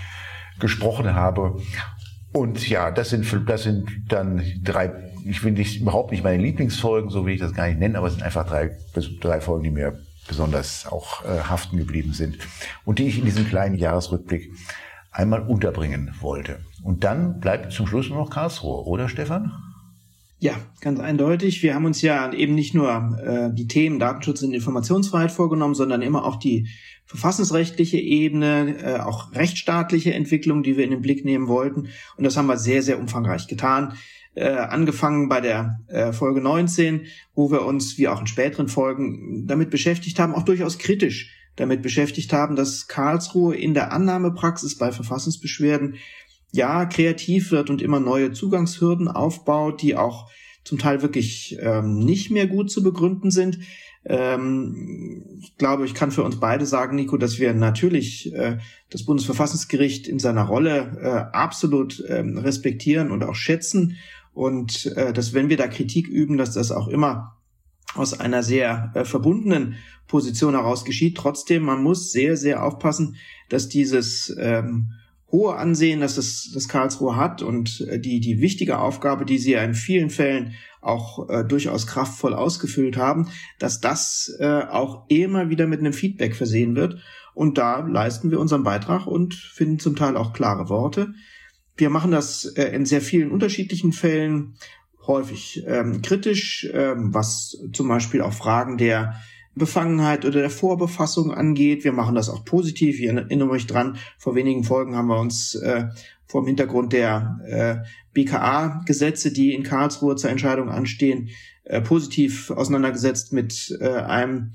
gesprochen 0.60 1.14
habe. 1.14 1.56
Und 2.34 2.68
ja, 2.68 2.90
das 2.90 3.10
sind, 3.10 3.24
das 3.46 3.62
sind 3.62 3.88
dann 4.08 4.42
drei, 4.64 4.92
ich 5.24 5.44
will 5.44 5.52
nicht, 5.52 5.80
überhaupt 5.80 6.10
nicht 6.10 6.24
meine 6.24 6.42
Lieblingsfolgen, 6.42 7.08
so 7.08 7.24
will 7.24 7.34
ich 7.34 7.40
das 7.40 7.54
gar 7.54 7.68
nicht 7.68 7.78
nennen, 7.78 7.94
aber 7.94 8.08
es 8.08 8.14
sind 8.14 8.24
einfach 8.24 8.44
drei, 8.44 8.76
drei 9.20 9.40
Folgen, 9.40 9.62
die 9.62 9.70
mir 9.70 10.00
besonders 10.26 10.84
auch 10.84 11.24
äh, 11.24 11.44
haften 11.48 11.76
geblieben 11.76 12.12
sind 12.12 12.38
und 12.84 12.98
die 12.98 13.06
ich 13.06 13.20
in 13.20 13.24
diesem 13.24 13.46
kleinen 13.46 13.76
Jahresrückblick 13.76 14.50
einmal 15.12 15.42
unterbringen 15.42 16.12
wollte. 16.20 16.58
Und 16.82 17.04
dann 17.04 17.38
bleibt 17.38 17.72
zum 17.72 17.86
Schluss 17.86 18.08
nur 18.08 18.18
noch 18.18 18.30
Karlsruhe, 18.30 18.84
oder 18.84 19.08
Stefan? 19.08 19.52
Ja, 20.40 20.54
ganz 20.80 20.98
eindeutig. 20.98 21.62
Wir 21.62 21.76
haben 21.76 21.84
uns 21.84 22.02
ja 22.02 22.32
eben 22.32 22.56
nicht 22.56 22.74
nur 22.74 23.16
äh, 23.24 23.54
die 23.54 23.68
Themen 23.68 24.00
Datenschutz 24.00 24.42
und 24.42 24.52
Informationsfreiheit 24.52 25.30
vorgenommen, 25.30 25.76
sondern 25.76 26.02
immer 26.02 26.24
auch 26.24 26.36
die 26.36 26.68
verfassungsrechtliche 27.06 27.98
Ebene, 27.98 28.76
äh, 28.82 29.00
auch 29.00 29.32
rechtsstaatliche 29.32 30.14
Entwicklung, 30.14 30.62
die 30.62 30.76
wir 30.76 30.84
in 30.84 30.90
den 30.90 31.02
Blick 31.02 31.24
nehmen 31.24 31.48
wollten. 31.48 31.88
Und 32.16 32.24
das 32.24 32.36
haben 32.36 32.46
wir 32.46 32.56
sehr, 32.56 32.82
sehr 32.82 32.98
umfangreich 32.98 33.46
getan. 33.46 33.94
Äh, 34.34 34.48
angefangen 34.48 35.28
bei 35.28 35.40
der 35.40 35.80
äh, 35.86 36.12
Folge 36.12 36.40
19, 36.40 37.06
wo 37.34 37.52
wir 37.52 37.64
uns, 37.64 37.98
wie 37.98 38.08
auch 38.08 38.20
in 38.20 38.26
späteren 38.26 38.68
Folgen, 38.68 39.46
damit 39.46 39.70
beschäftigt 39.70 40.18
haben, 40.18 40.34
auch 40.34 40.42
durchaus 40.42 40.78
kritisch 40.78 41.30
damit 41.56 41.82
beschäftigt 41.82 42.32
haben, 42.32 42.56
dass 42.56 42.88
Karlsruhe 42.88 43.54
in 43.54 43.74
der 43.74 43.92
Annahmepraxis 43.92 44.76
bei 44.76 44.90
Verfassungsbeschwerden 44.90 45.96
ja 46.50 46.84
kreativ 46.86 47.50
wird 47.52 47.70
und 47.70 47.80
immer 47.80 48.00
neue 48.00 48.32
Zugangshürden 48.32 49.08
aufbaut, 49.08 49.82
die 49.82 49.96
auch 49.96 50.30
zum 50.64 50.78
Teil 50.78 51.02
wirklich 51.02 51.56
ähm, 51.60 51.98
nicht 51.98 52.30
mehr 52.30 52.46
gut 52.46 52.70
zu 52.70 52.82
begründen 52.82 53.30
sind. 53.30 53.58
Ähm, 54.06 55.38
ich 55.40 55.56
glaube, 55.56 55.86
ich 55.86 55.94
kann 55.94 56.10
für 56.10 56.22
uns 56.22 56.38
beide 56.38 56.66
sagen, 56.66 56.96
Nico, 56.96 57.16
dass 57.16 57.38
wir 57.38 57.54
natürlich 57.54 58.32
äh, 58.34 58.58
das 58.90 59.04
Bundesverfassungsgericht 59.04 60.08
in 60.08 60.18
seiner 60.18 60.44
Rolle 60.44 60.98
äh, 61.00 61.36
absolut 61.36 62.00
äh, 62.00 62.20
respektieren 62.20 63.10
und 63.10 63.24
auch 63.24 63.34
schätzen 63.34 63.96
und 64.32 64.86
äh, 64.96 65.12
dass 65.12 65.32
wenn 65.32 65.48
wir 65.48 65.56
da 65.56 65.68
Kritik 65.68 66.08
üben, 66.08 66.36
dass 66.36 66.52
das 66.52 66.72
auch 66.72 66.88
immer 66.88 67.36
aus 67.94 68.18
einer 68.18 68.42
sehr 68.42 68.90
äh, 68.94 69.04
verbundenen 69.04 69.76
Position 70.08 70.54
heraus 70.54 70.84
geschieht. 70.84 71.16
Trotzdem, 71.16 71.62
man 71.62 71.82
muss 71.82 72.12
sehr, 72.12 72.36
sehr 72.36 72.64
aufpassen, 72.64 73.16
dass 73.48 73.68
dieses 73.68 74.34
ähm, 74.38 74.92
hohe 75.34 75.56
Ansehen, 75.56 76.00
dass 76.00 76.14
das, 76.14 76.50
das 76.54 76.68
Karlsruhe 76.68 77.16
hat 77.16 77.42
und 77.42 77.80
äh, 77.88 77.98
die, 77.98 78.20
die 78.20 78.40
wichtige 78.40 78.78
Aufgabe, 78.78 79.24
die 79.24 79.38
sie 79.38 79.52
ja 79.52 79.64
in 79.64 79.74
vielen 79.74 80.08
Fällen 80.08 80.54
auch 80.80 81.28
äh, 81.28 81.44
durchaus 81.44 81.88
kraftvoll 81.88 82.34
ausgefüllt 82.34 82.96
haben, 82.96 83.28
dass 83.58 83.80
das 83.80 84.32
äh, 84.38 84.62
auch 84.70 85.06
immer 85.08 85.50
wieder 85.50 85.66
mit 85.66 85.80
einem 85.80 85.92
Feedback 85.92 86.36
versehen 86.36 86.76
wird. 86.76 86.98
Und 87.34 87.58
da 87.58 87.80
leisten 87.80 88.30
wir 88.30 88.38
unseren 88.38 88.62
Beitrag 88.62 89.08
und 89.08 89.34
finden 89.34 89.80
zum 89.80 89.96
Teil 89.96 90.16
auch 90.16 90.32
klare 90.32 90.68
Worte. 90.68 91.14
Wir 91.76 91.90
machen 91.90 92.12
das 92.12 92.44
äh, 92.44 92.66
in 92.66 92.86
sehr 92.86 93.00
vielen 93.00 93.32
unterschiedlichen 93.32 93.92
Fällen, 93.92 94.54
häufig 95.06 95.64
ähm, 95.66 96.00
kritisch, 96.00 96.68
ähm, 96.72 97.12
was 97.12 97.58
zum 97.72 97.88
Beispiel 97.88 98.22
auch 98.22 98.32
Fragen 98.32 98.78
der 98.78 99.16
Befangenheit 99.54 100.24
oder 100.24 100.40
der 100.40 100.50
Vorbefassung 100.50 101.32
angeht. 101.32 101.84
Wir 101.84 101.92
machen 101.92 102.14
das 102.14 102.28
auch 102.28 102.44
positiv. 102.44 102.98
Ich 102.98 103.06
erinnere 103.06 103.52
mich 103.52 103.66
dran, 103.66 103.96
vor 104.18 104.34
wenigen 104.34 104.64
Folgen 104.64 104.96
haben 104.96 105.08
wir 105.08 105.18
uns 105.18 105.54
äh, 105.54 105.86
vor 106.26 106.42
dem 106.42 106.48
Hintergrund 106.48 106.92
der 106.92 107.38
äh, 107.46 107.76
BKA-Gesetze, 108.12 109.32
die 109.32 109.54
in 109.54 109.62
Karlsruhe 109.62 110.16
zur 110.16 110.30
Entscheidung 110.30 110.68
anstehen, 110.68 111.28
äh, 111.64 111.80
positiv 111.80 112.50
auseinandergesetzt 112.50 113.32
mit 113.32 113.76
äh, 113.80 113.88
einem 113.88 114.52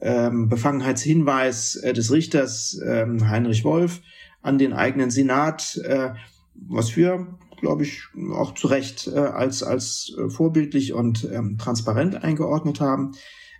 ähm, 0.00 0.48
Befangenheitshinweis 0.48 1.76
äh, 1.76 1.92
des 1.92 2.10
Richters 2.12 2.78
äh, 2.78 3.06
Heinrich 3.22 3.64
Wolf 3.64 4.00
an 4.42 4.58
den 4.58 4.72
eigenen 4.72 5.10
Senat, 5.10 5.80
äh, 5.84 6.10
was 6.54 6.96
wir, 6.96 7.38
glaube 7.60 7.84
ich, 7.84 8.02
auch 8.32 8.54
zu 8.54 8.66
Recht 8.66 9.06
äh, 9.06 9.18
als, 9.18 9.62
als 9.62 10.14
äh, 10.18 10.28
vorbildlich 10.28 10.92
und 10.92 11.28
ähm, 11.32 11.58
transparent 11.58 12.22
eingeordnet 12.22 12.80
haben. 12.80 13.12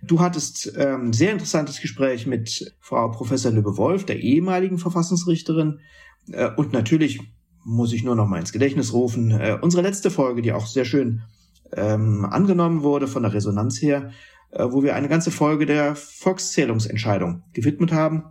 Du 0.05 0.19
hattest 0.19 0.73
ähm, 0.77 1.13
sehr 1.13 1.31
interessantes 1.31 1.79
Gespräch 1.79 2.27
mit 2.27 2.75
Frau 2.81 3.09
Professor 3.09 3.51
Lübbe-Wolf, 3.51 4.05
der 4.05 4.19
ehemaligen 4.19 4.77
Verfassungsrichterin. 4.77 5.79
Äh, 6.31 6.49
und 6.57 6.73
natürlich 6.73 7.21
muss 7.63 7.93
ich 7.93 8.03
nur 8.03 8.15
noch 8.15 8.27
mal 8.27 8.39
ins 8.39 8.51
Gedächtnis 8.51 8.91
rufen, 8.91 9.31
äh, 9.31 9.57
unsere 9.61 9.81
letzte 9.81 10.11
Folge, 10.11 10.41
die 10.41 10.51
auch 10.51 10.65
sehr 10.65 10.83
schön 10.83 11.21
ähm, 11.71 12.25
angenommen 12.25 12.83
wurde 12.83 13.07
von 13.07 13.23
der 13.23 13.33
Resonanz 13.33 13.81
her, 13.81 14.11
äh, 14.51 14.65
wo 14.69 14.83
wir 14.83 14.95
eine 14.95 15.07
ganze 15.07 15.31
Folge 15.31 15.65
der 15.65 15.95
Volkszählungsentscheidung 15.95 17.43
gewidmet 17.53 17.93
haben. 17.93 18.25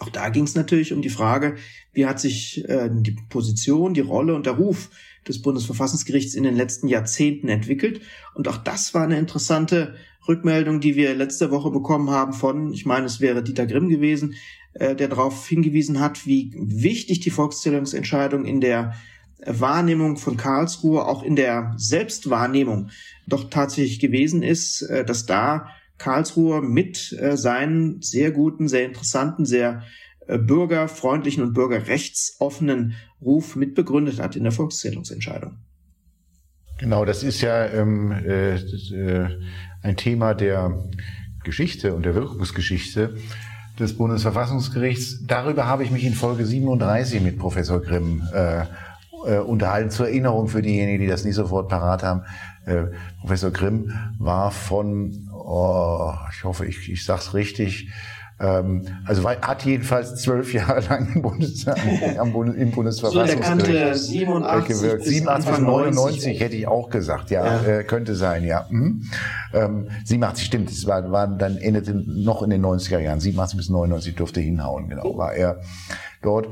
Auch 0.00 0.08
da 0.08 0.28
ging 0.28 0.44
es 0.44 0.56
natürlich 0.56 0.92
um 0.92 1.02
die 1.02 1.10
Frage, 1.10 1.54
wie 1.92 2.06
hat 2.06 2.18
sich 2.18 2.68
äh, 2.68 2.90
die 2.92 3.16
Position, 3.30 3.94
die 3.94 4.00
Rolle 4.00 4.34
und 4.34 4.46
der 4.46 4.54
Ruf 4.54 4.90
des 5.28 5.42
Bundesverfassungsgerichts 5.42 6.34
in 6.34 6.44
den 6.44 6.56
letzten 6.56 6.88
Jahrzehnten 6.88 7.48
entwickelt. 7.48 8.00
Und 8.34 8.48
auch 8.48 8.58
das 8.58 8.94
war 8.94 9.04
eine 9.04 9.18
interessante 9.18 9.94
Rückmeldung, 10.26 10.80
die 10.80 10.96
wir 10.96 11.14
letzte 11.14 11.50
Woche 11.50 11.70
bekommen 11.70 12.10
haben 12.10 12.32
von, 12.32 12.72
ich 12.72 12.86
meine, 12.86 13.06
es 13.06 13.20
wäre 13.20 13.42
Dieter 13.42 13.66
Grimm 13.66 13.88
gewesen, 13.88 14.34
äh, 14.74 14.96
der 14.96 15.08
darauf 15.08 15.46
hingewiesen 15.46 16.00
hat, 16.00 16.26
wie 16.26 16.52
wichtig 16.56 17.20
die 17.20 17.30
Volkszählungsentscheidung 17.30 18.44
in 18.44 18.60
der 18.60 18.94
Wahrnehmung 19.46 20.16
von 20.16 20.36
Karlsruhe, 20.36 21.06
auch 21.06 21.22
in 21.22 21.36
der 21.36 21.74
Selbstwahrnehmung 21.76 22.90
doch 23.26 23.50
tatsächlich 23.50 24.00
gewesen 24.00 24.42
ist, 24.42 24.82
äh, 24.82 25.04
dass 25.04 25.26
da 25.26 25.68
Karlsruhe 25.98 26.60
mit 26.60 27.16
äh, 27.18 27.36
seinen 27.36 28.02
sehr 28.02 28.30
guten, 28.30 28.68
sehr 28.68 28.84
interessanten, 28.84 29.44
sehr 29.44 29.82
bürgerfreundlichen 30.26 31.42
und 31.42 31.52
bürgerrechtsoffenen 31.52 32.94
Ruf 33.20 33.56
mitbegründet 33.56 34.20
hat 34.20 34.36
in 34.36 34.44
der 34.44 34.52
Volkszählungsentscheidung. 34.52 35.58
Genau, 36.78 37.04
das 37.04 37.22
ist 37.22 37.40
ja 37.40 37.66
ähm, 37.66 38.12
äh, 38.12 38.56
äh, 38.56 39.28
ein 39.82 39.96
Thema 39.96 40.34
der 40.34 40.76
Geschichte 41.44 41.94
und 41.94 42.04
der 42.04 42.14
Wirkungsgeschichte 42.14 43.16
des 43.78 43.96
Bundesverfassungsgerichts. 43.96 45.24
Darüber 45.26 45.66
habe 45.66 45.84
ich 45.84 45.90
mich 45.90 46.04
in 46.04 46.14
Folge 46.14 46.44
37 46.44 47.20
mit 47.20 47.38
Professor 47.38 47.80
Grimm 47.80 48.22
äh, 48.32 48.64
äh, 49.26 49.38
unterhalten. 49.38 49.90
Zur 49.90 50.08
Erinnerung 50.08 50.48
für 50.48 50.62
diejenigen, 50.62 51.00
die 51.00 51.06
das 51.06 51.24
nicht 51.24 51.34
sofort 51.34 51.68
parat 51.68 52.02
haben. 52.02 52.22
Äh, 52.66 52.86
Professor 53.20 53.50
Grimm 53.50 53.92
war 54.18 54.50
von, 54.50 55.30
oh, 55.32 56.12
ich 56.32 56.44
hoffe, 56.44 56.66
ich, 56.66 56.90
ich 56.90 57.04
sage 57.04 57.20
es 57.20 57.34
richtig, 57.34 57.90
also 58.44 59.24
war, 59.24 59.40
hat 59.40 59.64
jedenfalls 59.64 60.16
zwölf 60.16 60.52
Jahre 60.52 60.80
lang 60.88 61.08
im, 61.14 61.22
Bundes, 61.22 61.66
am 62.18 62.32
Bundes, 62.32 62.56
im 62.56 62.70
Bundesverfassungsgericht 62.70 63.96
so, 63.96 64.12
87 64.12 64.68
gewirkt. 64.68 65.04
87 65.04 65.50
bis 65.50 65.60
99 65.60 66.40
hätte 66.40 66.56
ich 66.56 66.66
auch 66.66 66.90
gesagt, 66.90 67.30
ja, 67.30 67.44
ja. 67.46 67.64
Äh, 67.64 67.84
könnte 67.84 68.14
sein, 68.14 68.44
ja. 68.44 68.66
Mhm. 68.70 69.04
Ähm, 69.52 69.88
87 70.04 70.44
stimmt, 70.44 70.70
es 70.70 70.86
war, 70.86 71.10
war 71.10 71.28
dann 71.28 71.56
endete 71.56 71.94
noch 71.94 72.42
in 72.42 72.50
den 72.50 72.64
90er 72.64 72.98
Jahren, 72.98 73.20
87 73.20 73.56
bis 73.56 73.68
99 73.68 74.14
durfte 74.14 74.40
hinhauen, 74.40 74.88
genau, 74.88 75.16
war 75.16 75.32
er 75.34 75.60
dort 76.24 76.48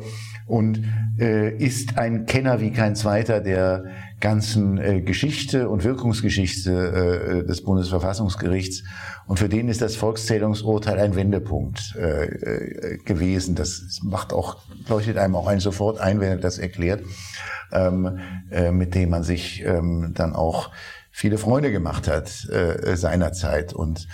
und 0.46 0.82
äh, 1.18 1.56
ist 1.56 1.98
ein 1.98 2.26
Kenner 2.26 2.60
wie 2.60 2.72
kein 2.72 2.94
zweiter 2.94 3.40
der 3.40 3.84
ganzen 4.20 4.78
äh, 4.78 5.00
Geschichte 5.00 5.68
und 5.68 5.84
Wirkungsgeschichte 5.84 7.42
äh, 7.42 7.46
des 7.46 7.62
Bundesverfassungsgerichts. 7.62 8.84
Und 9.26 9.38
für 9.38 9.48
den 9.48 9.68
ist 9.68 9.82
das 9.82 9.96
Volkszählungsurteil 9.96 10.98
ein 10.98 11.16
Wendepunkt 11.16 11.96
äh, 11.96 12.24
äh, 12.24 12.98
gewesen. 12.98 13.54
Das 13.54 14.00
macht 14.02 14.32
auch, 14.32 14.58
leuchtet 14.88 15.18
einem 15.18 15.36
auch 15.36 15.48
ein 15.48 15.60
sofort 15.60 16.00
ein, 16.00 16.20
wenn 16.20 16.28
er 16.28 16.36
das 16.36 16.58
erklärt, 16.58 17.02
ähm, 17.72 18.18
äh, 18.50 18.70
mit 18.70 18.94
dem 18.94 19.10
man 19.10 19.22
sich 19.22 19.64
ähm, 19.64 20.12
dann 20.14 20.34
auch 20.34 20.70
viele 21.10 21.36
Freunde 21.36 21.72
gemacht 21.72 22.08
hat 22.08 22.48
äh, 22.48 22.96
seinerzeit. 22.96 23.72
Und 23.72 24.06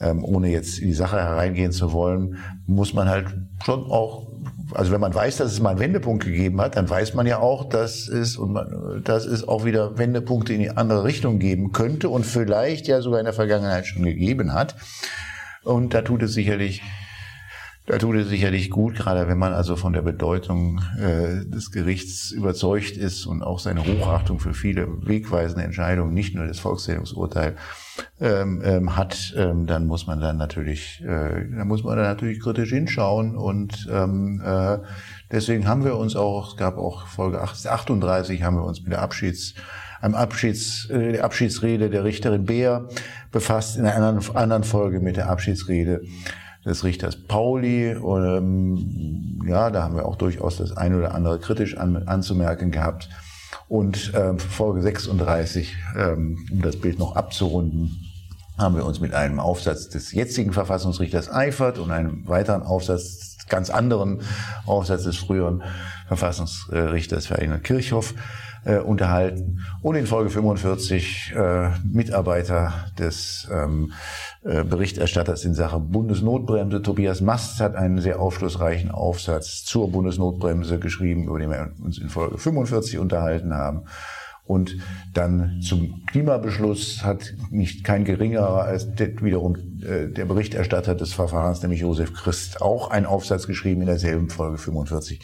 ähm, 0.00 0.24
ohne 0.24 0.48
jetzt 0.48 0.78
in 0.78 0.88
die 0.88 0.94
Sache 0.94 1.16
hereingehen 1.16 1.72
zu 1.72 1.92
wollen, 1.92 2.38
muss 2.66 2.92
man 2.92 3.08
halt 3.08 3.34
schon 3.64 3.84
auch 3.84 4.25
also 4.74 4.92
wenn 4.92 5.00
man 5.00 5.14
weiß, 5.14 5.36
dass 5.36 5.52
es 5.52 5.60
mal 5.60 5.70
einen 5.70 5.78
Wendepunkt 5.78 6.24
gegeben 6.24 6.60
hat, 6.60 6.76
dann 6.76 6.88
weiß 6.88 7.14
man 7.14 7.26
ja 7.26 7.38
auch, 7.38 7.68
dass 7.68 8.08
es, 8.08 8.36
und 8.36 8.52
man, 8.52 9.02
dass 9.04 9.24
es 9.24 9.46
auch 9.46 9.64
wieder 9.64 9.98
Wendepunkte 9.98 10.52
in 10.52 10.60
die 10.60 10.70
andere 10.70 11.04
Richtung 11.04 11.38
geben 11.38 11.72
könnte 11.72 12.08
und 12.08 12.24
vielleicht 12.24 12.88
ja 12.88 13.00
sogar 13.00 13.20
in 13.20 13.24
der 13.24 13.34
Vergangenheit 13.34 13.86
schon 13.86 14.02
gegeben 14.02 14.52
hat. 14.52 14.74
Und 15.62 15.94
da 15.94 16.02
tut 16.02 16.22
es 16.22 16.32
sicherlich, 16.32 16.82
da 17.86 17.98
tut 17.98 18.16
es 18.16 18.28
sicherlich 18.28 18.70
gut, 18.70 18.96
gerade 18.96 19.28
wenn 19.28 19.38
man 19.38 19.52
also 19.52 19.76
von 19.76 19.92
der 19.92 20.02
Bedeutung 20.02 20.80
äh, 20.98 21.44
des 21.48 21.70
Gerichts 21.70 22.32
überzeugt 22.32 22.96
ist 22.96 23.26
und 23.26 23.42
auch 23.42 23.60
seine 23.60 23.84
Hochachtung 23.86 24.40
für 24.40 24.54
viele 24.54 24.88
wegweisende 25.06 25.62
Entscheidungen, 25.62 26.12
nicht 26.12 26.34
nur 26.34 26.46
das 26.46 26.58
Volkszählungsurteil, 26.58 27.54
ähm, 28.20 28.60
ähm, 28.64 28.96
hat, 28.96 29.34
ähm, 29.36 29.66
dann 29.66 29.86
muss 29.86 30.08
man 30.08 30.20
dann 30.20 30.36
natürlich, 30.36 31.00
äh, 31.02 31.48
dann 31.56 31.68
muss 31.68 31.84
man 31.84 31.96
dann 31.96 32.06
natürlich 32.06 32.40
kritisch 32.40 32.70
hinschauen 32.70 33.36
und 33.36 33.88
ähm, 33.90 34.42
äh, 34.44 34.78
deswegen 35.30 35.68
haben 35.68 35.84
wir 35.84 35.96
uns 35.96 36.16
auch, 36.16 36.50
es 36.50 36.56
gab 36.56 36.78
auch 36.78 37.06
Folge 37.06 37.40
38, 37.40 38.42
haben 38.42 38.56
wir 38.56 38.64
uns 38.64 38.82
mit 38.82 38.92
der 38.92 39.02
Abschieds 39.02 39.54
einem 40.00 40.14
Abschieds, 40.14 40.90
äh, 40.90 41.12
der 41.12 41.24
Abschiedsrede 41.24 41.88
der 41.88 42.04
Richterin 42.04 42.44
Beer 42.44 42.88
befasst, 43.30 43.76
in 43.76 43.86
einer 43.86 44.06
anderen, 44.06 44.36
anderen 44.36 44.64
Folge 44.64 45.00
mit 45.00 45.16
der 45.16 45.30
Abschiedsrede 45.30 46.02
des 46.66 46.84
Richters 46.84 47.16
Pauli. 47.16 47.94
Und, 47.94 48.24
ähm, 48.26 49.42
ja, 49.46 49.70
da 49.70 49.84
haben 49.84 49.96
wir 49.96 50.06
auch 50.06 50.16
durchaus 50.16 50.58
das 50.58 50.76
eine 50.76 50.98
oder 50.98 51.14
andere 51.14 51.38
kritisch 51.38 51.76
an, 51.76 51.96
anzumerken 52.06 52.70
gehabt. 52.70 53.08
Und 53.68 54.12
äh, 54.14 54.38
Folge 54.38 54.82
36, 54.82 55.74
ähm, 55.96 56.46
um 56.52 56.62
das 56.62 56.76
Bild 56.76 56.98
noch 56.98 57.16
abzurunden, 57.16 57.96
haben 58.58 58.76
wir 58.76 58.84
uns 58.84 59.00
mit 59.00 59.12
einem 59.14 59.40
Aufsatz 59.40 59.88
des 59.88 60.12
jetzigen 60.12 60.52
Verfassungsrichters 60.52 61.30
Eifert 61.32 61.78
und 61.78 61.90
einem 61.90 62.26
weiteren 62.26 62.62
Aufsatz, 62.62 63.36
ganz 63.48 63.70
anderen 63.70 64.22
Aufsatz 64.66 65.04
des 65.04 65.16
früheren 65.16 65.62
Verfassungsrichters 66.08 67.26
Ferdinand 67.26 67.64
Kirchhoff 67.64 68.14
äh, 68.66 68.78
unterhalten. 68.78 69.64
Und 69.82 69.94
in 69.94 70.06
Folge 70.06 70.30
45 70.30 71.34
äh, 71.36 71.70
Mitarbeiter 71.84 72.72
des 72.98 73.48
ähm, 73.52 73.92
äh, 73.92 74.35
Berichterstatters 74.46 75.44
in 75.44 75.54
Sachen 75.54 75.90
Bundesnotbremse. 75.90 76.80
Tobias 76.80 77.20
Mast 77.20 77.60
hat 77.60 77.74
einen 77.74 78.00
sehr 78.00 78.20
aufschlussreichen 78.20 78.92
Aufsatz 78.92 79.64
zur 79.64 79.90
Bundesnotbremse 79.90 80.78
geschrieben, 80.78 81.24
über 81.24 81.38
den 81.38 81.50
wir 81.50 81.72
uns 81.82 81.98
in 81.98 82.08
Folge 82.08 82.38
45 82.38 82.98
unterhalten 82.98 83.54
haben. 83.54 83.86
Und 84.44 84.76
dann 85.12 85.60
zum 85.60 86.06
Klimabeschluss 86.06 87.02
hat 87.02 87.34
nicht 87.50 87.82
kein 87.82 88.04
geringerer 88.04 88.62
als 88.62 88.94
der, 88.94 89.20
wiederum 89.20 89.56
äh, 89.82 90.06
der 90.06 90.24
Berichterstatter 90.24 90.94
des 90.94 91.12
Verfahrens, 91.12 91.62
nämlich 91.62 91.80
Josef 91.80 92.14
Christ, 92.14 92.62
auch 92.62 92.90
einen 92.90 93.06
Aufsatz 93.06 93.48
geschrieben 93.48 93.80
in 93.80 93.88
derselben 93.88 94.30
Folge 94.30 94.58
45. 94.58 95.20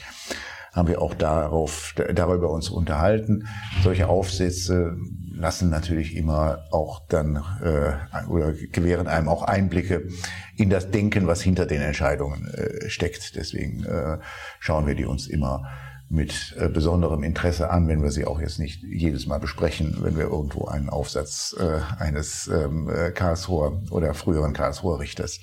haben 0.73 0.89
wir 0.89 1.01
auch 1.01 1.15
darauf, 1.15 1.95
darüber 2.15 2.51
uns 2.51 2.69
unterhalten. 2.69 3.47
Solche 3.85 4.09
Aufsätze 4.09 4.97
lassen 5.43 5.71
natürlich 5.71 6.17
immer 6.17 6.67
auch 6.71 7.01
dann 7.09 7.43
äh, 7.63 7.95
oder 8.29 8.53
gewähren 8.53 9.09
einem 9.09 9.29
auch 9.29 9.43
Einblicke 9.43 10.09
in 10.57 10.71
das 10.71 10.93
Denken, 10.93 11.27
was 11.27 11.43
hinter 11.43 11.67
den 11.67 11.83
Entscheidungen 11.83 12.49
äh, 12.55 12.89
steckt. 12.89 13.35
Deswegen 13.35 13.85
äh, 13.85 14.19
schauen 14.61 14.87
wir 14.87 14.95
die 14.95 15.05
uns 15.05 15.27
immer 15.27 15.69
mit 16.09 16.55
äh, 16.59 16.69
besonderem 16.69 17.25
Interesse 17.25 17.71
an, 17.71 17.89
wenn 17.89 18.03
wir 18.03 18.13
sie 18.13 18.25
auch 18.25 18.41
jetzt 18.41 18.61
nicht 18.61 18.85
jedes 18.85 19.27
Mal 19.27 19.39
besprechen, 19.39 19.97
wenn 20.01 20.17
wir 20.17 20.27
irgendwo 20.27 20.67
einen 20.67 20.89
Aufsatz 20.89 21.57
äh, 21.59 21.81
eines 21.99 22.47
ähm, 22.47 22.89
äh, 22.89 23.11
Karlsruher 23.11 23.83
oder 23.91 24.15
früheren 24.15 24.53
Karlsruher 24.53 25.01
Richters 25.01 25.41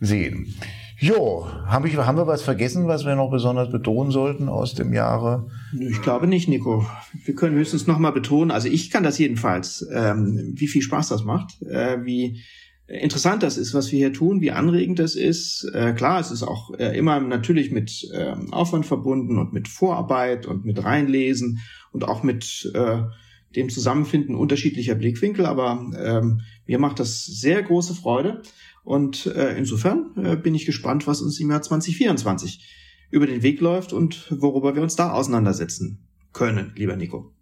sehen. 0.00 0.56
Jo, 1.00 1.46
haben 1.64 1.84
wir, 1.84 2.06
haben 2.06 2.18
wir 2.18 2.26
was 2.26 2.42
vergessen, 2.42 2.88
was 2.88 3.06
wir 3.06 3.14
noch 3.14 3.30
besonders 3.30 3.70
betonen 3.70 4.10
sollten 4.10 4.48
aus 4.48 4.74
dem 4.74 4.92
Jahre? 4.92 5.48
Ich 5.78 6.02
glaube 6.02 6.26
nicht, 6.26 6.48
Nico. 6.48 6.84
Wir 7.24 7.36
können 7.36 7.54
höchstens 7.54 7.86
nochmal 7.86 8.10
betonen, 8.10 8.50
also 8.50 8.66
ich 8.66 8.90
kann 8.90 9.04
das 9.04 9.16
jedenfalls, 9.16 9.86
ähm, 9.92 10.54
wie 10.56 10.66
viel 10.66 10.82
Spaß 10.82 11.10
das 11.10 11.22
macht, 11.22 11.62
äh, 11.62 12.04
wie 12.04 12.42
interessant 12.88 13.44
das 13.44 13.58
ist, 13.58 13.74
was 13.74 13.92
wir 13.92 13.98
hier 13.98 14.12
tun, 14.12 14.40
wie 14.40 14.50
anregend 14.50 14.98
das 14.98 15.14
ist. 15.14 15.70
Äh, 15.72 15.92
klar, 15.92 16.18
es 16.18 16.32
ist 16.32 16.42
auch 16.42 16.74
äh, 16.78 16.98
immer 16.98 17.20
natürlich 17.20 17.70
mit 17.70 18.10
äh, 18.12 18.34
Aufwand 18.50 18.84
verbunden 18.84 19.38
und 19.38 19.52
mit 19.52 19.68
Vorarbeit 19.68 20.46
und 20.46 20.64
mit 20.64 20.82
Reinlesen 20.82 21.60
und 21.92 22.08
auch 22.08 22.24
mit 22.24 22.72
äh, 22.74 23.02
dem 23.56 23.70
Zusammenfinden 23.70 24.34
unterschiedlicher 24.34 24.94
Blickwinkel, 24.94 25.46
aber 25.46 25.90
ähm, 25.98 26.42
mir 26.66 26.78
macht 26.78 27.00
das 27.00 27.24
sehr 27.24 27.62
große 27.62 27.94
Freude. 27.94 28.42
Und 28.84 29.26
äh, 29.26 29.56
insofern 29.56 30.12
äh, 30.16 30.36
bin 30.36 30.54
ich 30.54 30.66
gespannt, 30.66 31.06
was 31.06 31.20
uns 31.20 31.40
im 31.40 31.50
Jahr 31.50 31.62
2024 31.62 32.76
über 33.10 33.26
den 33.26 33.42
Weg 33.42 33.60
läuft 33.60 33.92
und 33.92 34.26
worüber 34.30 34.74
wir 34.74 34.82
uns 34.82 34.96
da 34.96 35.12
auseinandersetzen 35.12 36.06
können, 36.32 36.72
lieber 36.76 36.96
Nico. 36.96 37.32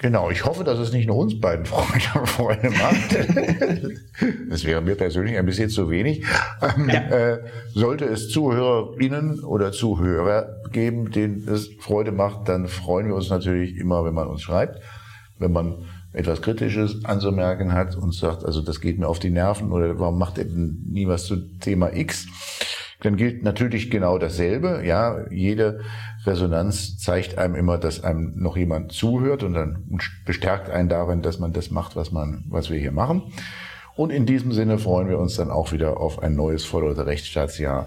Genau, 0.00 0.30
ich 0.30 0.44
hoffe, 0.44 0.62
dass 0.62 0.78
es 0.78 0.92
nicht 0.92 1.08
nur 1.08 1.16
uns 1.16 1.40
beiden 1.40 1.66
Freude, 1.66 2.26
Freude 2.26 2.70
macht. 2.70 3.18
das 4.48 4.64
wäre 4.64 4.80
mir 4.80 4.94
persönlich 4.94 5.36
ein 5.36 5.44
bisschen 5.44 5.70
zu 5.70 5.90
wenig. 5.90 6.24
Ähm, 6.62 6.88
ja. 6.88 7.00
Äh, 7.08 7.44
sollte 7.74 8.04
es 8.04 8.28
Zuhörerinnen 8.28 9.42
oder 9.42 9.72
Zuhörer 9.72 10.62
geben, 10.70 11.10
denen 11.10 11.48
es 11.48 11.70
Freude 11.80 12.12
macht, 12.12 12.48
dann 12.48 12.68
freuen 12.68 13.08
wir 13.08 13.16
uns 13.16 13.28
natürlich 13.28 13.76
immer, 13.76 14.04
wenn 14.04 14.14
man 14.14 14.28
uns 14.28 14.42
schreibt. 14.42 14.80
Wenn 15.38 15.52
man 15.52 15.84
etwas 16.12 16.42
Kritisches 16.42 17.04
anzumerken 17.04 17.72
hat 17.72 17.96
und 17.96 18.14
sagt, 18.14 18.44
also 18.44 18.60
das 18.60 18.80
geht 18.80 18.98
mir 18.98 19.08
auf 19.08 19.18
die 19.18 19.30
Nerven 19.30 19.72
oder 19.72 19.98
warum 19.98 20.18
macht 20.18 20.38
denn 20.38 20.84
nie 20.88 21.06
was 21.06 21.26
zu 21.26 21.36
Thema 21.58 21.94
X, 21.94 22.26
dann 23.00 23.16
gilt 23.16 23.44
natürlich 23.44 23.90
genau 23.90 24.18
dasselbe. 24.18 24.82
Ja, 24.84 25.30
jede 25.30 25.80
Resonanz 26.24 26.98
zeigt 26.98 27.38
einem 27.38 27.54
immer, 27.54 27.78
dass 27.78 28.02
einem 28.02 28.32
noch 28.36 28.56
jemand 28.56 28.92
zuhört 28.92 29.44
und 29.44 29.54
dann 29.54 30.00
bestärkt 30.24 30.70
einen 30.70 30.88
darin, 30.88 31.22
dass 31.22 31.38
man 31.38 31.52
das 31.52 31.70
macht, 31.70 31.94
was 31.94 32.10
man, 32.10 32.44
was 32.48 32.70
wir 32.70 32.78
hier 32.78 32.92
machen. 32.92 33.32
Und 33.94 34.10
in 34.10 34.26
diesem 34.26 34.52
Sinne 34.52 34.78
freuen 34.78 35.08
wir 35.08 35.18
uns 35.18 35.36
dann 35.36 35.50
auch 35.50 35.72
wieder 35.72 35.98
auf 35.98 36.22
ein 36.22 36.34
neues 36.34 36.64
Vollleute 36.64 37.06
Rechtsstaatsjahr 37.06 37.86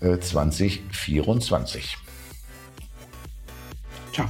2024. 0.00 1.96
Äh, 1.96 1.98
Ciao. 4.12 4.28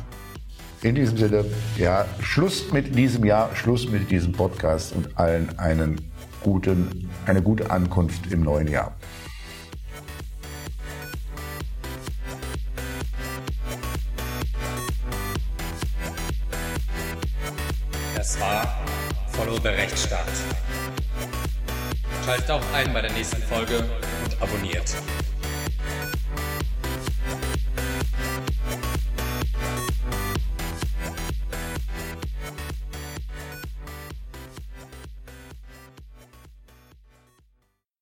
In 0.80 0.94
diesem 0.94 1.18
Sinne, 1.18 1.44
ja, 1.76 2.06
Schluss 2.20 2.70
mit 2.72 2.96
diesem 2.96 3.24
Jahr, 3.24 3.54
Schluss 3.56 3.88
mit 3.88 4.12
diesem 4.12 4.32
Podcast 4.32 4.94
und 4.94 5.18
allen 5.18 5.58
einen 5.58 6.00
guten, 6.40 7.10
eine 7.26 7.42
gute 7.42 7.68
Ankunft 7.68 8.30
im 8.30 8.42
neuen 8.42 8.68
Jahr. 8.68 8.94
Das 18.14 18.40
war 18.40 18.78
Follow 19.32 19.58
the 19.60 19.68
Rechtsstaat. 19.68 20.26
Schaltet 22.24 22.50
auch 22.52 22.62
ein 22.72 22.92
bei 22.92 23.00
der 23.00 23.12
nächsten 23.12 23.42
Folge 23.42 23.78
und 23.78 24.40
abonniert. 24.40 24.94